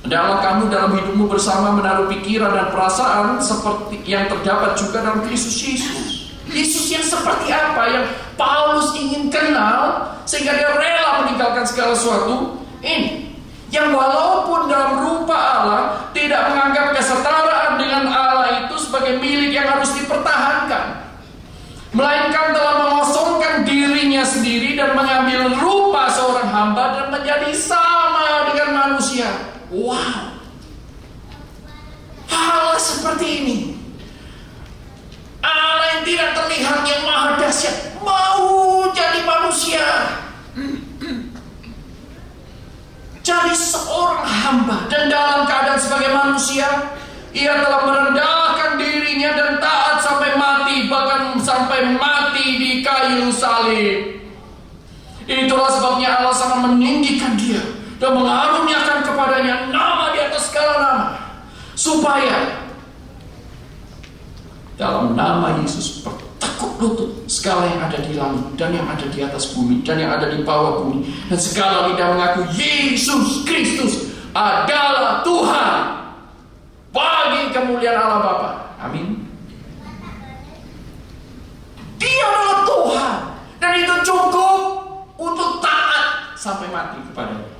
Hendaklah 0.00 0.40
kamu 0.40 0.62
dalam 0.72 0.90
hidupmu 0.96 1.28
bersama 1.28 1.76
menaruh 1.76 2.08
pikiran 2.08 2.56
dan 2.56 2.72
perasaan 2.72 3.36
seperti 3.36 4.00
yang 4.08 4.32
terdapat 4.32 4.72
juga 4.80 5.04
dalam 5.04 5.20
Kristus 5.28 5.60
Yesus. 5.60 6.32
Yesus 6.48 6.88
yang 6.88 7.04
seperti 7.04 7.52
apa 7.52 7.82
yang 7.86 8.04
Paulus 8.34 8.96
ingin 8.96 9.28
kenal 9.28 10.08
sehingga 10.24 10.56
dia 10.56 10.72
rela 10.72 11.22
meninggalkan 11.22 11.68
segala 11.68 11.92
sesuatu? 11.92 12.56
Ini 12.80 13.28
yang 13.68 13.92
walaupun 13.92 14.72
dalam 14.72 15.04
rupa 15.04 15.36
Allah 15.36 15.82
tidak 16.16 16.48
menganggap 16.48 16.96
kesetaraan 16.96 17.76
dengan 17.76 18.08
Allah 18.08 18.66
itu 18.66 18.80
sebagai 18.80 19.20
milik 19.20 19.52
yang 19.52 19.68
harus 19.68 19.92
dipertahankan. 20.00 21.12
Melainkan 21.92 22.56
telah 22.56 22.88
mengosongkan 22.88 23.68
dirinya 23.68 24.24
sendiri 24.24 24.80
dan 24.80 24.96
mengambil 24.96 25.52
rupa 25.60 26.08
seorang 26.08 26.48
hamba 26.48 26.84
dan 26.98 27.06
menjadi 27.12 27.50
manusia 27.52 27.89
Wow. 29.70 30.34
Hal 32.26 32.74
seperti 32.74 33.26
ini. 33.42 33.58
Allah 35.46 35.86
yang 35.94 36.02
tidak 36.02 36.30
terlihat 36.34 36.78
yang 36.82 37.02
maha 37.06 37.38
dahsyat 37.38 37.94
mau 38.02 38.90
jadi 38.90 39.22
manusia. 39.22 39.86
Jadi 43.22 43.52
seorang 43.54 44.26
hamba 44.26 44.90
dan 44.90 45.06
dalam 45.06 45.46
keadaan 45.46 45.78
sebagai 45.78 46.10
manusia 46.18 46.66
ia 47.30 47.62
telah 47.62 47.86
merendahkan 47.86 48.74
dirinya 48.74 49.38
dan 49.38 49.62
taat 49.62 50.02
sampai 50.02 50.34
mati 50.34 50.90
bahkan 50.90 51.38
sampai 51.38 51.94
mati 51.94 52.58
di 52.58 52.70
kayu 52.82 53.30
salib. 53.30 54.18
Itulah 55.30 55.70
sebabnya 55.70 56.18
Allah 56.18 56.34
sangat 56.34 56.58
meninggikan 56.66 57.38
dia 57.38 57.62
dan 58.02 58.18
mengaruniakan 58.18 58.89
kepadanya 59.40 59.72
nama 59.72 60.12
di 60.12 60.18
atas 60.20 60.52
segala 60.52 60.72
nama 60.76 61.06
supaya 61.72 62.36
dalam 64.76 65.16
nama 65.16 65.56
Yesus 65.64 66.04
bertekuk 66.04 66.72
lutut 66.80 67.10
segala 67.24 67.68
yang 67.68 67.80
ada 67.88 67.98
di 68.04 68.12
langit 68.16 68.44
dan 68.60 68.76
yang 68.76 68.84
ada 68.84 69.08
di 69.08 69.20
atas 69.24 69.56
bumi 69.56 69.80
dan 69.80 69.96
yang 69.96 70.12
ada 70.12 70.28
di 70.28 70.44
bawah 70.44 70.84
bumi 70.84 71.08
dan 71.32 71.40
segala 71.40 71.88
lidah 71.88 72.12
mengaku 72.16 72.52
Yesus 72.52 73.48
Kristus 73.48 74.12
adalah 74.36 75.24
Tuhan 75.24 75.80
bagi 76.92 77.42
kemuliaan 77.56 77.96
Allah 77.96 78.20
Bapa. 78.20 78.50
Amin. 78.80 79.24
Dia 82.00 82.24
adalah 82.28 82.58
Tuhan 82.64 83.16
dan 83.60 83.72
itu 83.76 83.94
cukup 84.04 84.58
untuk 85.20 85.60
taat 85.64 86.36
sampai 86.36 86.72
mati 86.72 87.00
kepadanya. 87.08 87.59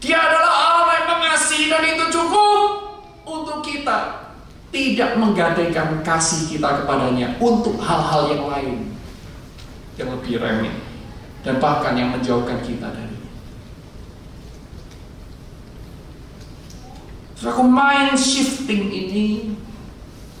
Dia 0.00 0.18
adalah 0.20 0.52
Allah 0.52 0.88
yang 1.00 1.08
mengasihi 1.16 1.72
dan 1.72 1.82
itu 1.84 2.04
cukup 2.12 2.68
untuk 3.24 3.64
kita 3.64 4.28
tidak 4.74 5.16
menggadaikan 5.16 6.04
kasih 6.04 6.52
kita 6.52 6.84
kepadanya 6.84 7.32
untuk 7.40 7.80
hal-hal 7.80 8.28
yang 8.28 8.44
lain 8.44 8.76
yang 9.96 10.12
lebih 10.12 10.36
remeh 10.36 10.76
dan 11.40 11.56
bahkan 11.56 11.96
yang 11.96 12.12
menjauhkan 12.12 12.60
kita 12.60 12.92
dari 12.92 13.16
Aku 17.46 17.62
mind 17.62 18.18
shifting 18.18 18.90
ini 18.90 19.54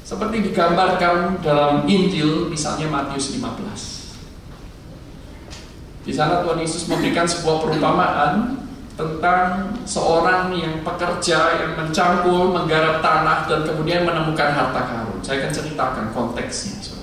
seperti 0.02 0.50
digambarkan 0.50 1.38
dalam 1.38 1.86
Injil 1.86 2.50
misalnya 2.50 2.90
Matius 2.90 3.30
15. 3.36 6.02
Di 6.02 6.12
sana 6.14 6.42
Tuhan 6.42 6.58
Yesus 6.58 6.90
memberikan 6.90 7.28
sebuah 7.28 7.62
perumpamaan 7.62 8.65
tentang 8.96 9.76
seorang 9.84 10.56
yang 10.56 10.80
pekerja 10.80 11.60
yang 11.60 11.72
mencangkul, 11.76 12.48
menggarap 12.48 13.04
tanah 13.04 13.44
dan 13.44 13.60
kemudian 13.68 14.08
menemukan 14.08 14.50
harta 14.56 14.80
karun. 14.88 15.20
Saya 15.20 15.44
akan 15.44 15.52
ceritakan 15.52 16.06
konteksnya. 16.16 16.96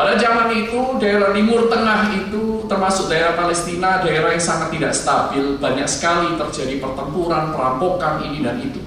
Pada 0.00 0.16
zaman 0.16 0.48
itu 0.56 0.96
daerah 0.96 1.36
Timur 1.36 1.68
Tengah 1.68 2.08
itu 2.16 2.64
termasuk 2.64 3.12
daerah 3.12 3.36
Palestina, 3.36 4.00
daerah 4.00 4.32
yang 4.32 4.40
sangat 4.40 4.72
tidak 4.72 4.96
stabil, 4.96 5.60
banyak 5.60 5.84
sekali 5.84 6.40
terjadi 6.40 6.80
pertempuran, 6.80 7.52
perampokan 7.52 8.24
ini 8.24 8.40
dan 8.40 8.56
itu. 8.64 8.80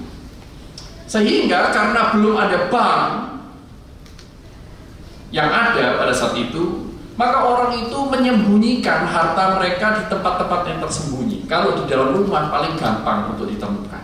Sehingga 1.06 1.70
karena 1.70 2.10
belum 2.18 2.34
ada 2.34 2.58
bank 2.66 3.10
yang 5.30 5.46
ada 5.46 6.02
pada 6.02 6.10
saat 6.10 6.34
itu, 6.34 6.93
maka 7.14 7.38
orang 7.46 7.78
itu 7.78 7.98
menyembunyikan 8.10 9.06
harta 9.06 9.54
mereka 9.54 10.02
di 10.02 10.02
tempat-tempat 10.10 10.60
yang 10.66 10.78
tersembunyi. 10.82 11.46
Kalau 11.46 11.78
di 11.78 11.86
dalam 11.86 12.10
rumah 12.10 12.50
paling 12.50 12.74
gampang 12.74 13.34
untuk 13.34 13.46
ditemukan. 13.46 14.02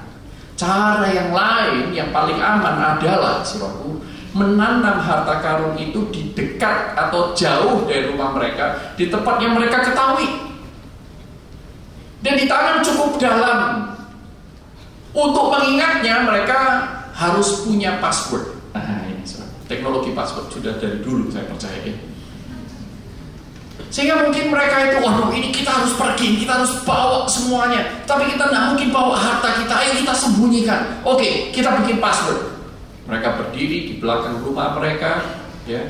Cara 0.54 1.08
yang 1.10 1.34
lain 1.34 1.90
yang 1.90 2.14
paling 2.14 2.38
aman 2.38 2.76
adalah 2.96 3.42
siraku 3.42 3.98
menanam 4.30 5.02
harta 5.02 5.42
karun 5.42 5.74
itu 5.74 6.06
di 6.14 6.30
dekat 6.36 6.94
atau 6.94 7.34
jauh 7.34 7.82
dari 7.90 8.06
rumah 8.06 8.30
mereka, 8.30 8.94
di 8.94 9.10
tempat 9.10 9.42
yang 9.42 9.58
mereka 9.58 9.82
ketahui. 9.82 10.28
Dan 12.20 12.36
ditanam 12.36 12.84
cukup 12.84 13.18
dalam. 13.18 13.90
Untuk 15.10 15.50
mengingatnya 15.50 16.22
mereka 16.22 16.86
harus 17.10 17.66
punya 17.66 17.98
password. 17.98 18.46
Nah, 18.70 19.02
ini 19.10 19.26
teknologi 19.66 20.14
password 20.14 20.46
sudah 20.54 20.78
dari 20.78 21.02
dulu 21.02 21.26
saya 21.26 21.50
percaya 21.50 21.82
ini. 21.82 21.98
Sehingga 23.90 24.22
mungkin 24.22 24.54
mereka 24.54 24.86
itu, 24.86 25.02
waduh 25.02 25.34
ini 25.34 25.50
kita 25.50 25.70
harus 25.70 25.98
pergi, 25.98 26.38
kita 26.46 26.62
harus 26.62 26.78
bawa 26.86 27.26
semuanya. 27.26 27.82
Tapi 28.06 28.30
kita 28.30 28.46
tidak 28.46 28.64
mungkin 28.74 28.88
bawa 28.94 29.18
harta 29.18 29.58
kita, 29.58 29.74
ayo 29.74 29.92
kita 29.98 30.14
sembunyikan. 30.14 31.02
Oke, 31.02 31.50
kita 31.50 31.74
bikin 31.82 31.98
password. 31.98 32.54
Mereka 33.10 33.28
berdiri 33.42 33.90
di 33.90 33.94
belakang 33.98 34.38
rumah 34.46 34.78
mereka, 34.78 35.26
ya, 35.66 35.82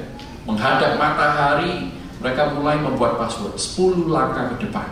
menghadap 0.48 0.96
matahari. 0.96 1.92
Mereka 2.20 2.52
mulai 2.52 2.76
membuat 2.76 3.16
password 3.16 3.56
10 3.56 4.12
langkah 4.12 4.52
ke 4.52 4.68
depan, 4.68 4.84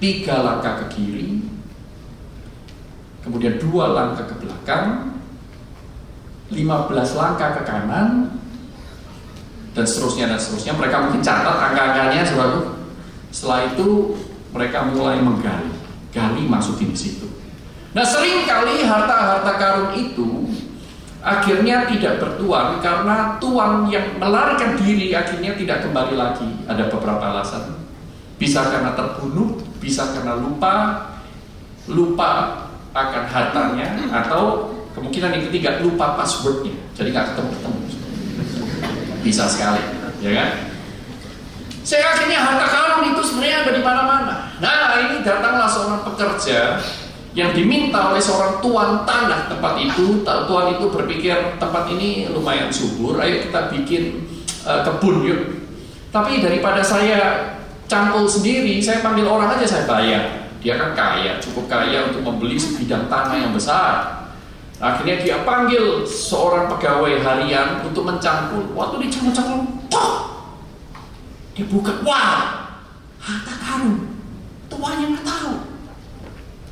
tiga 0.00 0.40
langkah 0.40 0.80
ke 0.80 0.96
kiri, 0.96 1.44
kemudian 3.20 3.60
dua 3.60 3.92
langkah 3.92 4.24
ke 4.24 4.32
belakang, 4.40 5.12
15 6.48 7.20
langkah 7.20 7.60
ke 7.60 7.62
kanan, 7.68 8.32
dan 9.74 9.84
seterusnya 9.84 10.30
dan 10.30 10.38
seterusnya 10.38 10.72
mereka 10.78 10.96
mungkin 11.02 11.20
catat 11.20 11.56
angka-angkanya 11.70 12.22
saudaraku 12.22 12.60
setelah 13.34 13.60
itu 13.74 14.14
mereka 14.54 14.86
mulai 14.86 15.18
menggali 15.18 15.70
gali 16.14 16.42
masukin 16.46 16.94
di 16.94 16.98
situ 16.98 17.26
nah 17.90 18.06
sering 18.06 18.46
kali 18.46 18.86
harta-harta 18.86 19.52
karun 19.58 19.90
itu 19.98 20.46
akhirnya 21.24 21.88
tidak 21.88 22.20
bertuan 22.20 22.78
karena 22.84 23.40
tuan 23.40 23.88
yang 23.88 24.04
melarikan 24.20 24.76
diri 24.76 25.16
akhirnya 25.16 25.56
tidak 25.56 25.88
kembali 25.88 26.14
lagi. 26.14 26.44
Ada 26.68 26.92
beberapa 26.92 27.32
alasan. 27.32 27.80
Bisa 28.36 28.68
karena 28.68 28.92
terbunuh, 28.92 29.56
bisa 29.80 30.04
karena 30.12 30.36
lupa, 30.36 31.00
lupa 31.88 32.60
akan 32.92 33.24
hartanya, 33.26 33.88
atau 34.12 34.68
kemungkinan 34.92 35.40
yang 35.40 35.44
ketiga 35.50 35.80
lupa 35.80 36.14
passwordnya, 36.14 36.76
jadi 36.94 37.10
nggak 37.10 37.26
ketemu 37.34 37.50
ketemu. 37.56 37.80
Bisa 39.24 39.48
sekali, 39.48 39.80
ya 40.20 40.30
kan? 40.36 40.48
Saya 41.80 42.12
akhirnya 42.12 42.44
harta 42.44 42.66
karun 42.68 43.12
itu 43.12 43.20
sebenarnya 43.24 43.64
ada 43.64 43.72
di 43.72 43.82
mana-mana. 43.84 44.34
Nah 44.60 45.00
ini 45.00 45.24
datanglah 45.24 45.68
seorang 45.68 46.00
pekerja 46.04 46.80
yang 47.36 47.52
diminta 47.52 48.12
oleh 48.12 48.20
seorang 48.20 48.60
tuan 48.64 49.04
tanah 49.04 49.48
tempat 49.52 49.80
itu. 49.80 50.24
Tuan 50.24 50.76
itu 50.76 50.88
berpikir 50.88 51.60
tempat 51.60 51.88
ini 51.92 52.28
lumayan 52.32 52.72
subur, 52.72 53.20
ayo 53.20 53.44
kita 53.44 53.68
bikin 53.72 54.24
uh, 54.64 54.80
kebun 54.80 55.28
yuk. 55.28 55.40
Tapi 56.08 56.40
daripada 56.40 56.80
saya 56.80 57.52
campur 57.84 58.24
sendiri, 58.24 58.80
saya 58.80 59.04
panggil 59.04 59.28
orang 59.28 59.52
aja 59.60 59.66
saya 59.68 59.84
bayar. 59.84 60.24
Dia 60.64 60.80
kan 60.80 60.96
kaya, 60.96 61.36
cukup 61.44 61.68
kaya 61.68 62.08
untuk 62.08 62.24
membeli 62.24 62.56
sebidang 62.56 63.12
tanah 63.12 63.36
yang 63.36 63.52
besar. 63.52 64.23
Akhirnya 64.82 65.22
dia 65.22 65.36
panggil 65.46 66.02
seorang 66.02 66.66
pegawai 66.66 67.22
harian 67.22 67.86
untuk 67.86 68.02
mencampur. 68.02 68.66
Waktu 68.74 69.06
dicampur-campur, 69.06 70.12
dia 71.54 71.64
buka, 71.70 72.02
wah, 72.02 72.74
harta 73.22 73.54
karun. 73.62 74.18
Tuannya 74.66 75.14
nggak 75.14 75.26
tahu. 75.26 75.52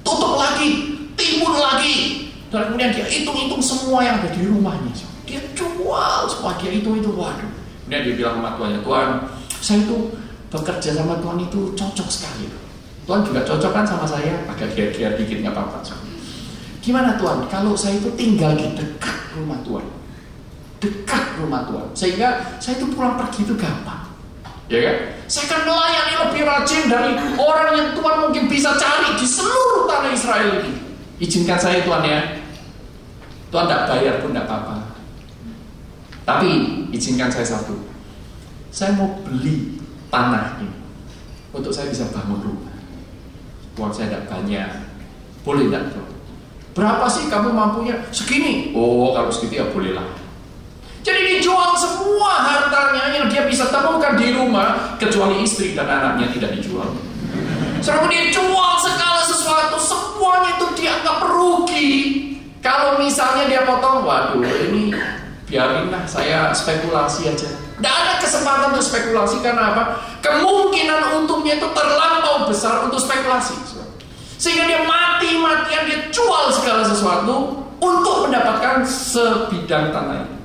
Tutup 0.02 0.34
lagi, 0.34 0.68
timbun 1.14 1.54
lagi. 1.54 2.28
Dan 2.50 2.68
kemudian 2.68 2.90
dia 2.90 3.06
hitung-hitung 3.06 3.62
semua 3.62 4.02
yang 4.02 4.18
ada 4.18 4.28
di 4.34 4.42
rumahnya. 4.44 4.92
Dia 5.24 5.40
jual 5.54 6.20
semua, 6.26 6.58
dia 6.58 6.74
itu 6.74 6.90
itu 6.98 7.10
waduh. 7.14 7.50
Kemudian 7.86 8.02
dia 8.02 8.14
bilang 8.18 8.42
sama 8.42 8.50
tuannya, 8.58 8.80
Tuan, 8.82 9.08
saya 9.62 9.78
itu 9.86 9.96
bekerja 10.50 10.90
sama 10.92 11.16
Tuhan 11.22 11.38
itu 11.40 11.60
cocok 11.72 12.08
sekali. 12.10 12.50
Tuhan 13.08 13.24
juga 13.24 13.40
cocok 13.46 13.70
kan 13.72 13.86
sama 13.86 14.04
saya, 14.04 14.44
agak 14.50 14.74
kira-kira 14.76 15.16
dikit 15.16 15.40
nggak 15.40 15.54
apa-apa. 15.54 15.78
Gimana 16.82 17.14
Tuhan, 17.14 17.46
kalau 17.46 17.78
saya 17.78 17.94
itu 17.94 18.10
tinggal 18.18 18.58
di 18.58 18.66
dekat 18.74 19.38
rumah 19.38 19.62
Tuhan, 19.62 19.86
dekat 20.82 21.38
rumah 21.38 21.62
Tuhan, 21.70 21.86
sehingga 21.94 22.58
saya 22.58 22.74
itu 22.82 22.90
pulang 22.90 23.14
pergi 23.14 23.46
itu 23.46 23.54
gampang. 23.54 24.02
Ya 24.66 24.90
kan? 24.90 24.96
Saya 25.30 25.44
akan 25.46 25.60
melayani 25.70 26.14
lebih 26.26 26.42
rajin 26.42 26.84
dari 26.90 27.12
orang 27.38 27.70
yang 27.78 27.88
Tuhan 27.94 28.16
mungkin 28.26 28.44
bisa 28.50 28.74
cari 28.74 29.14
di 29.14 29.26
seluruh 29.28 29.86
tanah 29.86 30.10
Israel 30.10 30.58
ini. 30.58 30.72
Izinkan 31.22 31.60
saya 31.60 31.86
Tuhan 31.86 32.02
ya. 32.02 32.20
Tuhan 33.54 33.64
tidak 33.70 33.84
bayar 33.86 34.14
pun 34.18 34.34
tidak 34.34 34.50
apa-apa. 34.50 34.76
Tapi 36.26 36.50
izinkan 36.90 37.30
saya 37.30 37.46
satu. 37.46 37.78
Saya 38.72 38.96
mau 38.98 39.22
beli 39.22 39.78
tanah 40.10 40.58
ini 40.58 40.72
untuk 41.52 41.70
saya 41.70 41.92
bisa 41.92 42.08
bangun 42.10 42.42
rumah. 42.42 42.74
Uang 43.76 43.92
saya 43.92 44.08
tidak 44.08 44.24
banyak. 44.32 44.68
Boleh 45.44 45.68
tidak 45.68 45.92
Tuhan? 45.92 46.11
Berapa 46.72 47.04
sih 47.12 47.28
kamu 47.28 47.52
mampunya? 47.52 48.00
Segini. 48.08 48.72
Oh, 48.72 49.12
kalau 49.12 49.28
segitu 49.28 49.60
ya 49.60 49.66
bolehlah. 49.68 50.04
Jadi 51.02 51.36
dijual 51.36 51.74
semua 51.76 52.46
hartanya 52.46 53.10
yang 53.12 53.26
dia 53.26 53.42
bisa 53.44 53.66
temukan 53.68 54.14
di 54.14 54.32
rumah 54.32 54.96
kecuali 55.02 55.42
istri 55.42 55.74
dan 55.74 55.90
anaknya 55.90 56.30
tidak 56.30 56.50
dijual. 56.56 56.86
Setelah 57.82 58.06
dia 58.06 58.30
jual 58.30 58.72
segala 58.78 59.20
sesuatu, 59.26 59.76
semuanya 59.82 60.54
itu 60.54 60.66
dianggap 60.78 61.18
rugi. 61.26 61.90
Kalau 62.62 63.02
misalnya 63.02 63.50
dia 63.50 63.66
potong, 63.66 64.06
waduh 64.06 64.38
ini 64.70 64.94
biarinlah 65.50 66.06
saya 66.06 66.54
spekulasi 66.54 67.26
aja. 67.34 67.50
Tidak 67.50 67.90
ada 67.90 68.22
kesempatan 68.22 68.70
untuk 68.70 68.86
spekulasi 68.86 69.42
karena 69.42 69.74
apa? 69.74 69.82
Kemungkinan 70.22 71.18
untungnya 71.18 71.58
itu 71.58 71.66
terlampau 71.74 72.46
besar 72.46 72.86
untuk 72.86 73.02
spekulasi. 73.02 73.81
Sehingga 74.42 74.66
dia 74.66 74.82
mati-matian 74.82 75.86
dia 75.86 75.98
jual 76.10 76.50
segala 76.50 76.82
sesuatu 76.82 77.62
untuk 77.78 78.26
mendapatkan 78.26 78.82
sebidang 78.82 79.94
tanah 79.94 80.26
itu. 80.26 80.36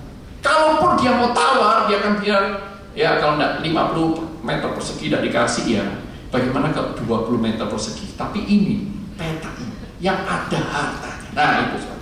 Kalaupun 0.46 1.02
dia 1.02 1.18
mau 1.18 1.34
tawar, 1.34 1.90
dia 1.90 1.98
akan 2.06 2.22
bilang, 2.22 2.62
ya 2.94 3.18
kalau 3.18 3.42
enggak 3.42 3.66
50 3.66 4.46
meter 4.46 4.70
persegi 4.70 5.10
tidak 5.10 5.26
dikasih 5.26 5.66
ya, 5.82 5.86
bagaimana 6.30 6.70
kalau 6.70 6.94
20 6.94 7.42
meter 7.42 7.66
persegi? 7.66 8.14
Tapi 8.14 8.46
ini 8.46 8.86
peta 9.18 9.50
ini 9.58 9.74
yang 9.98 10.22
ada 10.30 10.62
hartanya. 10.62 11.30
Nah 11.34 11.50
itu 11.66 11.97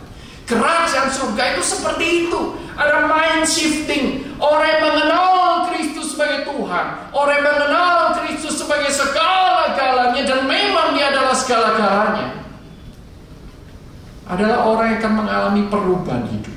Kerajaan 0.46 1.10
surga 1.10 1.58
itu 1.58 1.64
seperti 1.66 2.06
itu. 2.26 2.40
Ada 2.78 3.10
mind 3.10 3.46
shifting. 3.50 4.06
Orang 4.38 4.66
yang 4.66 4.82
mengenal 4.94 5.34
Kristus 5.74 6.14
sebagai 6.14 6.46
Tuhan. 6.46 6.86
Orang 7.10 7.34
yang 7.42 7.48
mengenal 7.50 7.98
Kristus 8.22 8.54
sebagai 8.62 8.94
segala-galanya. 8.94 10.22
Dan 10.22 10.46
memang 10.46 10.94
dia 10.94 11.10
adalah 11.10 11.34
segala-galanya. 11.34 12.28
Adalah 14.26 14.58
orang 14.66 14.86
yang 14.94 15.00
akan 15.02 15.14
mengalami 15.18 15.62
perubahan 15.70 16.26
hidup. 16.30 16.56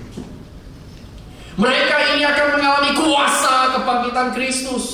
Mereka 1.58 1.96
ini 2.14 2.22
akan 2.22 2.46
mengalami 2.54 2.90
kuasa 2.94 3.54
kebangkitan 3.74 4.28
Kristus. 4.30 4.84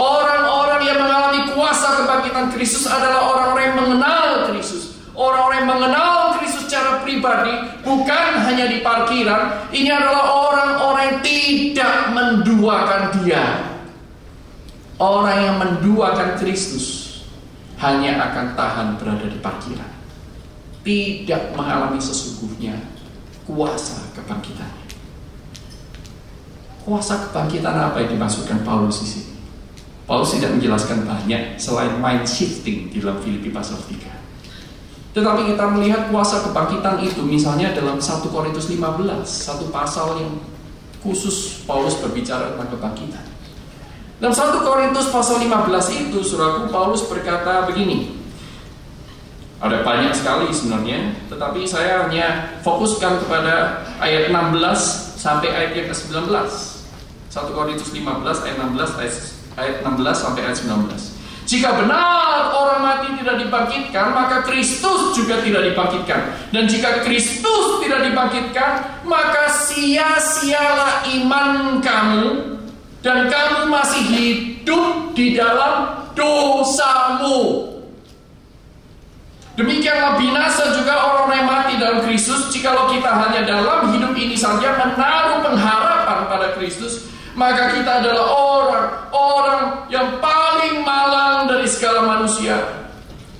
Orang-orang 0.00 0.80
yang 0.80 0.96
mengalami 0.96 1.44
kuasa 1.52 2.00
kebangkitan 2.00 2.48
Kristus 2.56 2.88
adalah 2.88 3.20
orang-orang 3.20 3.64
yang 3.68 3.76
mengenal 3.84 4.48
Kristus. 4.48 4.83
Orang-orang 5.14 5.62
yang 5.62 5.70
mengenal 5.70 6.14
Kristus 6.42 6.66
secara 6.66 7.06
pribadi 7.06 7.54
bukan 7.86 8.28
hanya 8.50 8.66
di 8.66 8.82
parkiran. 8.82 9.70
Ini 9.70 9.90
adalah 9.94 10.24
orang-orang 10.50 11.04
yang 11.06 11.20
tidak 11.22 11.94
menduakan 12.10 13.02
dia. 13.22 13.46
Orang 14.98 15.38
yang 15.38 15.56
menduakan 15.62 16.34
Kristus 16.38 17.18
hanya 17.78 18.26
akan 18.30 18.58
tahan 18.58 18.88
berada 18.98 19.26
di 19.30 19.38
parkiran. 19.38 19.90
Tidak 20.82 21.54
mengalami 21.54 22.02
sesungguhnya 22.02 22.74
kuasa 23.46 24.02
kebangkitan. 24.18 24.70
Kuasa 26.84 27.30
kebangkitan 27.30 27.72
apa 27.72 28.02
yang 28.02 28.18
dimaksudkan 28.18 28.60
Paulus 28.66 29.00
di 29.00 29.08
sini? 29.08 29.32
Paulus 30.04 30.36
tidak 30.36 30.58
menjelaskan 30.58 31.06
banyak 31.08 31.56
selain 31.56 31.96
mind 31.96 32.28
shifting 32.28 32.92
di 32.92 33.00
dalam 33.00 33.22
Filipi 33.24 33.48
pasal 33.48 33.80
3. 33.88 34.13
Tetapi 35.14 35.54
kita 35.54 35.64
melihat 35.70 36.10
kuasa 36.10 36.42
kebangkitan 36.42 36.98
itu 36.98 37.22
misalnya 37.22 37.70
dalam 37.70 38.02
1 38.02 38.34
Korintus 38.34 38.66
15, 38.66 39.22
satu 39.22 39.70
pasal 39.70 40.18
yang 40.18 40.42
khusus 41.06 41.62
Paulus 41.62 41.94
berbicara 42.02 42.58
tentang 42.58 42.74
kebangkitan. 42.74 43.22
Dalam 44.18 44.34
1 44.34 44.66
Korintus 44.66 45.14
pasal 45.14 45.38
15 45.38 46.10
itu 46.10 46.18
suraku 46.18 46.66
Paulus 46.66 47.06
berkata 47.06 47.62
begini. 47.70 48.26
Ada 49.62 49.86
banyak 49.86 50.12
sekali 50.18 50.50
sebenarnya, 50.50 51.14
tetapi 51.30 51.62
saya 51.62 52.04
hanya 52.04 52.58
fokuskan 52.66 53.22
kepada 53.22 53.86
ayat 54.02 54.34
16 54.34 54.58
sampai 55.14 55.48
ayat 55.54 55.78
yang 55.78 55.88
ke-19. 55.94 56.26
1 56.26 57.54
Korintus 57.54 57.94
15 57.94 58.02
ayat 58.50 58.56
16 58.58 59.54
ayat 59.62 59.76
16 59.86 59.94
sampai 60.10 60.40
ayat 60.42 60.58
19. 60.58 61.13
Jika 61.44 61.76
benar 61.76 62.56
orang 62.56 62.80
mati 62.80 63.08
tidak 63.20 63.36
dibangkitkan, 63.44 64.16
maka 64.16 64.40
Kristus 64.48 65.12
juga 65.12 65.44
tidak 65.44 65.68
dibangkitkan. 65.72 66.20
Dan 66.48 66.64
jika 66.64 67.04
Kristus 67.04 67.84
tidak 67.84 68.08
dibangkitkan, 68.08 69.04
maka 69.04 69.52
sia-sialah 69.68 71.04
iman 71.20 71.84
kamu 71.84 72.56
dan 73.04 73.28
kamu 73.28 73.68
masih 73.68 74.02
hidup 74.08 75.12
di 75.12 75.36
dalam 75.36 76.08
dosamu. 76.16 77.68
Demikianlah 79.54 80.18
binasa 80.18 80.74
juga 80.74 80.98
orang-orang 80.98 81.36
yang 81.38 81.46
mati 81.46 81.72
dalam 81.78 81.98
Kristus 82.02 82.50
Jikalau 82.50 82.90
kita 82.90 83.06
hanya 83.06 83.46
dalam 83.46 83.94
hidup 83.94 84.10
ini 84.18 84.34
saja 84.34 84.74
menaruh 84.74 85.46
pengharapan 85.46 86.26
pada 86.26 86.58
Kristus 86.58 87.13
maka 87.34 87.74
kita 87.74 88.02
adalah 88.02 88.26
orang-orang 88.30 89.62
yang 89.90 90.22
paling 90.22 90.86
malang 90.86 91.50
dari 91.50 91.66
segala 91.66 92.06
manusia. 92.06 92.86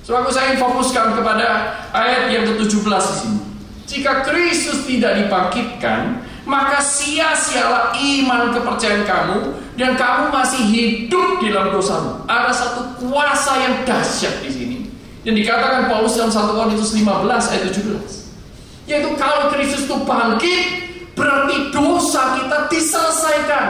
Sebab 0.05 0.29
saya 0.29 0.53
ingin 0.53 0.61
fokuskan 0.61 1.17
kepada 1.17 1.73
ayat 1.89 2.29
yang 2.29 2.45
ke-17 2.45 2.85
di 2.85 3.15
sini. 3.17 3.39
Jika 3.85 4.21
Kristus 4.21 4.85
tidak 4.85 5.17
dibangkitkan, 5.17 6.21
maka 6.45 6.77
sia-sialah 6.77 7.97
iman 7.97 8.53
kepercayaan 8.53 9.03
kamu 9.05 9.37
dan 9.81 9.97
kamu 9.97 10.29
masih 10.29 10.61
hidup 10.61 11.41
di 11.41 11.49
dalam 11.49 11.73
dosamu. 11.73 12.21
Ada 12.29 12.51
satu 12.53 12.81
kuasa 13.01 13.57
yang 13.65 13.73
dahsyat 13.81 14.45
di 14.45 14.49
sini. 14.53 14.77
Yang 15.25 15.41
dikatakan 15.41 15.89
Paulus 15.89 16.13
dalam 16.13 16.29
1 16.29 16.53
Korintus 16.53 16.93
15 16.93 17.49
ayat 17.49 17.63
17. 17.73 18.85
Yaitu 18.85 19.09
kalau 19.17 19.49
Kristus 19.49 19.89
itu 19.89 19.97
bangkit, 20.05 20.65
berarti 21.15 21.71
dosa 21.71 22.37
kita 22.37 22.69
diselesaikan. 22.69 23.65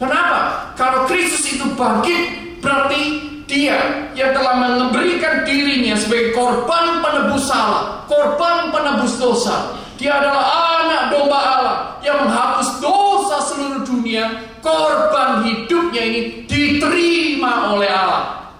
Kenapa? 0.00 0.72
Kalau 0.80 1.04
Kristus 1.04 1.60
itu 1.60 1.68
bangkit, 1.76 2.56
berarti 2.64 3.30
dia 3.44 4.08
yang 4.16 4.32
telah 4.32 4.56
memberikan 4.56 5.44
dirinya 5.44 5.92
sebagai 5.98 6.32
korban 6.32 7.04
penebus 7.04 7.44
salah, 7.44 8.06
korban 8.08 8.72
penebus 8.72 9.20
dosa. 9.20 9.76
Dia 10.00 10.16
adalah 10.16 10.44
anak 10.80 11.02
domba 11.12 11.38
Allah 11.38 11.76
yang 12.00 12.24
menghapus 12.24 12.80
dosa 12.80 13.36
seluruh 13.52 13.84
dunia. 13.84 14.48
Korban 14.64 15.44
hidupnya 15.44 16.00
ini 16.04 16.20
diterima 16.48 17.76
oleh 17.76 17.88
Allah. 17.88 18.52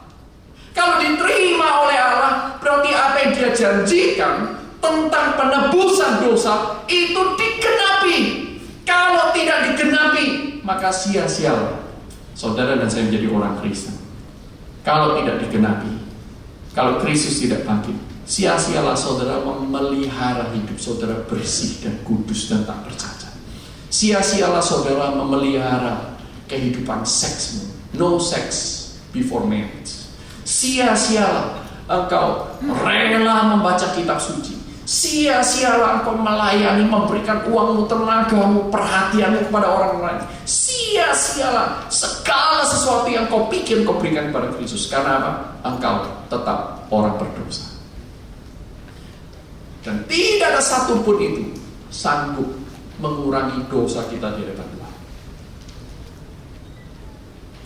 Kalau 0.76 1.00
diterima 1.00 1.88
oleh 1.88 1.96
Allah, 1.96 2.32
berarti 2.60 2.90
apa 2.92 3.16
yang 3.20 3.30
dia 3.36 3.50
janjikan 3.52 4.60
tentang 4.80 5.36
penebusan 5.36 6.24
dosa 6.24 6.84
itu 6.88 7.20
digenapi. 7.36 8.16
Kalau 8.88 9.32
tidak 9.36 9.72
digenapi, 9.72 10.24
maka 10.70 10.94
sia-sia 10.94 11.82
saudara 12.38 12.78
dan 12.78 12.86
saya 12.86 13.10
menjadi 13.10 13.26
orang 13.34 13.58
Kristen. 13.58 13.98
Kalau 14.86 15.18
tidak 15.18 15.42
digenapi, 15.42 15.98
kalau 16.72 17.02
Kristus 17.02 17.42
tidak 17.42 17.66
bangkit, 17.66 17.98
Sia-sialah 18.30 18.94
saudara 18.94 19.42
memelihara 19.42 20.54
hidup 20.54 20.78
saudara 20.78 21.18
bersih 21.26 21.82
dan 21.82 21.98
kudus 22.06 22.46
dan 22.46 22.62
tak 22.62 22.86
bercacat. 22.86 23.34
Sia-sialah 23.90 24.62
saudara 24.62 25.10
memelihara 25.18 26.14
kehidupan 26.46 27.02
seksmu. 27.02 27.66
No 27.98 28.22
sex 28.22 28.46
before 29.10 29.42
marriage. 29.50 30.06
Sia-sialah 30.46 31.58
engkau 31.90 32.54
rela 32.86 33.50
membaca 33.50 33.90
kitab 33.98 34.22
suci. 34.22 34.59
Sia-sialah 34.90 36.02
engkau 36.02 36.18
melayani, 36.18 36.82
memberikan 36.82 37.46
uangmu, 37.46 37.86
tenagamu, 37.86 38.74
perhatianmu 38.74 39.46
kepada 39.46 39.70
orang 39.70 40.02
lain. 40.02 40.20
Sia-sialah 40.42 41.86
segala 41.86 42.66
sesuatu 42.66 43.06
yang 43.06 43.30
kau 43.30 43.46
pikir 43.46 43.86
kau 43.86 43.94
berikan 44.02 44.34
kepada 44.34 44.50
Kristus. 44.58 44.90
Karena 44.90 45.22
apa? 45.22 45.30
Engkau 45.62 46.10
tetap 46.26 46.90
orang 46.90 47.14
berdosa. 47.22 47.70
Dan 49.86 50.02
tidak 50.10 50.58
ada 50.58 50.62
satupun 50.62 51.22
itu 51.22 51.54
sanggup 51.94 52.50
mengurangi 52.98 53.62
dosa 53.70 54.02
kita 54.10 54.34
di 54.34 54.42
hadapan 54.42 54.66
Tuhan. 54.74 54.94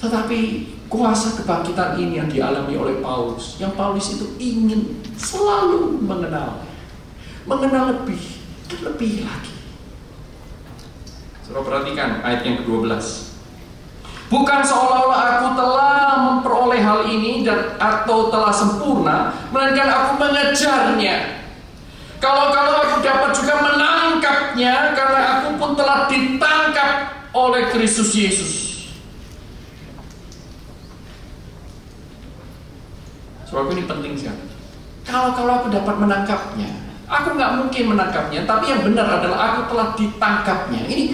Tetapi 0.05 0.41
kuasa 0.93 1.41
kebangkitan 1.41 1.97
ini 1.97 2.21
yang 2.21 2.29
dialami 2.29 2.77
oleh 2.77 3.01
Paulus, 3.01 3.57
yang 3.57 3.73
Paulus 3.73 4.13
itu 4.13 4.29
ingin 4.37 5.01
selalu 5.17 6.05
mengenal, 6.05 6.61
mengenal 7.45 7.93
lebih 7.93 8.21
lebih 8.83 9.29
lagi. 9.29 9.55
Saudara 11.45 11.65
perhatikan 11.65 12.25
ayat 12.25 12.41
yang 12.45 12.65
ke-12. 12.65 13.05
Bukan 14.33 14.61
seolah-olah 14.65 15.21
aku 15.39 15.49
telah 15.53 16.01
memperoleh 16.17 16.81
hal 16.81 17.01
ini 17.07 17.45
dan 17.45 17.77
atau 17.77 18.33
telah 18.33 18.51
sempurna, 18.51 19.37
melainkan 19.53 19.87
aku 19.93 20.11
mengejarnya 20.17 21.45
kalau-kalau 22.25 22.73
aku 22.89 22.97
dapat 23.05 23.37
juga 23.37 23.55
menangkapnya 23.61 24.97
karena 24.97 25.21
aku 25.37 25.49
pun 25.61 25.71
telah 25.77 26.09
ditangkap 26.09 26.91
oleh 27.37 27.69
Kristus 27.69 28.17
Yesus. 28.17 28.53
Sebab 33.45 33.69
ini 33.77 33.85
penting 33.85 34.17
sekali. 34.17 34.41
Kalau-kalau 35.05 35.53
aku 35.61 35.69
dapat 35.69 36.01
menangkapnya, 36.01 36.73
aku 37.07 37.29
nggak 37.37 37.53
mungkin 37.61 37.85
menangkapnya, 37.95 38.49
tapi 38.49 38.73
yang 38.73 38.83
benar 38.85 39.21
adalah 39.21 39.39
aku 39.53 39.61
telah 39.73 39.89
ditangkapnya. 39.97 40.81
Ini 40.89 41.05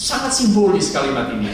sangat 0.00 0.32
simbolis 0.32 0.94
kalimat 0.94 1.30
ini. 1.34 1.50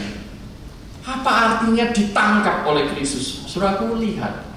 Apa 1.07 1.31
artinya 1.31 1.87
ditangkap 1.95 2.67
oleh 2.67 2.91
Kristus? 2.91 3.47
Sudah 3.47 3.79
aku 3.79 3.95
lihat 3.95 4.47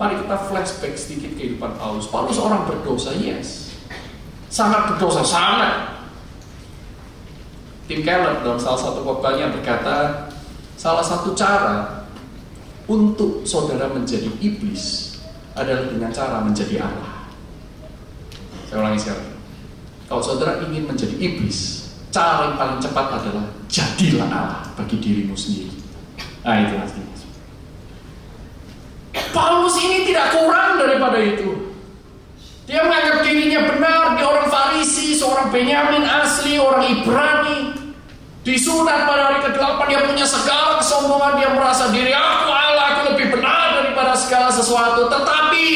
Mari 0.00 0.24
kita 0.24 0.36
flashback 0.48 0.96
sedikit 0.96 1.36
kehidupan 1.36 1.76
Paulus. 1.76 2.08
Paulus 2.08 2.40
orang 2.40 2.64
berdosa, 2.64 3.12
yes. 3.12 3.76
Sangat 4.48 4.90
berdosa, 4.90 5.20
sangat. 5.20 6.00
Tim 7.86 8.00
Keller 8.00 8.40
dalam 8.40 8.56
salah 8.56 8.80
satu 8.80 9.04
khotbahnya 9.04 9.52
berkata, 9.52 10.26
salah 10.80 11.04
satu 11.04 11.36
cara 11.36 12.08
untuk 12.88 13.44
saudara 13.44 13.92
menjadi 13.92 14.32
iblis 14.40 15.14
adalah 15.52 15.86
dengan 15.92 16.08
cara 16.08 16.40
menjadi 16.40 16.80
Allah. 16.80 17.11
Saya 18.72 18.88
ulangi 18.88 19.04
sekali. 19.04 19.28
Kalau 20.08 20.24
saudara 20.24 20.64
ingin 20.64 20.88
menjadi 20.88 21.12
iblis, 21.20 21.92
cara 22.08 22.48
yang 22.48 22.56
paling 22.56 22.80
cepat 22.80 23.20
adalah 23.20 23.44
jadilah 23.68 24.24
Allah 24.32 24.64
bagi 24.80 24.96
dirimu 24.96 25.36
sendiri. 25.36 25.76
Nah 26.40 26.56
itu 26.56 26.80
artinya. 26.80 27.16
Paulus 29.36 29.76
ini 29.76 30.08
tidak 30.08 30.32
kurang 30.32 30.80
daripada 30.80 31.20
itu. 31.20 31.52
Dia 32.64 32.80
menganggap 32.88 33.20
dirinya 33.28 33.60
benar, 33.68 34.16
dia 34.16 34.24
orang 34.24 34.48
Farisi, 34.48 35.20
seorang 35.20 35.52
Benyamin 35.52 36.08
asli, 36.08 36.56
orang 36.56 36.88
Ibrani. 36.88 37.76
Disunat 38.40 39.04
pada 39.04 39.36
hari 39.36 39.52
ke-8 39.52 39.78
dia 39.84 40.00
punya 40.08 40.24
segala 40.24 40.80
kesombongan, 40.80 41.36
dia 41.36 41.52
merasa 41.52 41.92
diri 41.92 42.16
aku 42.16 42.48
Allah, 42.48 42.84
aku 42.96 43.00
lebih 43.12 43.36
benar 43.36 43.84
daripada 43.84 44.16
segala 44.16 44.48
sesuatu. 44.48 45.12
Tetapi 45.12 45.66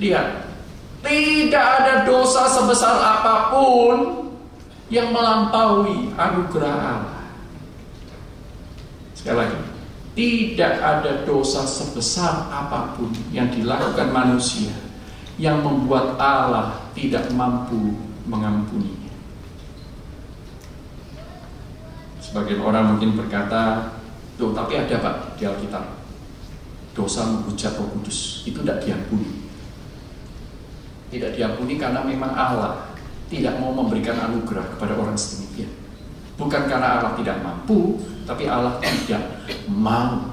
lihat, 0.00 0.45
tidak 1.06 1.66
ada 1.80 1.94
dosa 2.02 2.50
sebesar 2.50 2.98
apa 2.98 3.54
pun 3.54 4.26
yang 4.90 5.14
melampaui 5.14 6.10
anugerah 6.18 6.74
Allah. 6.74 7.22
Sekali 9.14 9.36
lagi, 9.38 9.58
tidak 10.18 10.74
ada 10.82 11.12
dosa 11.22 11.62
sebesar 11.62 12.50
apa 12.50 12.98
pun 12.98 13.14
yang 13.30 13.46
dilakukan 13.54 14.10
manusia 14.10 14.74
yang 15.38 15.62
membuat 15.62 16.18
Allah 16.18 16.82
tidak 16.96 17.30
mampu 17.32 17.94
mengampuninya. 18.26 19.12
Sebagian 22.18 22.60
orang 22.66 22.96
mungkin 22.96 23.14
berkata, 23.14 23.94
Tuh, 24.36 24.52
tapi 24.52 24.76
ada 24.76 25.00
Pak 25.00 25.40
di 25.40 25.48
Alkitab. 25.48 25.84
Dosa 26.92 27.24
menghujat 27.24 27.76
Roh 27.80 27.88
Kudus 27.96 28.44
itu 28.44 28.60
tidak 28.60 28.84
diampuni. 28.84 29.45
Tidak 31.06 31.30
diampuni 31.38 31.78
karena 31.78 32.02
memang 32.02 32.34
Allah 32.34 32.96
tidak 33.26 33.58
mau 33.58 33.74
memberikan 33.74 34.14
anugerah 34.30 34.66
kepada 34.74 34.94
orang 34.94 35.18
sedemikian. 35.18 35.70
Bukan 36.36 36.68
karena 36.68 37.00
Allah 37.00 37.12
tidak 37.16 37.40
mampu, 37.40 37.98
tapi 38.28 38.44
Allah 38.46 38.76
tidak 38.82 39.22
mau. 39.66 40.30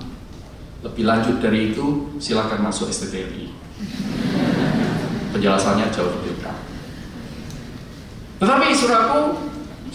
Lebih 0.84 1.08
lanjut 1.08 1.40
dari 1.40 1.72
itu, 1.72 2.12
silakan 2.20 2.68
masuk 2.68 2.92
STTRI. 2.92 3.48
Penjelasannya 5.32 5.88
jauh 5.96 6.12
lebih 6.20 6.44
berat. 6.44 6.60
Tetapi 8.44 8.68
suraku, 8.76 9.40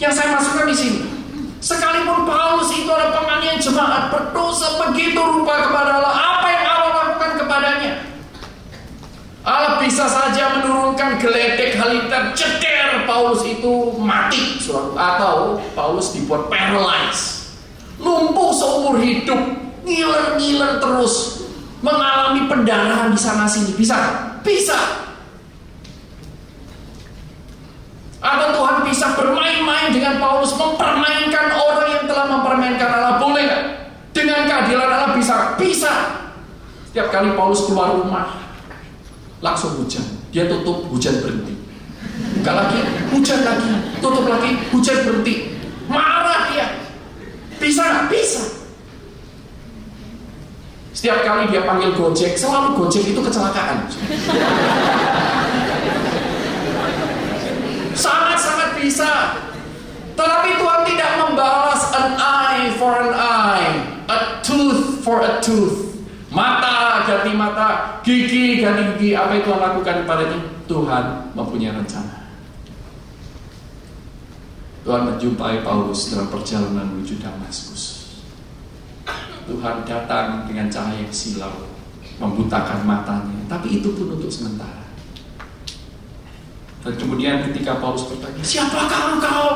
yang 0.00 0.08
saya 0.08 0.40
masukkan 0.40 0.64
di 0.72 0.76
sini, 0.78 1.00
sekalipun 1.60 2.24
Paulus 2.24 2.72
itu 2.72 2.88
adalah 2.88 3.12
penganiayaan 3.20 3.60
jemaat 3.60 4.02
berdosa 4.08 4.80
begitu 4.88 5.20
rupa 5.20 5.68
kepada 5.68 6.00
Allah, 6.00 6.14
apa 6.16 6.46
yang 6.48 6.64
Allah 6.64 6.92
lakukan 7.04 7.32
kepadanya? 7.44 8.07
Allah 9.48 9.80
bisa 9.80 10.04
saja 10.04 10.60
menurunkan 10.60 11.16
geledek 11.16 11.80
haliter 11.80 12.36
ceder 12.36 13.08
Paulus 13.08 13.40
itu 13.48 13.96
mati 13.96 14.60
atau 14.92 15.56
Paulus 15.72 16.12
dibuat 16.12 16.52
paralyzed 16.52 17.38
lumpuh 17.98 18.50
seumur 18.54 18.96
hidup, 19.02 19.38
ngiler-ngiler 19.82 20.78
terus, 20.78 21.44
mengalami 21.82 22.46
pendarahan 22.46 23.10
di 23.10 23.20
sana 23.20 23.44
sini. 23.50 23.74
Bisa? 23.74 23.98
Bisa. 24.42 24.78
Atau 28.18 28.48
Tuhan 28.58 28.82
bisa 28.86 29.14
bermain-main 29.14 29.94
dengan 29.94 30.18
Paulus, 30.18 30.50
mempermainkan 30.58 31.54
orang 31.54 31.88
yang 31.94 32.04
telah 32.06 32.26
mempermainkan 32.26 32.90
Allah. 32.90 33.14
Boleh 33.22 33.42
nggak? 33.46 33.64
Dengan 34.14 34.40
keadilan 34.46 34.90
Allah 34.90 35.12
bisa? 35.14 35.54
Bisa. 35.54 35.92
Setiap 36.90 37.14
kali 37.14 37.30
Paulus 37.38 37.62
keluar 37.70 37.94
rumah, 37.94 38.47
langsung 39.38 39.78
hujan. 39.78 40.04
Dia 40.34 40.50
tutup, 40.50 40.86
hujan 40.90 41.22
berhenti. 41.22 41.54
Buka 42.38 42.52
lagi, 42.54 42.78
hujan 43.14 43.40
lagi. 43.46 43.70
Tutup 44.02 44.26
lagi, 44.26 44.50
hujan 44.70 44.98
berhenti. 45.06 45.54
Marah 45.86 46.50
dia. 46.52 46.66
Bisa 47.58 47.82
nggak? 47.82 48.06
Bisa. 48.10 48.42
Setiap 50.98 51.22
kali 51.22 51.46
dia 51.54 51.62
panggil 51.62 51.94
Gojek, 51.94 52.34
selalu 52.34 52.74
Gojek 52.74 53.06
itu 53.06 53.20
kecelakaan. 53.22 53.86
Sangat-sangat 57.94 58.74
bisa. 58.82 59.38
Tetapi 60.18 60.58
Tuhan 60.58 60.82
tidak 60.90 61.10
membalas 61.22 61.82
an 61.94 62.18
eye 62.18 62.74
for 62.74 62.98
an 62.98 63.14
eye, 63.14 63.70
a 64.10 64.42
tooth 64.42 64.98
for 65.06 65.22
a 65.22 65.38
tooth. 65.38 65.97
Mata 66.38 67.02
ganti 67.02 67.34
mata, 67.34 67.98
gigi 68.06 68.62
ganti 68.62 68.94
gigi. 68.94 69.18
Apa 69.18 69.34
yang 69.34 69.42
Tuhan 69.42 69.58
lakukan 69.58 69.94
kepadanya? 70.06 70.38
Tuhan 70.70 71.04
mempunyai 71.34 71.74
rencana. 71.74 72.30
Tuhan 74.86 75.02
menjumpai 75.02 75.66
Paulus 75.66 76.14
dalam 76.14 76.30
perjalanan 76.30 76.94
menuju 76.94 77.18
Damaskus. 77.18 78.14
Tuhan 79.50 79.82
datang 79.82 80.46
dengan 80.46 80.70
cahaya 80.70 81.02
yang 81.02 81.10
silau, 81.10 81.66
membutakan 82.22 82.86
matanya, 82.86 83.40
tapi 83.50 83.82
itu 83.82 83.96
pun 83.98 84.14
untuk 84.14 84.30
sementara. 84.30 84.86
Dan 86.86 86.94
kemudian 86.94 87.42
ketika 87.50 87.82
Paulus 87.82 88.06
bertanya, 88.06 88.44
siapakah 88.44 89.02
engkau? 89.18 89.48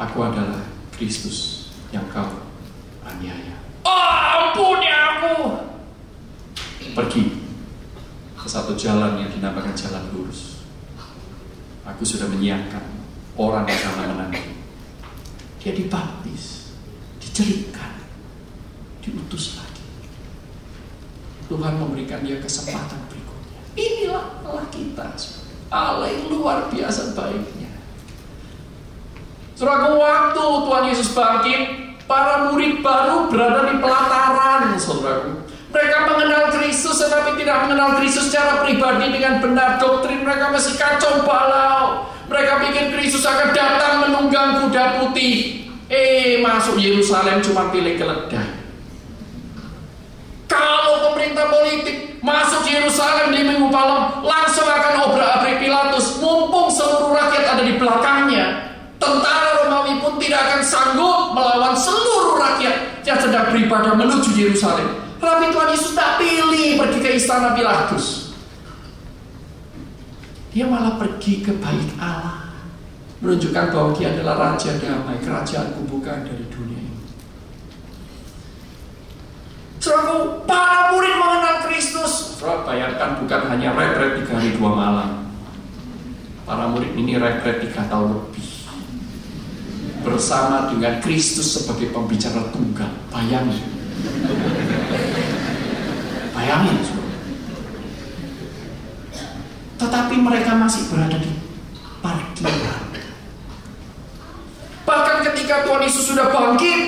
Aku 0.00 0.18
adalah 0.24 0.64
Kristus 0.96 1.68
yang 1.92 2.08
kau 2.08 2.40
aniaya. 3.04 3.59
Oh, 3.86 4.08
ampuni 4.12 4.88
aku. 4.88 5.34
Pergi 6.90 7.22
ke 8.36 8.46
satu 8.48 8.72
jalan 8.74 9.20
yang 9.20 9.30
dinamakan 9.30 9.76
jalan 9.76 10.04
lurus. 10.12 10.64
Aku 11.86 12.02
sudah 12.04 12.28
menyiapkan 12.28 12.82
orang 13.36 13.64
yang 13.68 13.80
sama 13.80 14.08
menanti. 14.08 14.56
Dia 15.60 15.76
dibaptis, 15.76 16.72
diceritakan, 17.20 18.00
diutus 19.04 19.60
lagi. 19.60 19.84
Tuhan 21.50 21.76
memberikan 21.76 22.24
dia 22.24 22.40
kesempatan 22.40 23.10
berikutnya. 23.10 23.60
Inilah 23.76 24.26
Allah 24.46 24.66
kita. 24.72 25.06
Allah 25.70 26.08
yang 26.08 26.32
luar 26.32 26.72
biasa 26.72 27.12
baiknya. 27.12 27.70
Saudaraku, 29.60 30.00
waktu 30.00 30.44
Tuhan 30.64 30.84
Yesus 30.88 31.12
bangkit, 31.12 31.89
para 32.10 32.50
murid 32.50 32.82
baru 32.82 33.30
berada 33.30 33.70
di 33.70 33.78
pelataran, 33.78 34.74
saudaraku. 34.74 35.46
Mereka 35.70 35.98
mengenal 36.10 36.50
Kristus 36.50 36.98
tetapi 36.98 37.38
tidak 37.38 37.70
mengenal 37.70 38.02
Kristus 38.02 38.26
secara 38.26 38.66
pribadi 38.66 39.06
dengan 39.14 39.38
benar 39.38 39.78
doktrin 39.78 40.26
mereka 40.26 40.50
masih 40.50 40.74
kacau 40.74 41.22
balau. 41.22 42.10
Mereka 42.26 42.58
pikir 42.66 42.84
Kristus 42.98 43.22
akan 43.22 43.54
datang 43.54 44.10
menunggang 44.10 44.66
kuda 44.66 44.98
putih. 44.98 45.62
Eh, 45.86 46.42
masuk 46.42 46.82
Yerusalem 46.82 47.38
cuma 47.38 47.70
pilih 47.70 47.94
keledai. 47.94 48.58
Kalau 50.50 51.10
pemerintah 51.10 51.46
politik 51.46 52.18
masuk 52.18 52.66
Yerusalem 52.66 53.30
di 53.30 53.46
Minggu 53.46 53.70
malam, 53.70 54.26
langsung 54.26 54.66
akan 54.66 55.06
obrak-abrik 55.10 55.62
Pilatus. 55.62 56.18
Mumpung 56.18 56.66
seluruh 56.70 57.14
rakyat 57.14 57.58
ada 57.58 57.62
di 57.62 57.78
belakangnya, 57.78 58.74
tentara 58.98 59.62
Romawi 59.62 60.02
pun 60.02 60.18
tidak 60.18 60.49
akan 60.60 60.68
sanggup 60.68 61.32
melawan 61.32 61.72
seluruh 61.72 62.36
rakyat 62.36 63.00
yang 63.08 63.16
sedang 63.16 63.48
beribadah 63.48 63.96
menuju 63.96 64.36
Yerusalem. 64.36 64.92
Tapi 65.16 65.48
Tuhan 65.48 65.72
Yesus 65.72 65.96
tak 65.96 66.20
pilih 66.20 66.76
pergi 66.76 66.98
ke 67.00 67.10
istana 67.16 67.56
Pilatus. 67.56 68.36
Dia 70.52 70.68
malah 70.68 71.00
pergi 71.00 71.40
ke 71.40 71.56
bait 71.56 71.88
Allah. 71.96 72.52
Menunjukkan 73.24 73.72
bahwa 73.72 73.96
dia 73.96 74.12
adalah 74.12 74.52
Raja 74.52 74.76
damai. 74.76 75.16
Kerajaanku 75.24 75.80
bukan 75.88 76.28
dari 76.28 76.44
dunia 76.52 76.80
ini. 76.80 77.00
Saudaraku, 79.80 80.44
para 80.44 80.92
murid 80.92 81.14
mengenal 81.16 81.56
Kristus. 81.68 82.36
Saudara 82.36 82.68
bayangkan 82.68 83.16
bukan 83.16 83.40
hanya 83.48 83.72
retret 83.72 84.24
tiga 84.24 84.36
hari 84.36 84.52
dua 84.56 84.72
malam. 84.76 85.10
Para 86.44 86.68
murid 86.68 86.92
ini 86.96 87.16
retret 87.16 87.64
tiga 87.64 87.84
tahun 87.88 88.12
lebih 88.12 88.39
bersama 90.00 90.72
dengan 90.72 91.00
Kristus 91.04 91.60
sebagai 91.60 91.92
pembicara 91.92 92.40
tunggal. 92.52 92.90
Bayangin. 93.12 93.64
Bayangin. 96.32 96.76
Tetapi 99.80 100.14
mereka 100.20 100.52
masih 100.60 100.84
berada 100.92 101.16
di 101.16 101.32
parkiran. 102.04 102.84
Bahkan 104.84 105.16
ketika 105.32 105.64
Tuhan 105.64 105.82
Yesus 105.86 106.04
sudah 106.10 106.28
bangkit, 106.34 106.78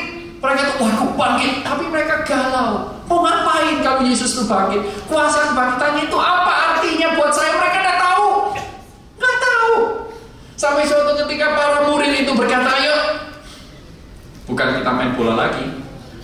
mereka 0.42 0.74
tuh, 0.74 0.90
aku 0.90 1.06
bangkit. 1.14 1.62
Tapi 1.62 1.84
mereka 1.86 2.26
galau. 2.26 2.90
Mau 3.06 3.22
ngapain 3.22 3.78
kamu 3.78 4.10
Yesus 4.10 4.34
itu 4.34 4.44
bangkit? 4.50 4.82
Kuasa 5.06 5.52
kebangkitannya 5.52 6.10
itu 6.10 6.18
apa 6.18 6.52
artinya 6.74 7.14
buat 7.14 7.30
saya? 7.30 7.54
Mereka 7.62 7.78
nggak 7.78 7.98
tahu. 8.02 8.28
Nggak 9.20 9.36
tahu. 9.38 9.72
Sampai 10.58 10.82
suatu 10.88 11.14
ketika 11.24 11.54
para 11.54 11.78
murid 11.86 12.26
itu 12.26 12.32
berkata, 12.34 12.72
yuk. 12.82 13.01
Bukan 14.47 14.68
kita 14.82 14.90
main 14.90 15.14
bola 15.14 15.47
lagi. 15.47 15.66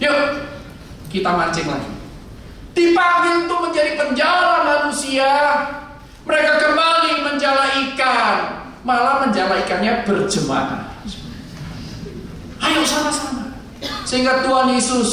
Yuk, 0.03 0.19
kita 1.11 1.31
mancing 1.31 1.71
lagi. 1.71 1.91
Dipanggil 2.75 3.47
untuk 3.47 3.71
menjadi 3.71 3.99
penjala 3.99 4.67
manusia. 4.67 5.31
Mereka 6.27 6.53
kembali 6.63 7.13
menjala 7.27 7.65
ikan. 7.89 8.37
Malah 8.87 9.27
menjala 9.27 9.59
ikannya 9.67 10.07
berjemaah. 10.07 10.87
Ayo 12.63 12.83
sama-sama. 12.83 13.55
Sehingga 14.03 14.43
Tuhan 14.43 14.75
Yesus 14.75 15.11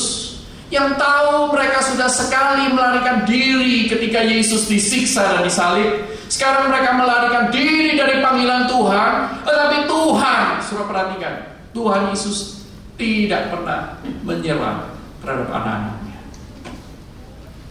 yang 0.74 0.98
tahu 0.98 1.54
mereka 1.54 1.82
sudah 1.82 2.10
sekali 2.10 2.74
melarikan 2.74 3.22
diri 3.26 3.86
ketika 3.86 4.26
Yesus 4.26 4.66
disiksa 4.66 5.38
dan 5.38 5.42
disalib. 5.46 6.10
Sekarang 6.26 6.74
mereka 6.74 6.98
melarikan 6.98 7.54
diri 7.54 7.94
dari 7.94 8.18
panggilan 8.22 8.66
Tuhan. 8.66 9.12
Tetapi 9.46 9.78
Tuhan, 9.86 10.46
suruh 10.66 10.90
perhatikan. 10.90 11.54
Tuhan 11.76 12.10
Yesus 12.10 12.55
tidak 12.96 13.52
pernah 13.52 14.00
menyerah 14.24 14.96
terhadap 15.20 15.50
anak-anaknya. 15.52 16.20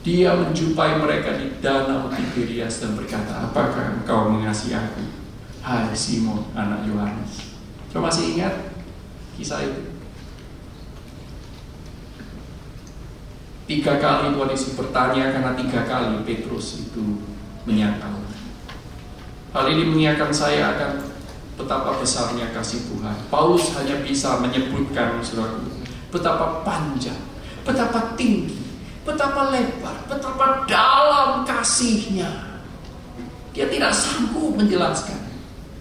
Dia 0.04 0.36
menjumpai 0.36 1.00
mereka 1.00 1.40
di 1.40 1.56
danau 1.64 2.12
Tiberias 2.12 2.84
dan 2.84 2.92
berkata, 2.92 3.48
apakah 3.48 4.00
engkau 4.00 4.28
mengasihi 4.36 4.76
aku? 4.76 5.00
Hai 5.64 5.96
Simon, 5.96 6.44
anak 6.52 6.84
Yohanes. 6.84 7.56
Coba 7.88 8.12
masih 8.12 8.36
ingat 8.36 8.76
kisah 9.40 9.64
itu? 9.64 9.96
Tiga 13.64 13.96
kali 13.96 14.36
Tuhan 14.36 14.52
Yesus 14.52 14.76
bertanya 14.76 15.32
karena 15.32 15.56
tiga 15.56 15.88
kali 15.88 16.20
Petrus 16.28 16.84
itu 16.84 17.24
menyangkal. 17.64 18.12
Hal 19.56 19.72
ini 19.72 19.88
mengingatkan 19.88 20.28
saya 20.28 20.76
akan 20.76 21.13
betapa 21.54 21.94
besarnya 21.98 22.50
kasih 22.50 22.82
Tuhan. 22.90 23.16
Paulus 23.30 23.70
hanya 23.78 23.98
bisa 24.02 24.38
menyebutkan 24.42 25.22
saudara 25.22 25.54
betapa 26.10 26.62
panjang, 26.62 27.18
betapa 27.66 28.14
tinggi, 28.14 28.54
betapa 29.02 29.50
lebar, 29.50 29.96
betapa 30.06 30.62
dalam 30.66 31.42
kasihnya. 31.42 32.30
Dia 33.54 33.70
tidak 33.70 33.94
sanggup 33.94 34.54
menjelaskan. 34.58 35.18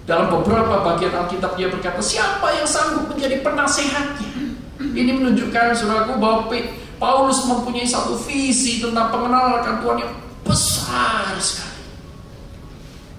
Dalam 0.03 0.29
beberapa 0.29 0.83
bagian 0.83 1.15
Alkitab 1.15 1.55
dia 1.55 1.71
berkata, 1.71 2.03
siapa 2.03 2.51
yang 2.53 2.67
sanggup 2.67 3.07
menjadi 3.07 3.39
penasehatnya? 3.39 4.29
Ini 4.77 5.11
menunjukkan 5.15 5.73
saudaraku 5.73 6.19
bahwa 6.19 6.51
Paulus 6.99 7.39
mempunyai 7.47 7.87
satu 7.87 8.19
visi 8.27 8.83
tentang 8.83 9.09
pengenalan 9.09 9.63
akan 9.63 9.75
Tuhan 9.79 9.97
yang 10.03 10.13
besar 10.43 11.33
sekali. 11.39 11.81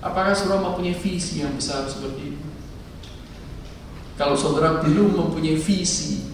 Apakah 0.05 0.37
saudara 0.37 0.61
mempunyai 0.61 0.93
visi 0.93 1.41
yang 1.41 1.57
besar 1.57 1.89
seperti 1.89 2.37
itu? 2.37 2.44
Kalau 4.15 4.39
saudara 4.39 4.79
belum 4.79 5.19
mempunyai 5.19 5.59
visi 5.59 6.31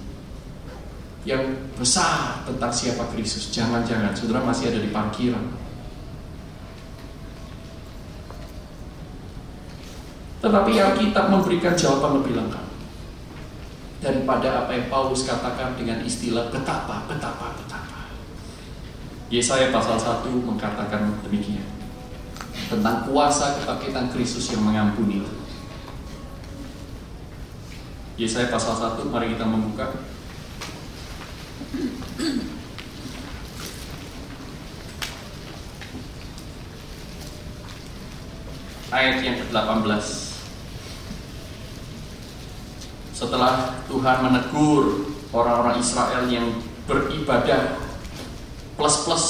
yang 1.24 1.40
besar 1.76 2.44
tentang 2.44 2.68
siapa 2.68 3.08
Kristus, 3.12 3.48
jangan-jangan 3.48 4.12
saudara 4.12 4.44
masih 4.44 4.68
ada 4.68 4.80
di 4.84 4.92
parkiran. 4.92 5.44
Tetapi 10.40 10.72
Alkitab 10.72 11.28
memberikan 11.28 11.76
jawaban 11.76 12.24
lebih 12.24 12.32
lengkap 12.36 12.64
daripada 14.00 14.64
apa 14.64 14.72
yang 14.72 14.88
Paulus 14.88 15.28
katakan 15.28 15.76
dengan 15.76 16.00
istilah 16.00 16.48
betapa, 16.48 17.04
betapa, 17.04 17.52
betapa. 17.60 18.08
Yesaya 19.28 19.68
pasal 19.68 20.00
1 20.00 20.26
mengatakan 20.32 21.20
demikian 21.22 21.68
tentang 22.72 23.04
kuasa 23.04 23.60
kebangkitan 23.60 24.08
Kristus 24.10 24.48
yang 24.50 24.64
mengampuni. 24.64 25.22
Yesaya 28.20 28.52
pasal 28.52 28.76
1, 28.76 29.08
mari 29.08 29.32
kita 29.32 29.48
membuka. 29.48 29.96
Ayat 38.90 39.22
yang 39.22 39.38
ke-18 39.38 40.04
Setelah 43.14 43.78
Tuhan 43.86 44.18
menegur 44.26 45.14
orang-orang 45.30 45.78
Israel 45.78 46.26
yang 46.26 46.58
beribadah 46.90 47.78
plus-plus 48.74 49.24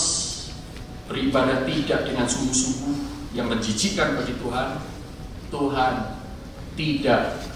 Beribadah 1.13 1.69
tidak 1.69 2.09
dengan 2.09 2.25
sungguh-sungguh 2.25 2.97
yang 3.37 3.53
menjijikkan 3.53 4.17
bagi 4.17 4.33
Tuhan 4.41 4.81
Tuhan 5.53 5.95
tidak 6.81 7.50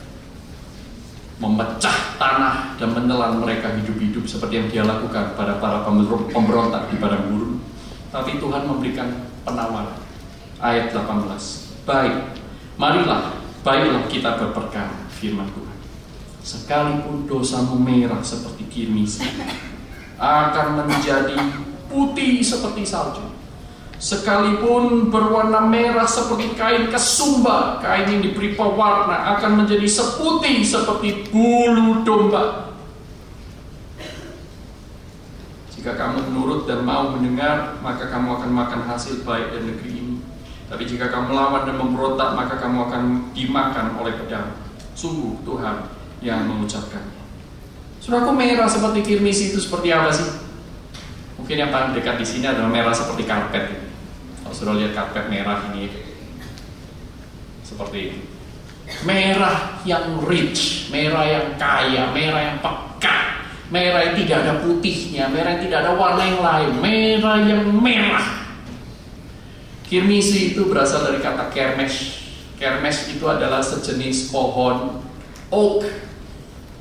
memecah 1.43 2.15
tanah 2.15 2.79
dan 2.79 2.95
menelan 2.95 3.43
mereka 3.43 3.75
hidup-hidup 3.75 4.23
seperti 4.23 4.55
yang 4.63 4.69
dia 4.71 4.83
lakukan 4.87 5.35
pada 5.35 5.59
para 5.59 5.83
pemberontak 6.31 6.87
di 6.95 6.97
padang 7.03 7.27
gurun. 7.27 7.59
Tapi 8.15 8.39
Tuhan 8.39 8.63
memberikan 8.71 9.27
penawaran. 9.43 9.99
Ayat 10.63 10.95
18. 10.95 11.83
Baik, 11.83 12.39
marilah, 12.79 13.35
baiklah 13.67 14.07
kita 14.07 14.39
berperkara 14.39 15.11
firman 15.11 15.51
Tuhan. 15.51 15.79
Sekalipun 16.47 17.27
dosamu 17.27 17.75
merah 17.75 18.23
seperti 18.23 18.71
kirmis, 18.71 19.19
akan 20.15 20.87
menjadi 20.87 21.35
putih 21.91 22.39
seperti 22.47 22.87
salju. 22.87 23.34
Sekalipun 24.05 25.09
berwarna 25.09 25.65
merah 25.65 26.05
seperti 26.05 26.53
kain 26.61 26.93
kesumba, 26.93 27.81
kain 27.81 28.05
yang 28.05 28.21
diberi 28.21 28.53
pewarna 28.53 29.33
akan 29.33 29.65
menjadi 29.65 29.89
seputih 29.89 30.61
seperti 30.61 31.33
bulu 31.33 32.05
domba. 32.05 32.77
Jika 35.73 35.97
kamu 35.97 36.21
menurut 36.29 36.69
dan 36.69 36.85
mau 36.85 37.17
mendengar, 37.17 37.81
maka 37.81 38.13
kamu 38.13 38.45
akan 38.45 38.51
makan 38.53 38.81
hasil 38.85 39.25
baik 39.25 39.57
dari 39.57 39.73
negeri 39.73 39.91
ini. 39.97 40.17
Tapi 40.69 40.85
jika 40.85 41.09
kamu 41.09 41.33
melawan 41.33 41.65
dan 41.65 41.81
memberontak, 41.81 42.37
maka 42.37 42.61
kamu 42.61 42.85
akan 42.85 43.03
dimakan 43.33 43.97
oleh 44.05 44.21
pedang. 44.21 44.53
Sungguh 44.93 45.41
Tuhan 45.49 45.89
yang 46.21 46.45
mengucapkan. 46.45 47.09
Suraku 48.05 48.37
merah 48.37 48.69
seperti 48.69 49.01
kirmisi 49.01 49.57
itu 49.57 49.65
seperti 49.65 49.97
apa 49.97 50.13
sih? 50.13 50.29
Mungkin 51.41 51.57
yang 51.57 51.73
paling 51.73 51.97
dekat 51.97 52.21
di 52.21 52.27
sini 52.29 52.45
adalah 52.53 52.69
merah 52.69 52.93
seperti 52.93 53.25
karpet. 53.25 53.84
Sudah 54.55 54.79
lihat 54.79 54.95
karpet 54.95 55.27
merah 55.27 55.67
ini 55.75 55.91
seperti 57.67 57.99
ini. 58.07 58.19
Merah 59.03 59.83
yang 59.83 60.23
rich, 60.23 60.93
merah 60.95 61.27
yang 61.27 61.47
kaya, 61.59 62.15
merah 62.15 62.53
yang 62.53 62.59
pekat, 62.63 63.51
merah 63.73 64.01
yang 64.07 64.15
tidak 64.15 64.37
ada 64.47 64.55
putihnya, 64.63 65.27
merah 65.33 65.59
yang 65.59 65.63
tidak 65.67 65.79
ada 65.83 65.93
warna 65.99 66.23
yang 66.23 66.41
lain, 66.45 66.71
merah 66.79 67.39
yang 67.43 67.63
merah. 67.75 68.27
Kirmisi 69.89 70.55
itu 70.55 70.71
berasal 70.71 71.11
dari 71.11 71.19
kata 71.19 71.51
kermes. 71.51 72.23
Kermes 72.61 73.11
itu 73.11 73.25
adalah 73.27 73.65
sejenis 73.65 74.31
pohon 74.31 75.03
oak. 75.51 75.83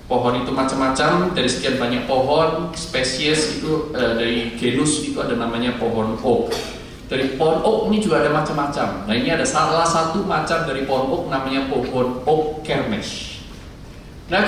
Pohon 0.04 0.44
itu 0.44 0.52
macam-macam 0.52 1.32
dari 1.32 1.48
sekian 1.48 1.80
banyak 1.80 2.04
pohon 2.06 2.76
spesies 2.76 3.58
itu 3.60 3.96
eh, 3.96 4.14
dari 4.20 4.40
genus 4.60 5.02
itu 5.02 5.18
ada 5.24 5.40
namanya 5.40 5.80
pohon 5.80 6.20
oak. 6.20 6.52
Dari 7.14 7.38
pohon 7.38 7.61
oak 7.61 7.93
ini 7.93 8.01
juga 8.01 8.26
ada 8.26 8.34
macam-macam. 8.34 9.05
Nah 9.05 9.14
ini 9.14 9.30
ada 9.30 9.45
salah 9.45 9.86
satu 9.86 10.26
macam 10.26 10.66
dari 10.66 10.82
pohon 10.82 11.14
oak 11.14 11.24
namanya 11.30 11.70
pohon 11.70 12.26
oak 12.26 12.66
kermes. 12.66 13.38
Nah 14.34 14.41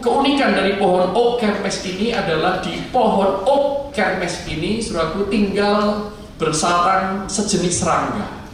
keunikan 0.00 0.56
dari 0.56 0.80
pohon 0.80 1.12
oak 1.12 1.44
kermes 1.44 1.84
ini 1.84 2.16
adalah 2.16 2.64
di 2.64 2.88
pohon 2.88 3.44
oak 3.44 3.92
kermes 3.92 4.48
ini 4.48 4.80
suraku 4.80 5.28
tinggal 5.28 6.08
bersarang 6.40 7.28
sejenis 7.28 7.84
serangga. 7.84 8.48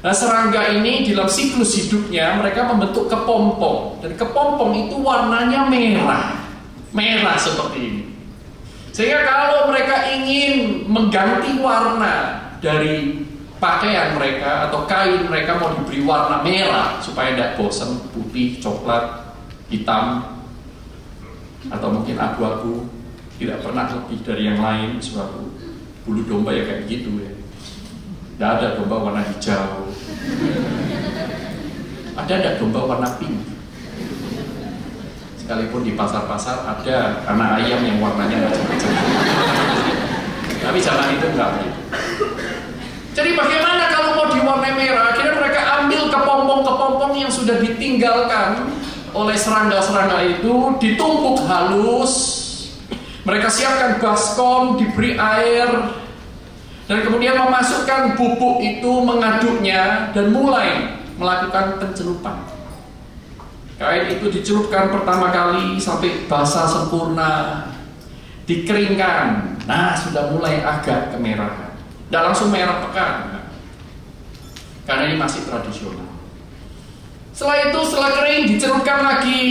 Nah 0.00 0.14
serangga 0.16 0.72
ini 0.72 1.04
dalam 1.04 1.28
siklus 1.28 1.76
hidupnya 1.76 2.40
mereka 2.40 2.72
membentuk 2.72 3.12
kepompong 3.12 4.00
dan 4.00 4.16
kepompong 4.16 4.88
itu 4.88 4.96
warnanya 4.96 5.68
merah, 5.68 6.40
merah 6.96 7.36
seperti 7.36 7.78
ini. 7.84 8.04
Sehingga 8.96 9.28
kalau 9.28 9.68
mereka 9.68 10.08
ingin 10.08 10.88
mengganti 10.88 11.60
warna 11.60 12.43
dari 12.64 13.20
pakaian 13.60 14.16
mereka 14.16 14.68
atau 14.68 14.88
kain 14.88 15.28
mereka 15.28 15.60
mau 15.60 15.76
diberi 15.76 16.00
warna 16.00 16.40
merah 16.40 16.96
supaya 17.04 17.36
tidak 17.36 17.60
bosan 17.60 18.00
putih, 18.16 18.56
coklat, 18.56 19.36
hitam 19.68 20.24
atau 21.68 21.88
mungkin 21.92 22.16
abu-abu. 22.16 22.88
Tidak 23.34 23.66
pernah 23.66 23.90
lebih 23.90 24.22
dari 24.22 24.46
yang 24.46 24.62
lain 24.62 25.02
suatu 25.02 25.50
bulu 26.06 26.22
domba 26.24 26.54
ya 26.54 26.64
kayak 26.64 26.86
gitu 26.86 27.18
ya. 27.18 27.34
Tidak 28.34 28.48
ada 28.48 28.66
domba 28.78 28.96
warna 29.10 29.22
hijau. 29.26 29.90
Ada 32.14 32.34
tidak 32.40 32.54
domba 32.62 32.80
warna 32.86 33.10
pink? 33.18 33.42
Sekalipun 35.34 35.82
di 35.82 35.92
pasar-pasar 35.98 36.62
ada 36.62 37.26
anak 37.26 37.60
ayam 37.60 37.82
yang 37.84 37.98
warnanya 37.98 38.48
macam-macam. 38.48 38.92
Tapi 40.62 40.78
zaman 40.80 41.08
itu 41.18 41.26
enggak 41.34 41.50
jadi 43.14 43.30
bagaimana 43.38 43.94
kalau 43.94 44.10
mau 44.18 44.26
diwarnai 44.34 44.74
merah? 44.74 45.14
Akhirnya 45.14 45.38
mereka 45.38 45.60
ambil 45.80 46.10
kepompong-kepompong 46.10 47.12
yang 47.14 47.30
sudah 47.30 47.62
ditinggalkan 47.62 48.74
oleh 49.14 49.38
serangga-serangga 49.38 50.18
itu, 50.26 50.74
ditumpuk 50.82 51.46
halus. 51.46 52.42
Mereka 53.22 53.46
siapkan 53.48 54.02
baskom, 54.02 54.76
diberi 54.76 55.14
air, 55.16 55.70
dan 56.84 56.98
kemudian 57.00 57.38
memasukkan 57.38 58.18
bubuk 58.20 58.60
itu 58.60 58.92
mengaduknya 59.00 60.12
dan 60.12 60.34
mulai 60.34 60.98
melakukan 61.16 61.80
pencelupan. 61.80 62.36
Kain 63.80 64.10
itu 64.12 64.28
dicelupkan 64.28 64.92
pertama 64.92 65.32
kali 65.32 65.80
sampai 65.80 66.28
basah 66.28 66.68
sempurna, 66.68 67.64
dikeringkan. 68.44 69.56
Nah, 69.64 69.96
sudah 69.96 70.28
mulai 70.28 70.60
agak 70.60 71.16
kemerahan. 71.16 71.63
Tidak 72.14 72.30
langsung 72.30 72.54
merah 72.54 72.78
pekan. 72.78 73.42
Karena 74.86 75.10
ini 75.10 75.18
masih 75.18 75.50
tradisional. 75.50 76.06
Setelah 77.34 77.66
itu 77.66 77.80
setelah 77.90 78.10
kering 78.22 78.54
dicerutkan 78.54 78.98
lagi, 79.02 79.42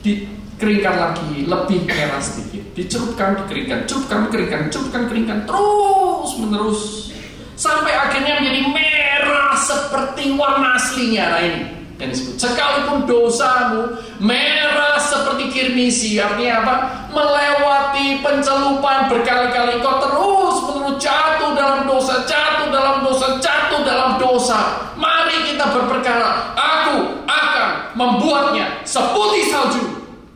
dikeringkan 0.00 0.96
lagi, 0.96 1.44
lebih 1.44 1.84
merah 1.84 2.16
sedikit. 2.16 2.64
Dicerutkan, 2.72 3.44
dikeringkan, 3.44 3.84
cerutkan, 3.84 4.32
keringkan, 4.32 4.72
cerutkan, 4.72 5.04
keringkan, 5.04 5.44
terus 5.44 6.30
menerus 6.40 7.12
sampai 7.60 7.92
akhirnya 7.92 8.40
menjadi 8.40 8.72
merah 8.72 9.52
seperti 9.60 10.32
warna 10.32 10.80
aslinya. 10.80 11.28
Nah 11.28 11.40
ini 11.44 11.75
yang 11.96 12.12
disebut. 12.12 12.36
Sekalipun 12.36 13.08
dosamu 13.08 13.96
merah 14.20 15.00
seperti 15.00 15.48
kirmisi, 15.48 16.20
artinya 16.20 16.54
apa? 16.64 16.76
Melewati 17.12 18.20
pencelupan 18.20 19.08
berkali-kali 19.08 19.80
kau 19.80 19.96
terus 20.00 20.56
menerus 20.68 20.96
jatuh 21.00 21.50
dalam 21.56 21.88
dosa, 21.88 22.14
jatuh 22.28 22.68
dalam 22.68 22.96
dosa, 23.04 23.26
jatuh 23.40 23.80
dalam 23.84 24.10
dosa. 24.20 24.58
Mari 24.96 25.36
kita 25.52 25.64
berperkara. 25.72 26.52
Aku 26.56 26.96
akan 27.24 27.70
membuatnya 27.96 28.84
seputih 28.84 29.44
salju 29.48 29.84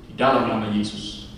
di 0.09 0.13
dalam 0.17 0.49
nama 0.49 0.69
Yesus. 0.73 1.29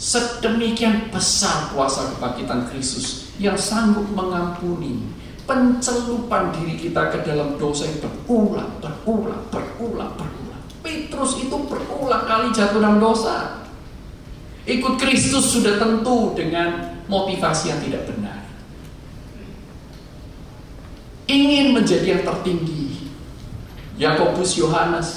Sedemikian 0.00 1.12
besar 1.12 1.68
kuasa 1.76 2.16
kebangkitan 2.16 2.64
Kristus 2.72 3.28
yang 3.36 3.60
sanggup 3.60 4.08
mengampuni 4.16 5.04
pencelupan 5.50 6.54
diri 6.54 6.78
kita 6.78 7.10
ke 7.10 7.26
dalam 7.26 7.58
dosa 7.58 7.90
yang 7.90 7.98
berulang, 8.06 8.70
berulang, 8.78 9.42
berulang, 9.50 10.12
berulang. 10.14 10.62
Petrus 10.86 11.42
itu 11.42 11.56
berulang 11.66 12.22
kali 12.30 12.54
jatuh 12.54 12.78
dalam 12.78 13.02
dosa. 13.02 13.66
Ikut 14.62 14.94
Kristus 15.02 15.50
sudah 15.50 15.82
tentu 15.82 16.38
dengan 16.38 17.02
motivasi 17.10 17.74
yang 17.74 17.82
tidak 17.82 18.06
benar. 18.06 18.38
Ingin 21.26 21.74
menjadi 21.74 22.14
yang 22.14 22.22
tertinggi. 22.22 23.10
Yakobus 23.98 24.54
Yohanes 24.54 25.08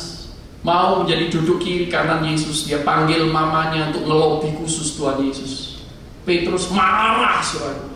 mau 0.66 1.06
menjadi 1.06 1.30
duduk 1.30 1.62
kiri 1.62 1.94
kanan 1.94 2.26
Yesus. 2.26 2.66
Dia 2.66 2.82
panggil 2.82 3.30
mamanya 3.30 3.94
untuk 3.94 4.10
ngelobi 4.10 4.50
khusus 4.58 4.98
Tuhan 4.98 5.22
Yesus. 5.22 5.86
Petrus 6.26 6.74
marah 6.74 7.38
saudara. 7.46 7.93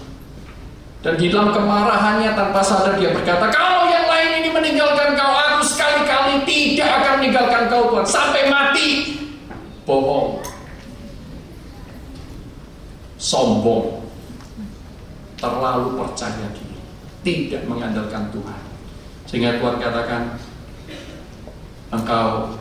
Dan 1.08 1.16
di 1.16 1.32
dalam 1.32 1.56
kemarahannya 1.56 2.36
tanpa 2.36 2.60
sadar 2.60 3.00
dia 3.00 3.16
berkata, 3.16 3.48
kalau 3.48 3.88
yang 3.88 4.12
lain 4.12 4.44
ini 4.44 4.50
meninggalkan 4.52 5.16
kau, 5.16 5.32
aku 5.32 5.64
sekali-kali 5.64 6.44
tidak 6.44 7.00
akan 7.00 7.12
meninggalkan 7.24 7.64
kau 7.72 7.96
Tuhan. 7.96 8.04
Sampai 8.04 8.52
mati. 8.52 9.16
Bohong. 9.88 10.44
Sombong. 13.16 14.04
Terlalu 15.40 15.96
percaya 15.96 16.52
diri. 16.52 16.76
Tidak 17.24 17.64
mengandalkan 17.72 18.28
Tuhan. 18.36 18.62
Sehingga 19.32 19.64
Tuhan 19.64 19.80
katakan, 19.80 20.36
engkau 21.96 22.52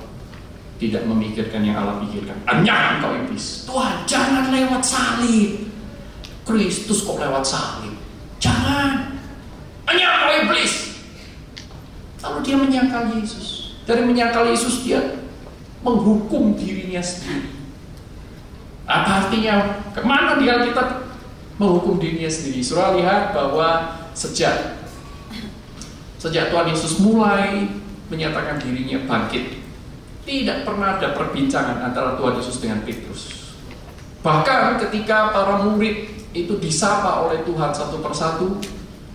tidak 0.79 1.03
memikirkan 1.03 1.67
yang 1.67 1.83
Allah 1.83 1.99
pikirkan. 1.99 2.39
Hanya 2.47 2.95
engkau 2.95 3.11
iblis. 3.27 3.67
Tuhan, 3.67 4.07
jangan 4.07 4.55
lewat 4.55 4.87
salib. 4.87 5.67
Kristus 6.47 7.03
kok 7.03 7.19
lewat 7.19 7.43
salib. 7.43 7.96
Jangan. 8.47 8.89
Hanya 9.91 10.07
kau 10.23 10.33
iblis. 10.47 10.75
Lalu 12.23 12.39
dia 12.47 12.57
menyangkal 12.57 13.03
Yesus. 13.19 13.75
Dari 13.87 14.03
menyangkal 14.07 14.47
Yesus 14.51 14.87
dia 14.87 15.19
menghukum 15.83 16.55
dirinya 16.55 17.03
sendiri. 17.03 17.51
Apa 18.87 19.27
artinya? 19.27 19.83
Ke 19.91 20.03
mana 20.07 20.39
dia 20.39 20.63
kita 20.63 21.07
menghukum 21.59 21.99
dirinya 21.99 22.31
sendiri? 22.31 22.63
Surah 22.63 22.95
lihat 22.95 23.35
bahwa 23.35 23.99
sejak 24.15 24.79
sejak 26.19 26.51
Tuhan 26.51 26.71
Yesus 26.71 26.99
mulai 26.99 27.71
menyatakan 28.11 28.59
dirinya 28.59 29.03
bangkit, 29.07 29.63
tidak 30.27 30.67
pernah 30.67 30.99
ada 30.99 31.15
perbincangan 31.15 31.83
antara 31.87 32.19
Tuhan 32.19 32.35
Yesus 32.43 32.59
dengan 32.59 32.83
Petrus. 32.83 33.55
Bahkan 34.27 34.83
ketika 34.83 35.31
para 35.31 35.63
murid 35.63 36.16
itu 36.45 36.61
disapa 36.61 37.25
oleh 37.25 37.41
Tuhan 37.47 37.73
satu 37.73 38.05
persatu. 38.05 38.61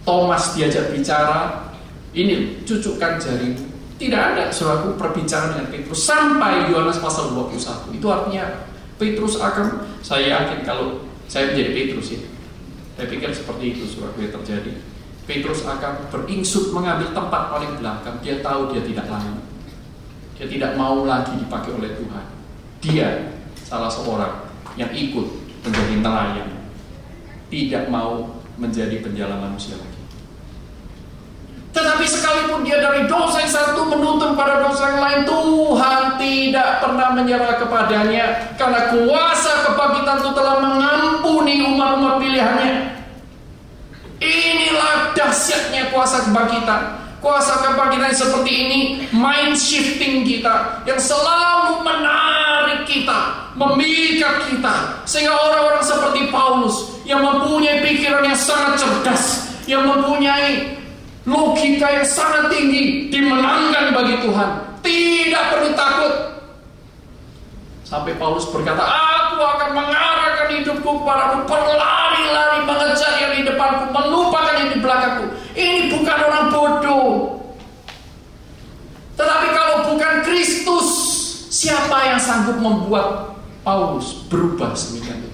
Thomas 0.02 0.57
diajak 0.57 0.89
bicara, 0.89 1.69
ini 2.18 2.65
cucukkan 2.65 3.22
jari. 3.22 3.53
Tidak 4.02 4.18
ada 4.18 4.49
suraku 4.49 4.98
perbincangan 4.98 5.53
dengan 5.61 5.68
Petrus 5.69 6.10
sampai 6.10 6.73
Yohanes 6.73 6.98
pasal 6.98 7.38
21. 7.38 7.93
Itu 8.02 8.10
artinya 8.10 8.65
Petrus 8.98 9.38
akan, 9.38 9.85
saya 10.02 10.41
yakin 10.41 10.65
kalau 10.65 11.06
saya 11.30 11.53
menjadi 11.53 11.69
Petrus 11.69 12.18
ya. 12.18 12.22
Saya 12.98 13.06
pikir 13.14 13.30
seperti 13.30 13.77
itu 13.77 13.85
surat 13.85 14.18
yang 14.18 14.34
terjadi. 14.34 14.73
Petrus 15.30 15.61
akan 15.64 16.10
beringsut 16.10 16.73
mengambil 16.73 17.14
tempat 17.14 17.53
paling 17.53 17.77
belakang. 17.77 18.18
Dia 18.26 18.41
tahu 18.41 18.73
dia 18.73 18.81
tidak 18.81 19.06
layak. 19.06 19.38
Dia 20.41 20.48
tidak 20.49 20.72
mau 20.73 21.06
lagi 21.06 21.38
dipakai 21.38 21.72
oleh 21.77 21.93
Tuhan. 21.93 22.26
Dia 22.81 23.38
salah 23.61 23.88
seorang 23.88 24.49
yang 24.76 24.89
ikut 24.89 25.27
menjadi 25.61 25.95
nelayan. 26.02 26.60
Tidak 27.52 27.91
mau 27.91 28.32
menjadi 28.56 29.03
penjala 29.03 29.36
manusia 29.36 29.76
lagi. 29.76 30.02
Tetapi 31.72 32.03
sekalipun 32.03 32.68
dia 32.68 32.84
dari 32.84 33.07
dosa 33.07 33.40
yang 33.40 33.52
satu 33.52 33.88
menuntun 33.88 34.36
pada 34.36 34.60
dosa 34.60 34.91
yang 34.91 34.99
lain, 34.99 35.22
Tuhan 35.23 36.03
tidak 36.19 36.84
pernah 36.84 37.15
menyerah 37.15 37.56
kepadanya 37.64 38.56
karena 38.60 38.91
kuasa 38.91 39.52
kebangkitan 39.72 40.19
itu 40.19 40.32
telah 40.36 40.56
mengampuni 40.60 41.64
umat-umat 41.64 42.19
pilihannya. 42.19 42.72
Inilah 44.19 45.15
dahsyatnya 45.15 45.95
kuasa 45.95 46.28
kebangkitan. 46.28 46.82
Kuasa 47.23 47.53
kebangkitan 47.64 48.11
seperti 48.11 48.52
ini 48.52 48.80
mind 49.15 49.56
shifting 49.56 50.28
kita 50.28 50.84
yang 50.84 50.99
selalu 50.99 51.86
menarik 51.88 52.84
kita, 52.84 53.52
memikat 53.56 54.52
kita 54.52 55.06
sehingga 55.07 55.40
orang-orang 55.40 55.86
seperti 55.86 56.28
Paulus 56.34 57.01
yang 57.11 57.21
mempunyai 57.27 57.83
pikiran 57.83 58.23
yang 58.23 58.39
sangat 58.39 58.79
cerdas, 58.79 59.51
yang 59.67 59.83
mempunyai 59.83 60.79
logika 61.27 61.91
yang 61.91 62.07
sangat 62.07 62.47
tinggi 62.47 63.11
dimenangkan 63.11 63.91
bagi 63.91 64.15
Tuhan. 64.23 64.49
Tidak 64.79 65.43
perlu 65.51 65.69
takut. 65.75 66.13
Sampai 67.83 68.15
Paulus 68.15 68.47
berkata, 68.47 68.79
aku 68.88 69.43
akan 69.43 69.69
mengarahkan 69.75 70.47
hidupku 70.55 70.89
kepadamu, 71.03 71.43
berlari-lari 71.43 72.59
mengejar 72.63 73.13
yang 73.19 73.35
di 73.35 73.43
depanku, 73.43 73.91
melupakan 73.91 74.55
yang 74.55 74.71
di 74.71 74.79
belakangku. 74.79 75.25
Ini 75.51 75.91
bukan 75.91 76.17
orang 76.23 76.45
bodoh. 76.55 77.09
Tetapi 79.19 79.47
kalau 79.51 79.77
bukan 79.91 80.13
Kristus, 80.23 80.88
siapa 81.51 82.15
yang 82.15 82.19
sanggup 82.23 82.57
membuat 82.63 83.35
Paulus 83.61 84.23
berubah 84.31 84.71
semikian 84.71 85.19
rupa? 85.19 85.31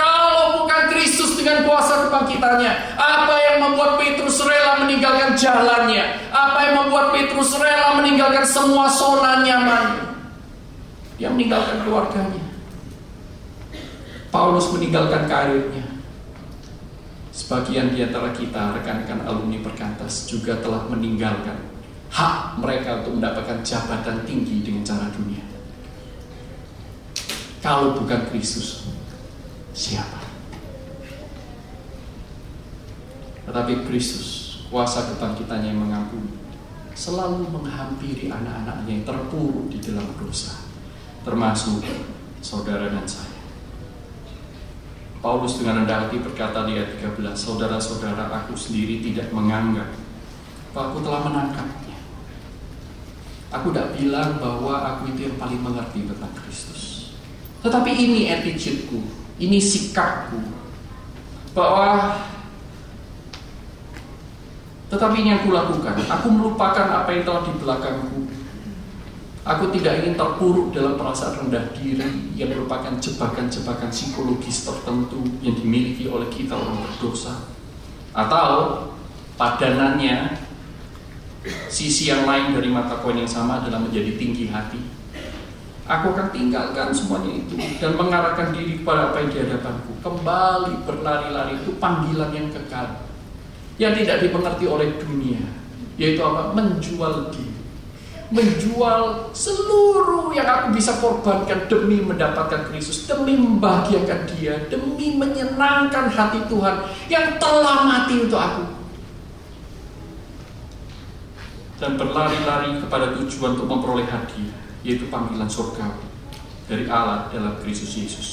Kalau 0.00 0.64
bukan 0.64 0.82
Kristus 0.96 1.36
dengan 1.36 1.68
kuasa 1.68 2.08
kebangkitannya, 2.08 2.72
apa 2.96 3.34
yang 3.36 3.56
membuat 3.68 4.00
Petrus 4.00 4.40
rela 4.40 4.80
meninggalkan 4.80 5.36
jalannya? 5.36 6.32
Apa 6.32 6.58
yang 6.64 6.74
membuat 6.86 7.12
Petrus 7.12 7.52
rela 7.60 8.00
meninggalkan 8.00 8.48
semua 8.48 8.88
zona 8.88 9.44
nyaman? 9.44 10.16
Dia 11.20 11.28
meninggalkan 11.28 11.84
keluarganya. 11.84 12.40
Paulus 14.32 14.72
meninggalkan 14.72 15.28
karirnya. 15.28 15.84
Sebagian 17.34 17.92
di 17.92 18.00
antara 18.00 18.32
kita, 18.32 18.78
rekan-rekan 18.80 19.28
alumni 19.28 19.60
perkantas 19.60 20.24
juga 20.30 20.56
telah 20.64 20.86
meninggalkan 20.88 21.60
hak 22.10 22.58
mereka 22.58 23.04
untuk 23.04 23.20
mendapatkan 23.20 23.60
jabatan 23.62 24.24
tinggi 24.26 24.64
dengan 24.64 24.82
cara 24.82 25.06
dunia. 25.14 25.44
Kalau 27.60 27.92
bukan 28.00 28.24
Kristus, 28.32 28.88
siapa? 29.74 30.20
Tetapi 33.46 33.86
Kristus, 33.90 34.62
kuasa 34.70 35.10
kebangkitannya 35.10 35.74
yang 35.74 35.82
mengampuni, 35.82 36.38
selalu 36.94 37.50
menghampiri 37.50 38.30
anak-anaknya 38.30 38.90
yang 38.90 39.04
terpuruk 39.06 39.72
di 39.72 39.78
dalam 39.82 40.06
dosa 40.20 40.70
termasuk 41.20 41.84
saudara 42.40 42.88
dan 42.88 43.04
saya. 43.04 43.40
Paulus 45.20 45.60
dengan 45.60 45.84
rendah 45.84 46.08
hati 46.08 46.16
berkata 46.16 46.64
di 46.64 46.80
ayat 46.80 46.96
13, 46.96 47.36
Saudara-saudara 47.36 48.32
aku 48.32 48.56
sendiri 48.56 49.04
tidak 49.04 49.28
menganggap 49.36 49.92
bahwa 50.72 50.96
aku 50.96 50.98
telah 51.04 51.20
menangkapnya. 51.28 51.98
Aku 53.52 53.68
tidak 53.68 54.00
bilang 54.00 54.40
bahwa 54.40 54.80
aku 54.80 55.12
itu 55.12 55.28
yang 55.28 55.36
paling 55.36 55.60
mengerti 55.60 56.08
tentang 56.08 56.32
Kristus. 56.40 57.12
Tetapi 57.60 57.90
ini 57.92 58.32
attitudeku, 58.32 59.04
ini 59.40 59.58
sikapku. 59.58 60.38
Bahwa 61.56 62.20
tetapi 64.92 65.22
ini 65.22 65.34
yang 65.34 65.42
kulakukan. 65.42 66.02
Aku 66.06 66.28
melupakan 66.30 66.86
apa 67.02 67.10
yang 67.14 67.22
telah 67.22 67.42
di 67.46 67.52
belakangku 67.58 68.20
Aku 69.40 69.72
tidak 69.72 70.04
ingin 70.04 70.20
terpuruk 70.20 70.68
dalam 70.76 71.00
perasaan 71.00 71.48
rendah 71.48 71.72
diri 71.72 72.36
yang 72.36 72.52
merupakan 72.52 72.92
jebakan-jebakan 73.00 73.88
psikologis 73.88 74.68
tertentu 74.68 75.24
yang 75.40 75.56
dimiliki 75.56 76.12
oleh 76.12 76.28
kita 76.28 76.52
orang 76.52 76.84
berdosa. 76.84 77.48
Atau 78.12 78.92
padanannya 79.40 80.36
sisi 81.72 82.12
yang 82.12 82.28
lain 82.28 82.52
dari 82.52 82.68
mata 82.68 83.00
koin 83.00 83.16
yang 83.16 83.30
sama 83.30 83.64
adalah 83.64 83.80
menjadi 83.80 84.12
tinggi 84.20 84.52
hati. 84.52 84.99
Aku 85.90 86.14
akan 86.14 86.30
tinggalkan 86.30 86.94
semuanya 86.94 87.34
itu 87.34 87.58
dan 87.82 87.98
mengarahkan 87.98 88.54
diri 88.54 88.78
kepada 88.78 89.10
apa 89.10 89.26
yang 89.26 89.30
di 89.34 89.38
hadapanku. 89.42 89.90
Kembali 90.06 90.86
berlari-lari 90.86 91.58
itu 91.58 91.74
panggilan 91.82 92.30
yang 92.30 92.46
kekal. 92.54 93.10
Yang 93.74 94.06
tidak 94.06 94.16
dimengerti 94.22 94.64
oleh 94.70 94.88
dunia. 95.02 95.42
Yaitu 95.98 96.22
apa? 96.22 96.54
Menjual 96.54 97.34
diri 97.34 97.50
menjual 98.30 99.34
seluruh 99.34 100.30
yang 100.30 100.46
aku 100.46 100.78
bisa 100.78 100.94
korbankan 101.02 101.66
demi 101.66 101.98
mendapatkan 101.98 102.70
Kristus, 102.70 103.10
demi 103.10 103.34
membahagiakan 103.34 104.20
Dia, 104.30 104.54
demi 104.70 105.18
menyenangkan 105.18 106.06
hati 106.06 106.38
Tuhan 106.46 106.86
yang 107.10 107.26
telah 107.42 107.82
mati 107.82 108.22
untuk 108.22 108.38
aku. 108.38 108.64
Dan 111.82 111.98
berlari-lari 111.98 112.78
kepada 112.78 113.18
tujuan 113.18 113.58
untuk 113.58 113.66
memperoleh 113.66 114.06
hadiah, 114.06 114.59
yaitu 114.86 115.08
panggilan 115.12 115.48
surga 115.48 116.10
dari 116.70 116.86
Allah 116.86 117.28
dalam 117.34 117.58
Kristus 117.60 117.92
Yesus. 117.98 118.28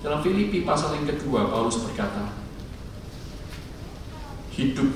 Dalam 0.00 0.22
Filipi 0.22 0.62
pasal 0.62 0.94
yang 1.02 1.10
kedua, 1.10 1.50
Paulus 1.50 1.82
berkata, 1.82 2.30
hidup 4.54 4.94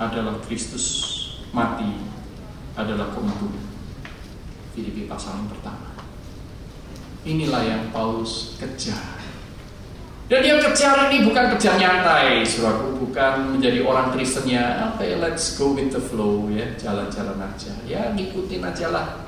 adalah 0.00 0.40
Kristus, 0.48 0.86
mati 1.52 2.00
adalah 2.78 3.12
keuntungan. 3.12 3.66
Filipi 4.72 5.04
pasal 5.04 5.42
yang 5.42 5.50
pertama. 5.52 5.90
Inilah 7.28 7.62
yang 7.66 7.82
Paulus 7.92 8.56
kejar. 8.56 9.20
Dan 10.28 10.44
dia 10.44 10.60
kejar 10.60 11.08
ini 11.08 11.24
bukan 11.24 11.56
kejar 11.56 11.80
nyantai, 11.80 12.44
suratku 12.44 13.00
bukan 13.00 13.56
menjadi 13.56 13.80
orang 13.80 14.12
Kristennya, 14.12 14.92
oke 14.92 15.00
okay, 15.00 15.16
let's 15.16 15.56
go 15.56 15.72
with 15.72 15.88
the 15.88 16.00
flow 16.00 16.48
ya, 16.52 16.68
jalan-jalan 16.76 17.36
aja, 17.40 17.72
ya 17.88 18.12
ngikutin 18.12 18.60
aja 18.60 18.92
lah. 18.92 19.27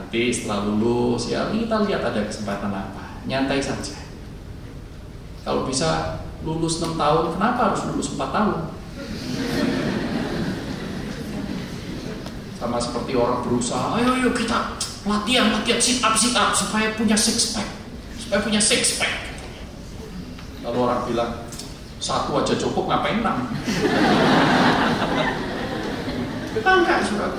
Nanti 0.00 0.32
setelah 0.32 0.64
lulus 0.64 1.28
ya 1.28 1.52
kita 1.52 1.84
lihat 1.84 2.00
ada 2.00 2.24
kesempatan 2.24 2.72
apa, 2.72 3.20
nyantai 3.28 3.60
saja. 3.60 4.00
Kalau 5.44 5.68
bisa 5.68 6.24
lulus 6.40 6.80
6 6.80 6.96
tahun, 6.96 7.36
kenapa 7.36 7.60
harus 7.68 7.84
lulus 7.92 8.16
4 8.16 8.32
tahun? 8.32 8.80
sama 12.60 12.76
seperti 12.76 13.16
orang 13.16 13.40
berusaha 13.40 13.96
ayo 13.96 14.20
ayo 14.20 14.36
kita 14.36 14.76
latihan 15.08 15.48
latihan 15.48 15.80
sit 15.80 16.04
up 16.04 16.12
sit 16.12 16.36
up 16.36 16.52
supaya 16.52 16.92
punya 16.92 17.16
six 17.16 17.56
pack 17.56 17.64
supaya 18.20 18.44
punya 18.44 18.60
six 18.60 19.00
pack 19.00 19.32
lalu 20.60 20.78
orang 20.84 21.00
bilang 21.08 21.30
satu 22.04 22.36
aja 22.36 22.52
cukup 22.60 22.84
ngapain 22.92 23.24
enam 23.24 23.48
kita 26.52 26.70
enggak 26.84 27.00
surat 27.08 27.32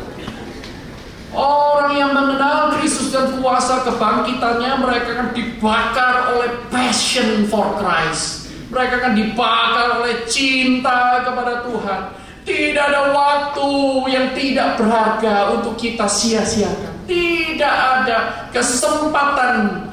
Orang 1.31 1.95
yang 1.95 2.11
mengenal 2.11 2.75
Kristus 2.75 3.15
dan 3.15 3.39
kuasa 3.39 3.87
kebangkitannya 3.87 4.71
mereka 4.83 5.09
akan 5.15 5.29
dibakar 5.31 6.35
oleh 6.35 6.51
passion 6.67 7.47
for 7.47 7.79
Christ. 7.79 8.51
Mereka 8.67 8.99
akan 8.99 9.13
dibakar 9.15 10.03
oleh 10.03 10.27
cinta 10.27 11.23
kepada 11.23 11.63
Tuhan. 11.63 12.01
Tidak 12.43 12.83
ada 12.83 13.15
waktu 13.15 13.71
yang 14.11 14.27
tidak 14.35 14.75
berharga 14.75 15.55
untuk 15.55 15.79
kita 15.79 16.03
sia-siakan. 16.09 17.07
Tidak 17.07 17.75
ada 17.75 18.49
kesempatan 18.51 19.87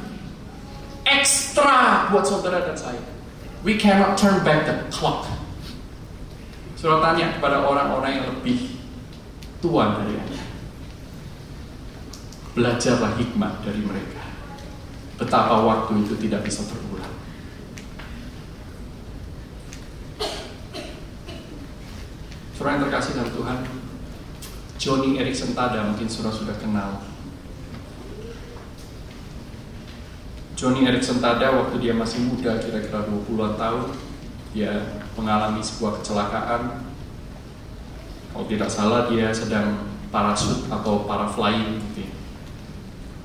ekstra 1.07 2.11
buat 2.11 2.27
saudara 2.27 2.67
dan 2.67 2.75
saya. 2.75 3.03
We 3.63 3.79
cannot 3.79 4.19
turn 4.19 4.43
back 4.43 4.67
the 4.67 4.75
clock. 4.91 5.27
Saudara 6.79 7.15
tanya 7.15 7.35
kepada 7.39 7.63
orang-orang 7.63 8.23
yang 8.23 8.27
lebih 8.31 8.75
tua 9.59 9.99
dari. 9.99 10.28
Belajarlah 12.59 13.15
hikmah 13.15 13.63
dari 13.63 13.87
mereka. 13.87 14.19
Betapa 15.15 15.63
waktu 15.63 16.03
itu 16.03 16.19
tidak 16.19 16.43
bisa 16.43 16.67
berulang. 16.67 17.15
Saudara 22.59 22.75
yang 22.75 22.83
terkasih 22.91 23.15
dalam 23.15 23.31
Tuhan, 23.31 23.59
Johnny 24.75 25.23
Erickson 25.23 25.55
Tada 25.55 25.87
mungkin 25.87 26.11
saudara 26.11 26.35
sudah 26.35 26.59
kenal. 26.59 27.07
Johnny 30.59 30.83
Erickson 30.83 31.23
Tada 31.23 31.55
waktu 31.55 31.79
dia 31.79 31.95
masih 31.95 32.27
muda, 32.27 32.59
kira-kira 32.59 33.07
20-an 33.07 33.55
tahun, 33.55 33.95
dia 34.51 34.99
mengalami 35.15 35.63
sebuah 35.63 36.03
kecelakaan. 36.03 36.83
Kalau 38.35 38.47
tidak 38.51 38.67
salah 38.67 39.07
dia 39.07 39.31
sedang 39.31 39.95
parasut 40.11 40.67
atau 40.67 41.07
paraflying 41.07 41.79
gitu 41.95 42.03
ya. 42.03 42.18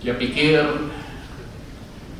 Dia 0.03 0.19
pikir 0.19 0.59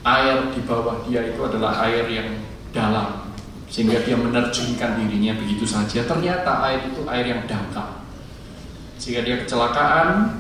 air 0.04 0.38
di 0.56 0.62
bawah 0.64 1.04
dia 1.08 1.24
itu 1.28 1.40
adalah 1.44 1.84
air 1.84 2.08
yang 2.08 2.30
dalam 2.72 3.24
sehingga 3.68 4.00
dia 4.08 4.16
menerjunkan 4.16 5.04
dirinya 5.04 5.36
begitu 5.36 5.68
saja. 5.68 6.08
Ternyata 6.08 6.64
air 6.64 6.88
itu 6.88 7.04
air 7.10 7.26
yang 7.28 7.44
dangkal. 7.44 8.06
Sehingga 9.02 9.26
dia 9.26 9.36
kecelakaan, 9.44 10.40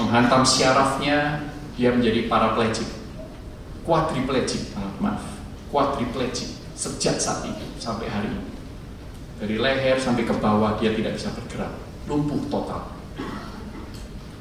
menghantam 0.00 0.46
syarafnya, 0.46 1.44
dia 1.76 1.92
menjadi 1.92 2.24
paraplegik. 2.30 2.88
Quadriplegik, 3.84 4.72
maaf, 4.98 5.22
quadriplegik 5.70 6.56
sejak 6.72 7.20
saat 7.20 7.44
itu 7.44 7.66
sampai 7.78 8.08
hari 8.08 8.30
ini. 8.32 8.50
Dari 9.36 9.56
leher 9.60 10.00
sampai 10.00 10.24
ke 10.24 10.34
bawah 10.40 10.80
dia 10.80 10.96
tidak 10.96 11.20
bisa 11.20 11.28
bergerak, 11.36 11.70
lumpuh 12.08 12.40
total. 12.48 12.94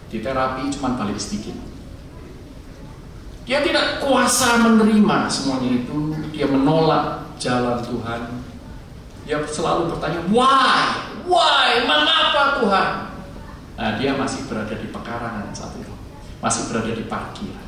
Di 0.08 0.24
terapi 0.24 0.72
cuma 0.72 0.96
balik 0.96 1.20
sedikit. 1.20 1.75
Dia 3.46 3.62
tidak 3.62 4.02
kuasa 4.02 4.58
menerima 4.66 5.30
semuanya 5.30 5.70
itu, 5.86 6.18
dia 6.34 6.50
menolak 6.50 7.30
jalan 7.38 7.78
Tuhan. 7.86 8.22
Dia 9.30 9.38
selalu 9.46 9.94
bertanya, 9.94 10.22
why? 10.34 11.06
Why? 11.30 11.86
Mengapa 11.86 12.62
Tuhan? 12.62 12.90
Nah, 13.78 13.92
dia 14.02 14.18
masih 14.18 14.50
berada 14.50 14.74
di 14.74 14.90
pekarangan 14.90 15.54
saat 15.54 15.78
itu. 15.78 15.94
Masih 16.42 16.74
berada 16.74 16.90
di 16.90 17.06
parkiran. 17.06 17.68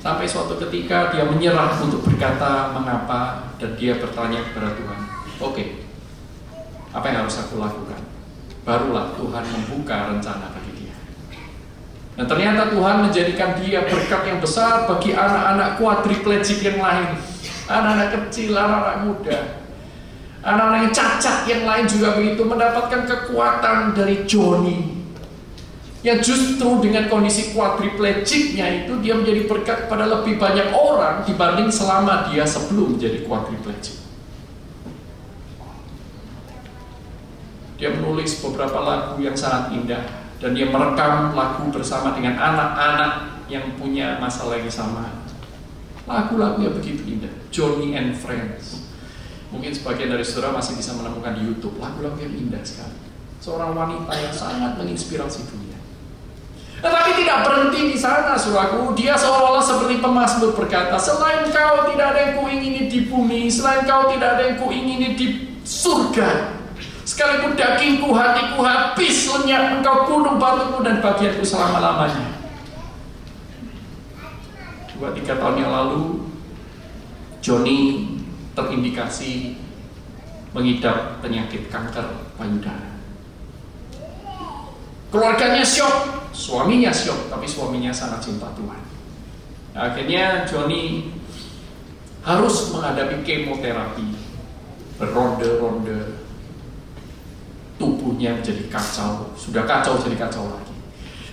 Sampai 0.00 0.28
suatu 0.28 0.60
ketika 0.60 1.08
dia 1.08 1.24
menyerah 1.24 1.80
untuk 1.80 2.04
berkata 2.04 2.76
mengapa 2.76 3.52
dan 3.56 3.74
dia 3.80 3.96
bertanya 3.96 4.44
kepada 4.44 4.76
Tuhan, 4.76 4.98
oke, 5.40 5.52
okay, 5.56 5.66
apa 6.92 7.04
yang 7.10 7.24
harus 7.24 7.40
aku 7.40 7.56
lakukan? 7.56 8.00
Barulah 8.62 9.16
Tuhan 9.16 9.44
membuka 9.50 10.12
rencana 10.12 10.52
Dan 12.16 12.24
ternyata 12.24 12.72
Tuhan 12.72 12.96
menjadikan 13.04 13.60
dia 13.60 13.84
berkat 13.84 14.24
yang 14.24 14.40
besar 14.40 14.88
bagi 14.88 15.12
anak-anak 15.12 15.76
kuadriplegik 15.76 16.64
yang 16.64 16.80
lain. 16.80 17.20
Anak-anak 17.68 18.08
kecil, 18.16 18.56
anak-anak 18.56 18.96
muda. 19.04 19.38
Anak-anak 20.40 20.80
yang 20.88 20.94
cacat 20.96 21.38
yang 21.44 21.62
lain 21.68 21.84
juga 21.84 22.16
begitu 22.16 22.42
mendapatkan 22.48 23.04
kekuatan 23.04 23.92
dari 23.92 24.24
Joni 24.24 24.96
yang 26.06 26.22
justru 26.22 26.78
dengan 26.78 27.10
kondisi 27.10 27.50
quadriplegicnya 27.50 28.86
itu 28.86 28.94
dia 29.02 29.18
menjadi 29.18 29.42
berkat 29.50 29.90
kepada 29.90 30.06
lebih 30.06 30.38
banyak 30.38 30.70
orang 30.70 31.26
dibanding 31.26 31.66
selama 31.66 32.30
dia 32.30 32.46
sebelum 32.46 32.94
menjadi 32.94 33.26
quadriplegic. 33.26 33.98
Dia 37.76 37.90
menulis 37.92 38.38
beberapa 38.38 38.78
lagu 38.80 39.18
yang 39.18 39.34
sangat 39.34 39.74
indah 39.74 40.25
dan 40.42 40.52
dia 40.52 40.68
merekam 40.68 41.32
lagu 41.32 41.64
bersama 41.72 42.12
dengan 42.12 42.36
anak-anak 42.36 43.12
yang 43.48 43.64
punya 43.80 44.20
masalah 44.20 44.60
yang 44.60 44.72
sama. 44.72 45.24
Lagu-lagu 46.06 46.62
yang 46.62 46.74
begitu 46.76 47.02
indah, 47.02 47.32
Johnny 47.50 47.98
and 47.98 48.14
Friends. 48.14 48.86
Mungkin 49.50 49.74
sebagian 49.74 50.10
dari 50.10 50.22
saudara 50.22 50.54
masih 50.54 50.78
bisa 50.78 50.94
menemukan 50.94 51.34
di 51.38 51.42
YouTube 51.46 51.78
lagu-lagu 51.82 52.18
yang 52.18 52.34
indah 52.34 52.62
sekali. 52.62 52.94
Seorang 53.42 53.74
wanita 53.74 54.12
yang 54.14 54.34
sangat 54.34 54.78
menginspirasi 54.78 55.46
dunia. 55.50 55.78
Tetapi 56.76 57.10
tidak 57.24 57.38
berhenti 57.48 57.80
di 57.94 57.98
sana, 57.98 58.36
suraku. 58.36 58.92
Dia 58.92 59.16
seolah-olah 59.16 59.64
seperti 59.64 59.96
pemazmur 59.98 60.52
berkata, 60.52 61.00
selain 61.00 61.48
kau 61.48 61.88
tidak 61.88 62.06
ada 62.12 62.20
yang 62.20 62.34
kuingini 62.36 62.80
di 62.92 63.08
bumi, 63.08 63.48
selain 63.48 63.88
kau 63.88 64.12
tidak 64.12 64.36
ada 64.36 64.42
yang 64.52 64.56
kuingini 64.60 65.16
di 65.16 65.26
surga. 65.64 66.52
Sekalipun 67.06 67.54
dagingku, 67.54 68.10
hatiku 68.10 68.66
habis 68.66 69.30
lenyap, 69.30 69.78
engkau 69.78 70.10
gunung 70.10 70.42
batuku 70.42 70.82
dan 70.82 70.98
bagianku 70.98 71.46
selama-lamanya. 71.46 72.34
Dua 74.90 75.14
tiga 75.14 75.38
tahun 75.38 75.62
yang 75.62 75.70
lalu, 75.70 76.26
Joni 77.38 78.10
terindikasi 78.58 79.54
mengidap 80.50 81.22
penyakit 81.22 81.70
kanker 81.70 82.26
payudara. 82.34 82.98
Keluarganya 85.14 85.62
syok, 85.62 86.26
suaminya 86.34 86.90
syok, 86.90 87.30
tapi 87.30 87.46
suaminya 87.46 87.94
sangat 87.94 88.26
cinta 88.26 88.50
Tuhan. 88.58 88.82
Nah, 89.78 89.94
akhirnya 89.94 90.42
Joni 90.42 91.14
harus 92.26 92.74
menghadapi 92.74 93.22
kemoterapi 93.22 94.08
beronde-ronde 94.98 96.15
tubuhnya 97.76 98.40
menjadi 98.40 98.64
kacau. 98.68 99.32
Sudah 99.36 99.64
kacau 99.64 100.00
jadi 100.00 100.16
kacau 100.16 100.48
lagi. 100.48 100.74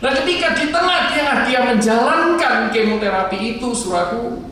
Nah 0.04 0.12
ketika 0.12 0.52
di 0.56 0.68
tengah 0.68 1.00
dia 1.16 1.48
dia 1.48 1.60
menjalankan 1.64 2.70
kemoterapi 2.76 3.58
itu 3.58 3.72
suraku 3.72 4.52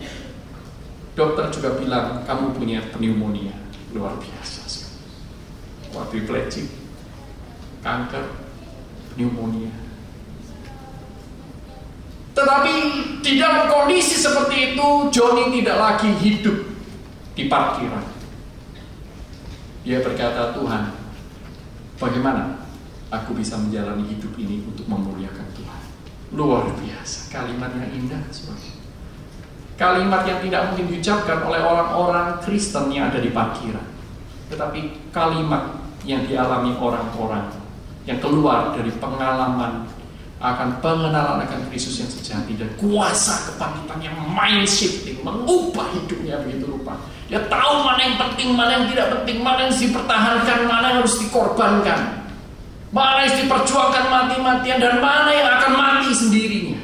dokter 1.12 1.52
juga 1.52 1.76
bilang 1.76 2.24
kamu 2.24 2.56
punya 2.56 2.80
pneumonia. 2.96 3.56
Luar 3.92 4.16
biasa 4.16 4.62
quadriplegic 5.92 6.72
kanker 7.84 8.26
pneumonia. 9.14 9.70
Tetapi 12.32 12.74
di 13.20 13.36
dalam 13.36 13.68
kondisi 13.68 14.16
seperti 14.16 14.74
itu, 14.74 14.88
Joni 15.12 15.52
tidak 15.60 15.78
lagi 15.78 16.10
hidup 16.16 16.58
di 17.36 17.52
parkiran. 17.52 18.08
Dia 19.84 20.00
berkata, 20.00 20.56
Tuhan, 20.56 20.84
bagaimana 22.02 22.66
aku 23.14 23.38
bisa 23.38 23.62
menjalani 23.62 24.10
hidup 24.10 24.34
ini 24.42 24.66
untuk 24.66 24.90
memuliakan 24.90 25.46
Tuhan? 25.54 25.82
Luar 26.34 26.66
biasa, 26.74 27.30
kalimat 27.30 27.70
yang 27.78 27.92
indah. 27.94 28.22
Sebagai. 28.34 28.82
Kalimat 29.78 30.26
yang 30.26 30.42
tidak 30.42 30.62
mungkin 30.74 30.90
diucapkan 30.90 31.46
oleh 31.46 31.62
orang-orang 31.62 32.42
Kristen 32.42 32.90
yang 32.90 33.14
ada 33.14 33.22
di 33.22 33.30
parkiran. 33.30 33.86
Tetapi 34.50 35.14
kalimat 35.14 35.78
yang 36.02 36.26
dialami 36.26 36.74
orang-orang 36.82 37.54
yang 38.10 38.18
keluar 38.18 38.74
dari 38.74 38.90
pengalaman 38.98 39.86
akan 40.42 40.82
pengenalan 40.82 41.46
akan 41.46 41.70
Kristus 41.70 42.02
yang 42.02 42.10
sejati 42.10 42.58
dan 42.58 42.66
kuasa 42.82 43.46
kebangkitan 43.54 44.02
yang 44.02 44.18
mind 44.34 44.66
shifting 44.66 45.22
mengubah 45.22 45.86
hidupnya 45.94 46.42
begitu 46.42 46.66
rupa. 46.66 46.98
Dia 47.30 47.46
tahu 47.46 47.86
mana 47.86 48.02
yang 48.02 48.18
penting 48.18 48.58
mana 48.58 48.82
yang 48.82 48.86
tidak 48.90 49.08
penting 49.22 49.46
mana 49.46 49.70
yang 49.70 49.76
dipertahankan 49.78 50.60
mana 50.66 50.86
yang 50.90 51.00
harus 51.06 51.22
dikorbankan. 51.22 52.26
Mana 52.90 53.24
yang 53.24 53.46
diperjuangkan 53.46 54.06
mati-matian 54.10 54.82
dan 54.82 55.00
mana 55.00 55.30
yang 55.30 55.48
akan 55.48 55.72
mati 55.78 56.12
sendirinya. 56.12 56.82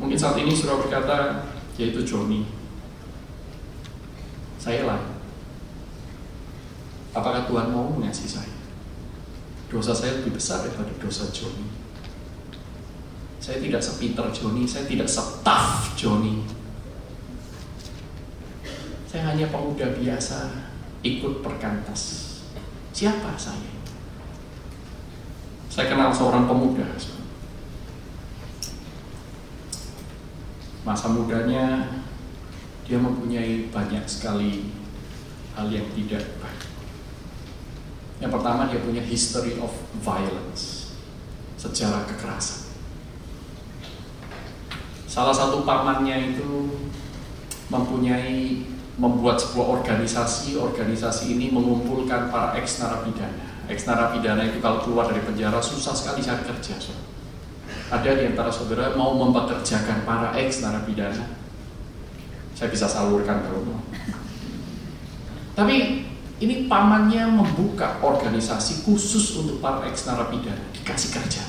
Mungkin 0.00 0.16
saat 0.16 0.40
ini 0.40 0.56
sudah 0.56 0.74
berkata 0.80 1.46
yaitu 1.76 2.00
Joni 2.02 2.48
saya 4.56 4.88
lah. 4.88 5.00
Apakah 7.12 7.44
Tuhan 7.44 7.76
mau 7.76 7.92
mengasihi 7.92 8.30
saya 8.40 8.57
dosa 9.68 9.92
saya 9.92 10.16
lebih 10.20 10.40
besar 10.40 10.64
daripada 10.64 10.88
dosa 10.96 11.28
Joni. 11.28 11.68
Saya 13.38 13.60
tidak 13.60 13.84
sepinter 13.84 14.24
Joni, 14.32 14.64
saya 14.64 14.88
tidak 14.88 15.08
setaf 15.08 15.92
Joni. 15.94 16.44
Saya 19.08 19.32
hanya 19.32 19.48
pemuda 19.48 19.92
biasa 19.92 20.68
ikut 21.04 21.40
perkantas. 21.44 22.28
Siapa 22.92 23.36
saya? 23.36 23.76
Saya 25.68 25.92
kenal 25.92 26.10
seorang 26.10 26.48
pemuda. 26.48 26.84
Masa 30.82 31.12
mudanya 31.12 31.92
dia 32.88 32.96
mempunyai 32.96 33.68
banyak 33.68 34.08
sekali 34.08 34.72
hal 35.52 35.68
yang 35.68 35.84
tidak 35.92 36.24
yang 38.18 38.34
pertama 38.34 38.66
dia 38.66 38.82
punya 38.82 39.02
history 39.02 39.58
of 39.62 39.70
violence, 40.02 40.94
sejarah 41.54 42.02
kekerasan. 42.10 42.66
Salah 45.06 45.34
satu 45.34 45.62
pamannya 45.62 46.34
itu 46.34 46.68
mempunyai 47.70 48.66
membuat 48.98 49.38
sebuah 49.38 49.80
organisasi, 49.80 50.58
organisasi 50.58 51.30
ini 51.30 51.54
mengumpulkan 51.54 52.34
para 52.34 52.58
ex 52.58 52.82
narapidana. 52.82 53.70
Ex 53.70 53.86
narapidana 53.86 54.42
itu 54.50 54.58
kalau 54.58 54.82
keluar 54.82 55.06
dari 55.06 55.22
penjara 55.22 55.62
susah 55.62 55.94
sekali 55.94 56.18
cari 56.18 56.42
kerja. 56.42 56.74
So. 56.82 56.92
Ada 57.88 58.20
di 58.20 58.24
antara 58.34 58.50
saudara 58.50 58.98
mau 58.98 59.14
mempekerjakan 59.14 60.02
para 60.02 60.34
ex 60.36 60.60
narapidana. 60.60 61.38
Saya 62.58 62.74
bisa 62.74 62.90
salurkan 62.90 63.46
kalau 63.46 63.62
mau. 63.62 63.80
Tapi 65.54 66.04
ini 66.38 66.70
pamannya 66.70 67.26
membuka 67.34 67.98
organisasi 67.98 68.86
khusus 68.86 69.34
untuk 69.42 69.58
para 69.58 69.82
ex 69.90 70.06
narapidana 70.06 70.70
dikasih 70.70 71.10
kerja. 71.18 71.42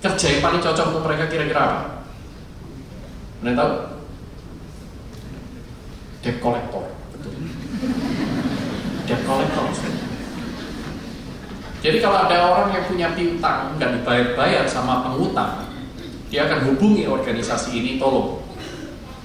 Kerja 0.00 0.26
yang 0.32 0.42
paling 0.42 0.60
cocok 0.64 0.86
untuk 0.88 1.04
mereka 1.04 1.28
kira-kira 1.28 1.60
apa? 1.60 1.80
Anda 3.44 3.52
tahu? 3.52 3.72
Debt 6.22 6.38
collector, 6.38 6.86
betul. 7.12 7.34
mentok. 9.10 9.68
Jadi 11.82 11.98
kalau 11.98 12.18
ada 12.30 12.36
orang 12.46 12.68
yang 12.70 12.84
punya 12.86 13.08
piutang 13.12 13.74
nggak 13.74 13.90
dibayar-bayar 14.00 14.64
sama 14.70 15.02
pengutang, 15.02 15.66
dia 16.30 16.46
akan 16.46 16.72
hubungi 16.72 17.10
organisasi 17.10 17.74
ini, 17.74 17.90
tolong 17.98 18.38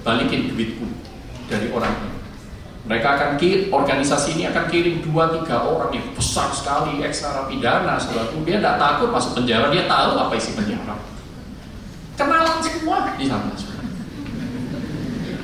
balikin 0.02 0.50
duitku 0.50 0.84
dari 1.46 1.70
orang 1.70 1.94
ini. 2.02 2.17
Mereka 2.88 3.08
akan 3.20 3.30
kirim, 3.36 3.68
organisasi 3.68 4.40
ini 4.40 4.48
akan 4.48 4.64
kirim 4.72 5.04
dua 5.04 5.28
tiga 5.28 5.60
orang 5.60 5.92
yang 5.92 6.08
besar 6.16 6.48
sekali 6.56 7.04
ekstra 7.04 7.44
pidana, 7.44 8.00
sesuatu 8.00 8.40
dia 8.48 8.56
tidak 8.56 8.80
takut 8.80 9.12
masuk 9.12 9.36
penjara, 9.36 9.68
dia 9.68 9.84
tahu 9.84 10.16
apa 10.16 10.32
isi 10.40 10.56
penjara. 10.56 10.96
Kenalan 12.16 12.64
semua 12.64 13.12
di 13.20 13.28
sana. 13.28 13.52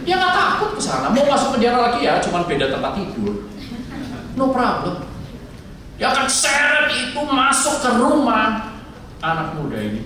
Dia 0.09 0.16
nggak 0.16 0.35
takut 0.37 0.71
ke 0.73 0.81
sana, 0.81 1.12
mau 1.12 1.25
masuk 1.29 1.61
penjara 1.61 1.79
lagi 1.85 2.09
ya, 2.09 2.16
cuma 2.25 2.49
beda 2.49 2.73
tempat 2.73 2.97
tidur. 2.97 3.45
No 4.41 4.49
problem. 4.49 5.05
Dia 6.01 6.16
akan 6.16 6.27
seret 6.27 6.89
itu 6.97 7.21
masuk 7.29 7.77
ke 7.85 7.91
rumah 7.93 8.73
anak 9.21 9.53
muda 9.61 9.85
ini. 9.85 10.01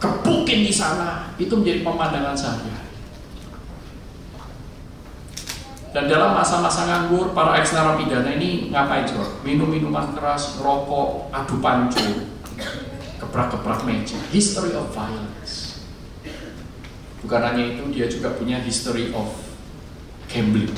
Kepukin 0.00 0.64
di 0.64 0.72
sana, 0.72 1.28
itu 1.36 1.52
menjadi 1.52 1.84
pemandangan 1.84 2.32
saya. 2.32 2.79
Dan 5.90 6.06
dalam 6.06 6.38
masa-masa 6.38 6.86
nganggur, 6.86 7.34
para 7.34 7.58
ex 7.58 7.74
narapidana 7.74 8.30
ini 8.38 8.70
ngapain 8.70 9.10
coba? 9.10 9.26
Minum 9.42 9.66
minuman 9.66 10.14
keras, 10.14 10.62
rokok, 10.62 11.34
adu 11.34 11.58
pancu, 11.58 12.30
keprak-keprak 13.18 13.82
meja. 13.82 14.14
History 14.30 14.70
of 14.70 14.86
violence. 14.94 15.82
Bukan 17.26 17.42
hanya 17.42 17.74
itu, 17.74 17.82
dia 17.90 18.06
juga 18.06 18.30
punya 18.38 18.62
history 18.62 19.10
of 19.10 19.34
gambling. 20.30 20.70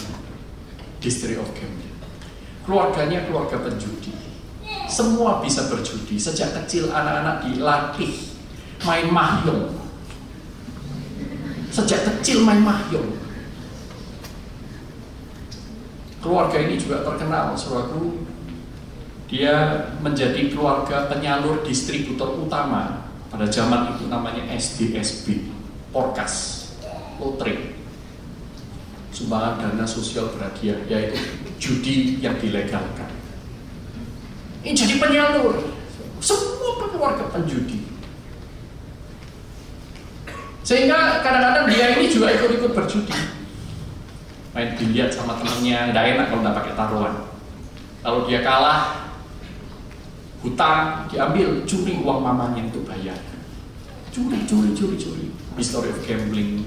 History 1.05 1.37
of 1.37 1.49
gambling. 1.53 1.93
Keluarganya 2.65 3.29
keluarga 3.29 3.61
penjudi. 3.61 4.17
Semua 4.89 5.45
bisa 5.45 5.69
berjudi. 5.69 6.17
Sejak 6.17 6.57
kecil 6.57 6.89
anak-anak 6.89 7.45
dilatih 7.45 8.17
main 8.89 9.13
mahjong. 9.13 9.77
Sejak 11.69 12.01
kecil 12.09 12.49
main 12.49 12.65
mahjong 12.65 13.22
keluarga 16.23 16.57
ini 16.63 16.79
juga 16.79 17.03
terkenal 17.03 17.59
suraku 17.59 18.23
dia 19.27 19.91
menjadi 19.99 20.55
keluarga 20.55 21.11
penyalur 21.11 21.67
distributor 21.67 22.39
utama 22.39 23.11
pada 23.29 23.51
zaman 23.51 23.97
itu 23.99 24.07
namanya 24.07 24.47
SDSB 24.55 25.51
Porkas 25.91 26.69
Lotre. 27.19 27.75
Sumbangan 29.13 29.61
dana 29.61 29.85
sosial 29.85 30.33
berhadiah 30.33 30.79
yaitu 30.89 31.21
judi 31.61 32.21
yang 32.21 32.37
dilegalkan. 32.41 33.09
Ini 34.65 34.73
jadi 34.73 35.01
penyalur. 35.01 35.61
Semua 36.21 36.89
keluarga 36.93 37.29
penjudi. 37.33 37.89
Sehingga 40.63 41.25
kadang-kadang 41.25 41.67
dia 41.73 41.99
ini 41.99 42.07
juga 42.09 42.31
ikut-ikut 42.37 42.73
berjudi 42.73 43.42
main 44.53 44.77
biliar 44.77 45.09
sama 45.09 45.41
temennya 45.41 45.93
nggak 45.93 46.05
enak 46.17 46.27
kalau 46.29 46.41
nggak 46.45 46.57
pakai 46.61 46.73
taruhan. 46.77 47.15
Kalau 48.03 48.21
dia 48.29 48.41
kalah 48.45 49.09
hutang 50.45 51.09
diambil 51.09 51.65
curi 51.65 52.03
uang 52.03 52.21
mamanya 52.21 52.69
untuk 52.69 52.85
bayar. 52.85 53.17
Curi 54.13 54.45
curi 54.45 54.71
curi 54.77 54.97
curi. 55.01 55.27
History 55.57 55.89
of 55.89 56.01
gambling 56.05 56.65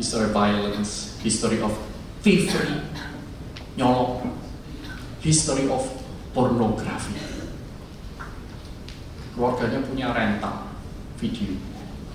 history 0.00 0.24
of 0.24 0.32
violence 0.32 1.20
history 1.20 1.60
of 1.60 1.76
thievery 2.24 2.80
nyolong 3.76 4.32
history 5.20 5.68
of 5.68 5.84
pornografi. 6.32 7.20
Keluarganya 9.36 9.84
punya 9.84 10.08
rental 10.16 10.72
video 11.20 11.69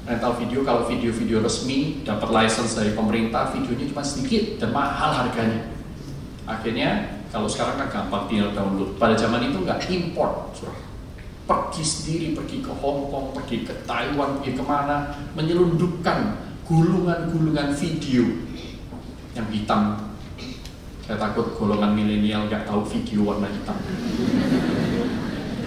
rental 0.06 0.38
video 0.38 0.62
kalau 0.62 0.86
video-video 0.86 1.42
resmi 1.42 2.06
dapat 2.06 2.30
license 2.30 2.78
dari 2.78 2.94
pemerintah 2.94 3.50
videonya 3.50 3.90
cuma 3.90 4.06
sedikit 4.06 4.62
dan 4.62 4.70
mahal 4.70 5.12
harganya. 5.26 5.66
Akhirnya 6.46 7.18
kalau 7.34 7.50
sekarang 7.50 7.82
kan 7.82 7.90
gampang 7.90 8.30
tinggal 8.30 8.54
download. 8.54 8.94
Pada 9.02 9.18
zaman 9.18 9.50
itu 9.50 9.58
nggak 9.66 9.90
import 9.90 10.54
surah 10.54 10.78
pergi 11.46 11.84
sendiri 11.86 12.28
pergi 12.34 12.58
ke 12.66 12.74
Hong 12.82 13.14
Kong 13.14 13.30
pergi 13.38 13.70
ke 13.70 13.74
Taiwan 13.86 14.42
pergi 14.42 14.58
ke 14.58 14.64
mana 14.66 15.14
menyelundupkan 15.38 16.42
gulungan-gulungan 16.66 17.74
video 17.78 18.26
yang 19.38 19.46
hitam. 19.54 20.14
Saya 21.06 21.22
takut 21.22 21.54
golongan 21.54 21.94
milenial 21.94 22.50
nggak 22.50 22.66
tahu 22.66 22.82
video 22.82 23.30
warna 23.30 23.46
hitam 23.46 23.78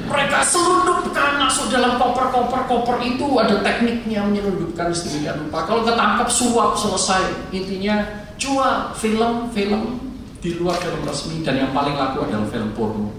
mereka 0.09 0.41
selundupkan 0.41 1.37
masuk 1.37 1.69
dalam 1.69 2.01
koper-koper-koper 2.01 2.97
itu 3.05 3.27
ada 3.37 3.61
tekniknya 3.61 4.25
menyelundupkan 4.25 4.89
sedemikian 4.91 5.37
rupa. 5.47 5.69
Kalau 5.69 5.85
ketangkap 5.85 6.29
suap 6.33 6.73
selesai. 6.75 7.53
Intinya 7.53 8.03
jual 8.41 8.97
film-film 8.97 10.01
di 10.39 10.55
luar 10.57 10.79
film 10.81 11.03
resmi 11.05 11.45
dan 11.45 11.61
yang 11.61 11.71
paling 11.77 11.95
laku 11.95 12.25
adalah 12.25 12.49
film 12.49 12.71
porno. 12.73 13.13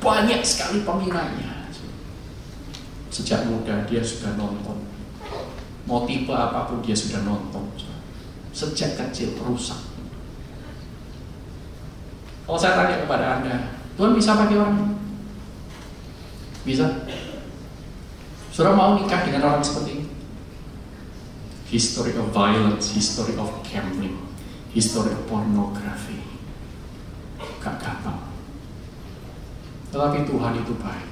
Banyak 0.00 0.40
sekali 0.46 0.86
peminatnya. 0.86 1.68
Sejak 3.12 3.44
muda 3.50 3.84
dia 3.84 4.00
sudah 4.00 4.32
nonton. 4.38 4.78
Mau 5.84 6.06
tipe 6.06 6.32
apa 6.32 6.68
pun 6.70 6.80
dia 6.80 6.94
sudah 6.94 7.20
nonton. 7.26 7.64
Sejak 8.54 8.96
kecil 8.96 9.34
rusak. 9.42 9.78
Kalau 12.48 12.56
saya 12.56 12.80
tanya 12.80 12.96
kepada 13.04 13.26
Anda, 13.40 13.56
Tuhan 13.98 14.16
bisa 14.16 14.32
pakai 14.38 14.56
orang 14.56 14.96
bisa? 16.68 16.84
Saudara 18.52 18.76
mau 18.76 19.00
nikah 19.00 19.24
dengan 19.24 19.48
orang 19.48 19.64
seperti 19.64 19.90
ini? 19.96 20.06
History 21.72 22.12
of 22.20 22.28
violence, 22.36 22.92
history 22.92 23.32
of 23.40 23.48
gambling, 23.64 24.20
history 24.76 25.08
of 25.08 25.24
pornography. 25.24 26.20
Gak 27.64 27.80
gampang. 27.80 28.28
Tetapi 29.88 30.28
Tuhan 30.28 30.52
itu 30.60 30.72
baik. 30.76 31.08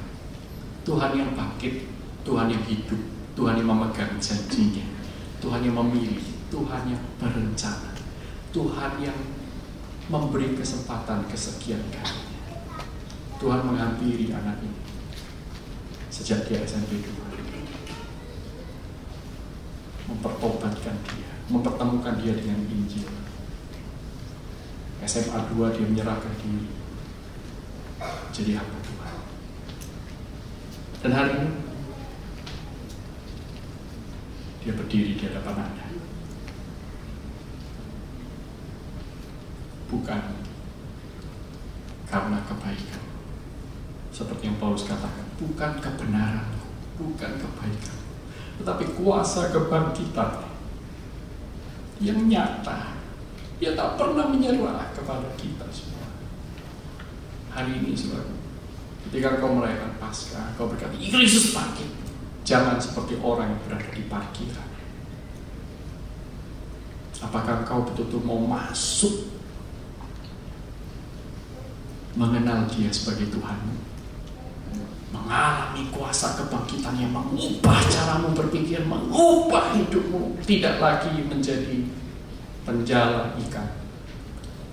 Tuhan 0.85 1.11
yang 1.17 1.33
bangkit, 1.33 1.89
Tuhan 2.23 2.53
yang 2.53 2.63
hidup, 2.69 3.01
Tuhan 3.35 3.59
yang 3.59 3.69
memegang 3.69 4.21
janjinya, 4.21 4.87
Tuhan 5.43 5.65
yang 5.65 5.75
memilih, 5.75 6.23
Tuhan 6.53 6.83
yang 6.87 7.03
berencana, 7.19 7.91
Tuhan 8.55 8.93
yang 9.03 9.19
memberi 10.07 10.55
kesempatan 10.55 11.27
kesekian 11.27 11.83
kalinya. 11.91 12.39
Tuhan 13.37 13.61
menghampiri 13.67 14.33
anak 14.33 14.63
ini 14.63 14.76
sejak 16.17 16.49
dia 16.49 16.65
SMP 16.65 17.05
2 17.05 17.13
mempertobatkan 20.09 20.97
dia 21.13 21.37
mempertemukan 21.47 22.19
dia 22.19 22.35
dengan 22.35 22.59
Injil. 22.67 23.07
SMA 25.07 25.39
2 25.55 25.75
dia 25.79 25.87
menyerahkan 25.87 26.35
diri. 26.43 26.67
Jadi 28.35 28.59
hamba 28.59 28.79
Tuhan? 28.83 29.17
Dan 31.07 31.13
hari 31.15 31.31
ini 31.39 31.51
dia 34.67 34.73
berdiri 34.75 35.15
di 35.15 35.23
hadapan 35.23 35.71
Anda. 35.71 35.87
Bukan 39.87 40.23
karena 42.11 42.39
kebaikan 42.51 43.05
seperti 44.11 44.51
yang 44.51 44.59
Paulus 44.59 44.83
katakan, 44.83 45.26
bukan 45.37 45.73
kebenaran, 45.81 46.49
bukan 46.97 47.33
kebaikan, 47.37 47.99
tetapi 48.61 48.85
kuasa 48.97 49.53
kebangkitan 49.53 50.49
yang 52.01 52.21
nyata. 52.29 52.97
Dia 53.57 53.73
tak 53.73 53.97
pernah 53.97 54.29
menyerah 54.29 54.93
kepada 54.93 55.33
kita 55.41 55.65
semua. 55.73 56.13
Hari 57.57 57.81
ini, 57.81 57.97
saudara, 57.97 58.37
ketika 59.09 59.41
kau 59.41 59.57
merayakan 59.57 59.97
Paskah, 59.97 60.53
kau 60.61 60.69
berkata, 60.69 60.93
Yesus 60.93 61.57
bangkit. 61.57 61.89
Jangan 62.45 62.77
seperti 62.77 63.17
orang 63.25 63.57
yang 63.57 63.61
berada 63.65 63.91
di 63.97 64.05
parkiran. 64.07 64.69
Apakah 67.17 67.65
kau 67.65 67.81
betul-betul 67.89 68.23
mau 68.29 68.39
masuk 68.45 69.33
mengenal 72.13 72.69
dia 72.69 72.93
sebagai 72.93 73.33
Tuhanmu? 73.33 73.96
Mengalami 75.15 75.87
kuasa 75.95 76.35
kebangkitan 76.35 76.99
yang 76.99 77.15
mengubah 77.15 77.79
caramu 77.87 78.35
berpikir, 78.35 78.83
mengubah 78.83 79.71
hidupmu, 79.79 80.35
tidak 80.43 80.83
lagi 80.83 81.15
menjadi 81.23 81.87
penjala 82.67 83.31
ikan. 83.47 83.71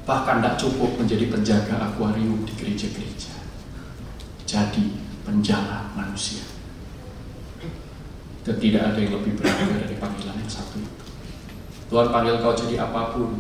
Bahkan 0.04 0.36
tidak 0.42 0.56
cukup 0.60 0.92
menjadi 1.00 1.30
penjaga 1.30 1.76
akuarium 1.80 2.44
di 2.44 2.54
gereja-gereja. 2.58 3.34
Jadi 4.44 5.00
penjala 5.24 5.94
manusia. 5.96 6.44
Dan 8.44 8.60
tidak 8.60 8.92
ada 8.92 9.00
yang 9.00 9.16
lebih 9.16 9.40
berharga 9.40 9.88
dari 9.88 9.96
panggilan 9.96 10.36
yang 10.36 10.52
satu 10.52 10.76
itu. 10.76 11.06
Tuhan 11.88 12.12
panggil 12.12 12.44
kau 12.44 12.52
jadi 12.52 12.84
apa 12.84 13.16
pun, 13.16 13.40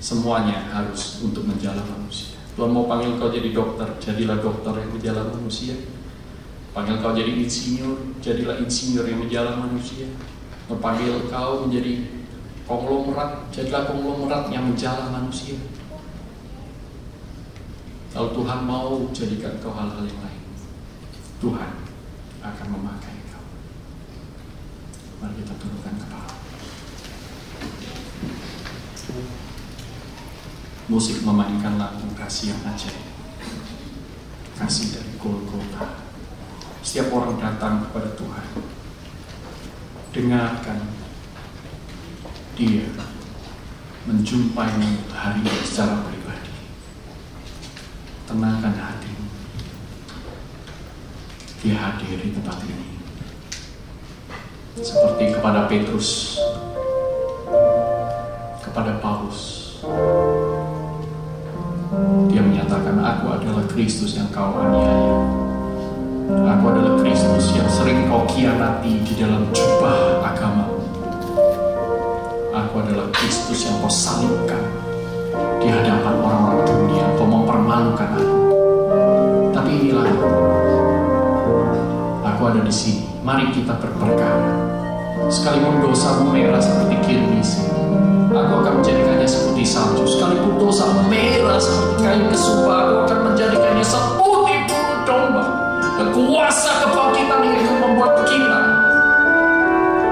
semuanya 0.00 0.72
harus 0.72 1.20
untuk 1.20 1.44
menjala 1.44 1.84
manusia. 1.84 2.40
Tuhan 2.56 2.72
mau 2.72 2.88
panggil 2.88 3.20
kau 3.20 3.28
jadi 3.28 3.52
dokter, 3.52 3.84
jadilah 4.00 4.40
dokter 4.40 4.72
yang 4.80 4.90
berjalan 4.96 5.26
manusia. 5.36 5.76
Panggil 6.70 7.02
kau 7.02 7.10
jadi 7.10 7.34
insinyur, 7.34 7.98
jadilah 8.22 8.62
insinyur 8.62 9.02
yang 9.02 9.26
berjalan 9.26 9.58
manusia. 9.58 10.06
Memanggil 10.70 11.26
kau 11.26 11.66
menjadi 11.66 12.06
konglomerat, 12.62 13.50
jadilah 13.50 13.90
konglomerat 13.90 14.54
yang 14.54 14.70
menjalan 14.70 15.10
manusia. 15.10 15.58
Kalau 18.14 18.30
Tuhan 18.30 18.70
mau 18.70 19.10
jadikan 19.10 19.58
kau 19.58 19.74
hal-hal 19.74 20.06
yang 20.06 20.20
lain, 20.22 20.42
Tuhan 21.42 21.70
akan 22.38 22.66
memakai 22.70 23.18
kau. 23.34 23.46
Mari 25.18 25.42
kita 25.42 25.54
tundukkan 25.58 25.94
kepala. 26.06 26.34
Musik 30.86 31.22
memainkan 31.26 31.82
lagu 31.82 32.06
kasih 32.14 32.54
yang 32.54 32.62
ajaib. 32.62 33.10
Kasih 34.54 34.94
dari 34.94 35.12
Golgota. 35.18 36.09
Setiap 36.80 37.12
orang 37.12 37.36
datang 37.36 37.84
kepada 37.84 38.08
Tuhan. 38.16 38.46
Dengarkan 40.10 40.80
dia 42.56 42.88
menjumpai 44.08 44.74
hari 45.12 45.44
secara 45.64 46.00
pribadi. 46.08 46.52
Tenangkan 48.24 48.74
hatimu. 48.74 49.26
Dia 51.60 51.76
hadir 51.76 52.16
di 52.16 52.32
tempat 52.32 52.58
ini. 52.64 52.88
Seperti 54.80 55.36
kepada 55.36 55.68
Petrus, 55.68 56.40
kepada 58.64 58.96
Paulus. 59.04 59.68
Dia 62.32 62.40
menyatakan, 62.40 62.96
aku 62.96 63.26
adalah 63.36 63.64
Kristus 63.68 64.16
yang 64.16 64.32
kau 64.32 64.56
aniaya. 64.56 65.49
Aku 66.30 66.64
adalah 66.70 66.94
Kristus 67.02 67.50
yang 67.56 67.66
sering 67.66 68.06
kau 68.06 68.22
kianati 68.30 69.02
di 69.02 69.14
dalam 69.18 69.46
jubah 69.50 70.22
agama. 70.22 70.66
Aku 72.54 72.74
adalah 72.82 73.06
Kristus 73.10 73.66
yang 73.66 73.74
kau 73.82 73.90
salibkan 73.90 74.62
di 75.58 75.66
hadapan 75.66 76.14
orang-orang 76.22 76.62
dunia. 76.66 77.04
Kau 77.18 77.26
mempermalukan 77.26 78.08
aku. 78.14 78.38
Tapi 79.50 79.70
inilah 79.82 80.06
aku. 80.06 80.28
Aku 82.22 82.40
ada 82.46 82.60
di 82.62 82.74
sini. 82.74 83.04
Mari 83.26 83.50
kita 83.50 83.74
berperkara. 83.78 84.70
Sekalipun 85.28 85.84
dosamu 85.84 86.32
merah 86.32 86.58
seperti 86.58 86.96
kirmis, 87.06 87.60
aku 88.32 88.52
akan 88.64 88.80
menjadikannya 88.80 89.28
seperti 89.28 89.62
salju. 89.62 90.02
Sekalipun 90.08 90.58
dosa 90.58 90.90
merah 91.06 91.60
seperti 91.60 91.94
kayu 92.02 92.24
kesumpah, 92.32 92.78
aku 92.88 92.94
akan 93.06 93.18
menjadikannya 93.30 93.84
domba. 93.84 94.19
Kekuasa 96.00 96.80
kebangkitan 96.80 97.44
akan 97.44 97.76
membuat 97.84 98.24
kita 98.24 98.60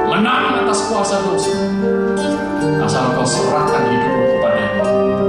menang 0.04 0.60
atas 0.60 0.84
kuasa 0.92 1.16
dosa. 1.24 1.48
Asal 2.84 3.16
kau 3.16 3.24
serahkan 3.24 3.88
hidupmu. 3.88 4.36
Hari 4.44 5.27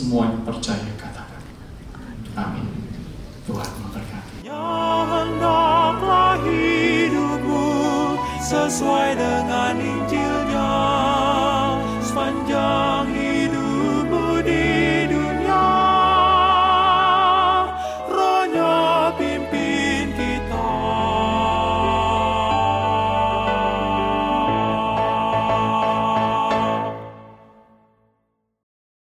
Semua 0.00 0.32
yang 0.32 0.40
percaya 0.48 0.89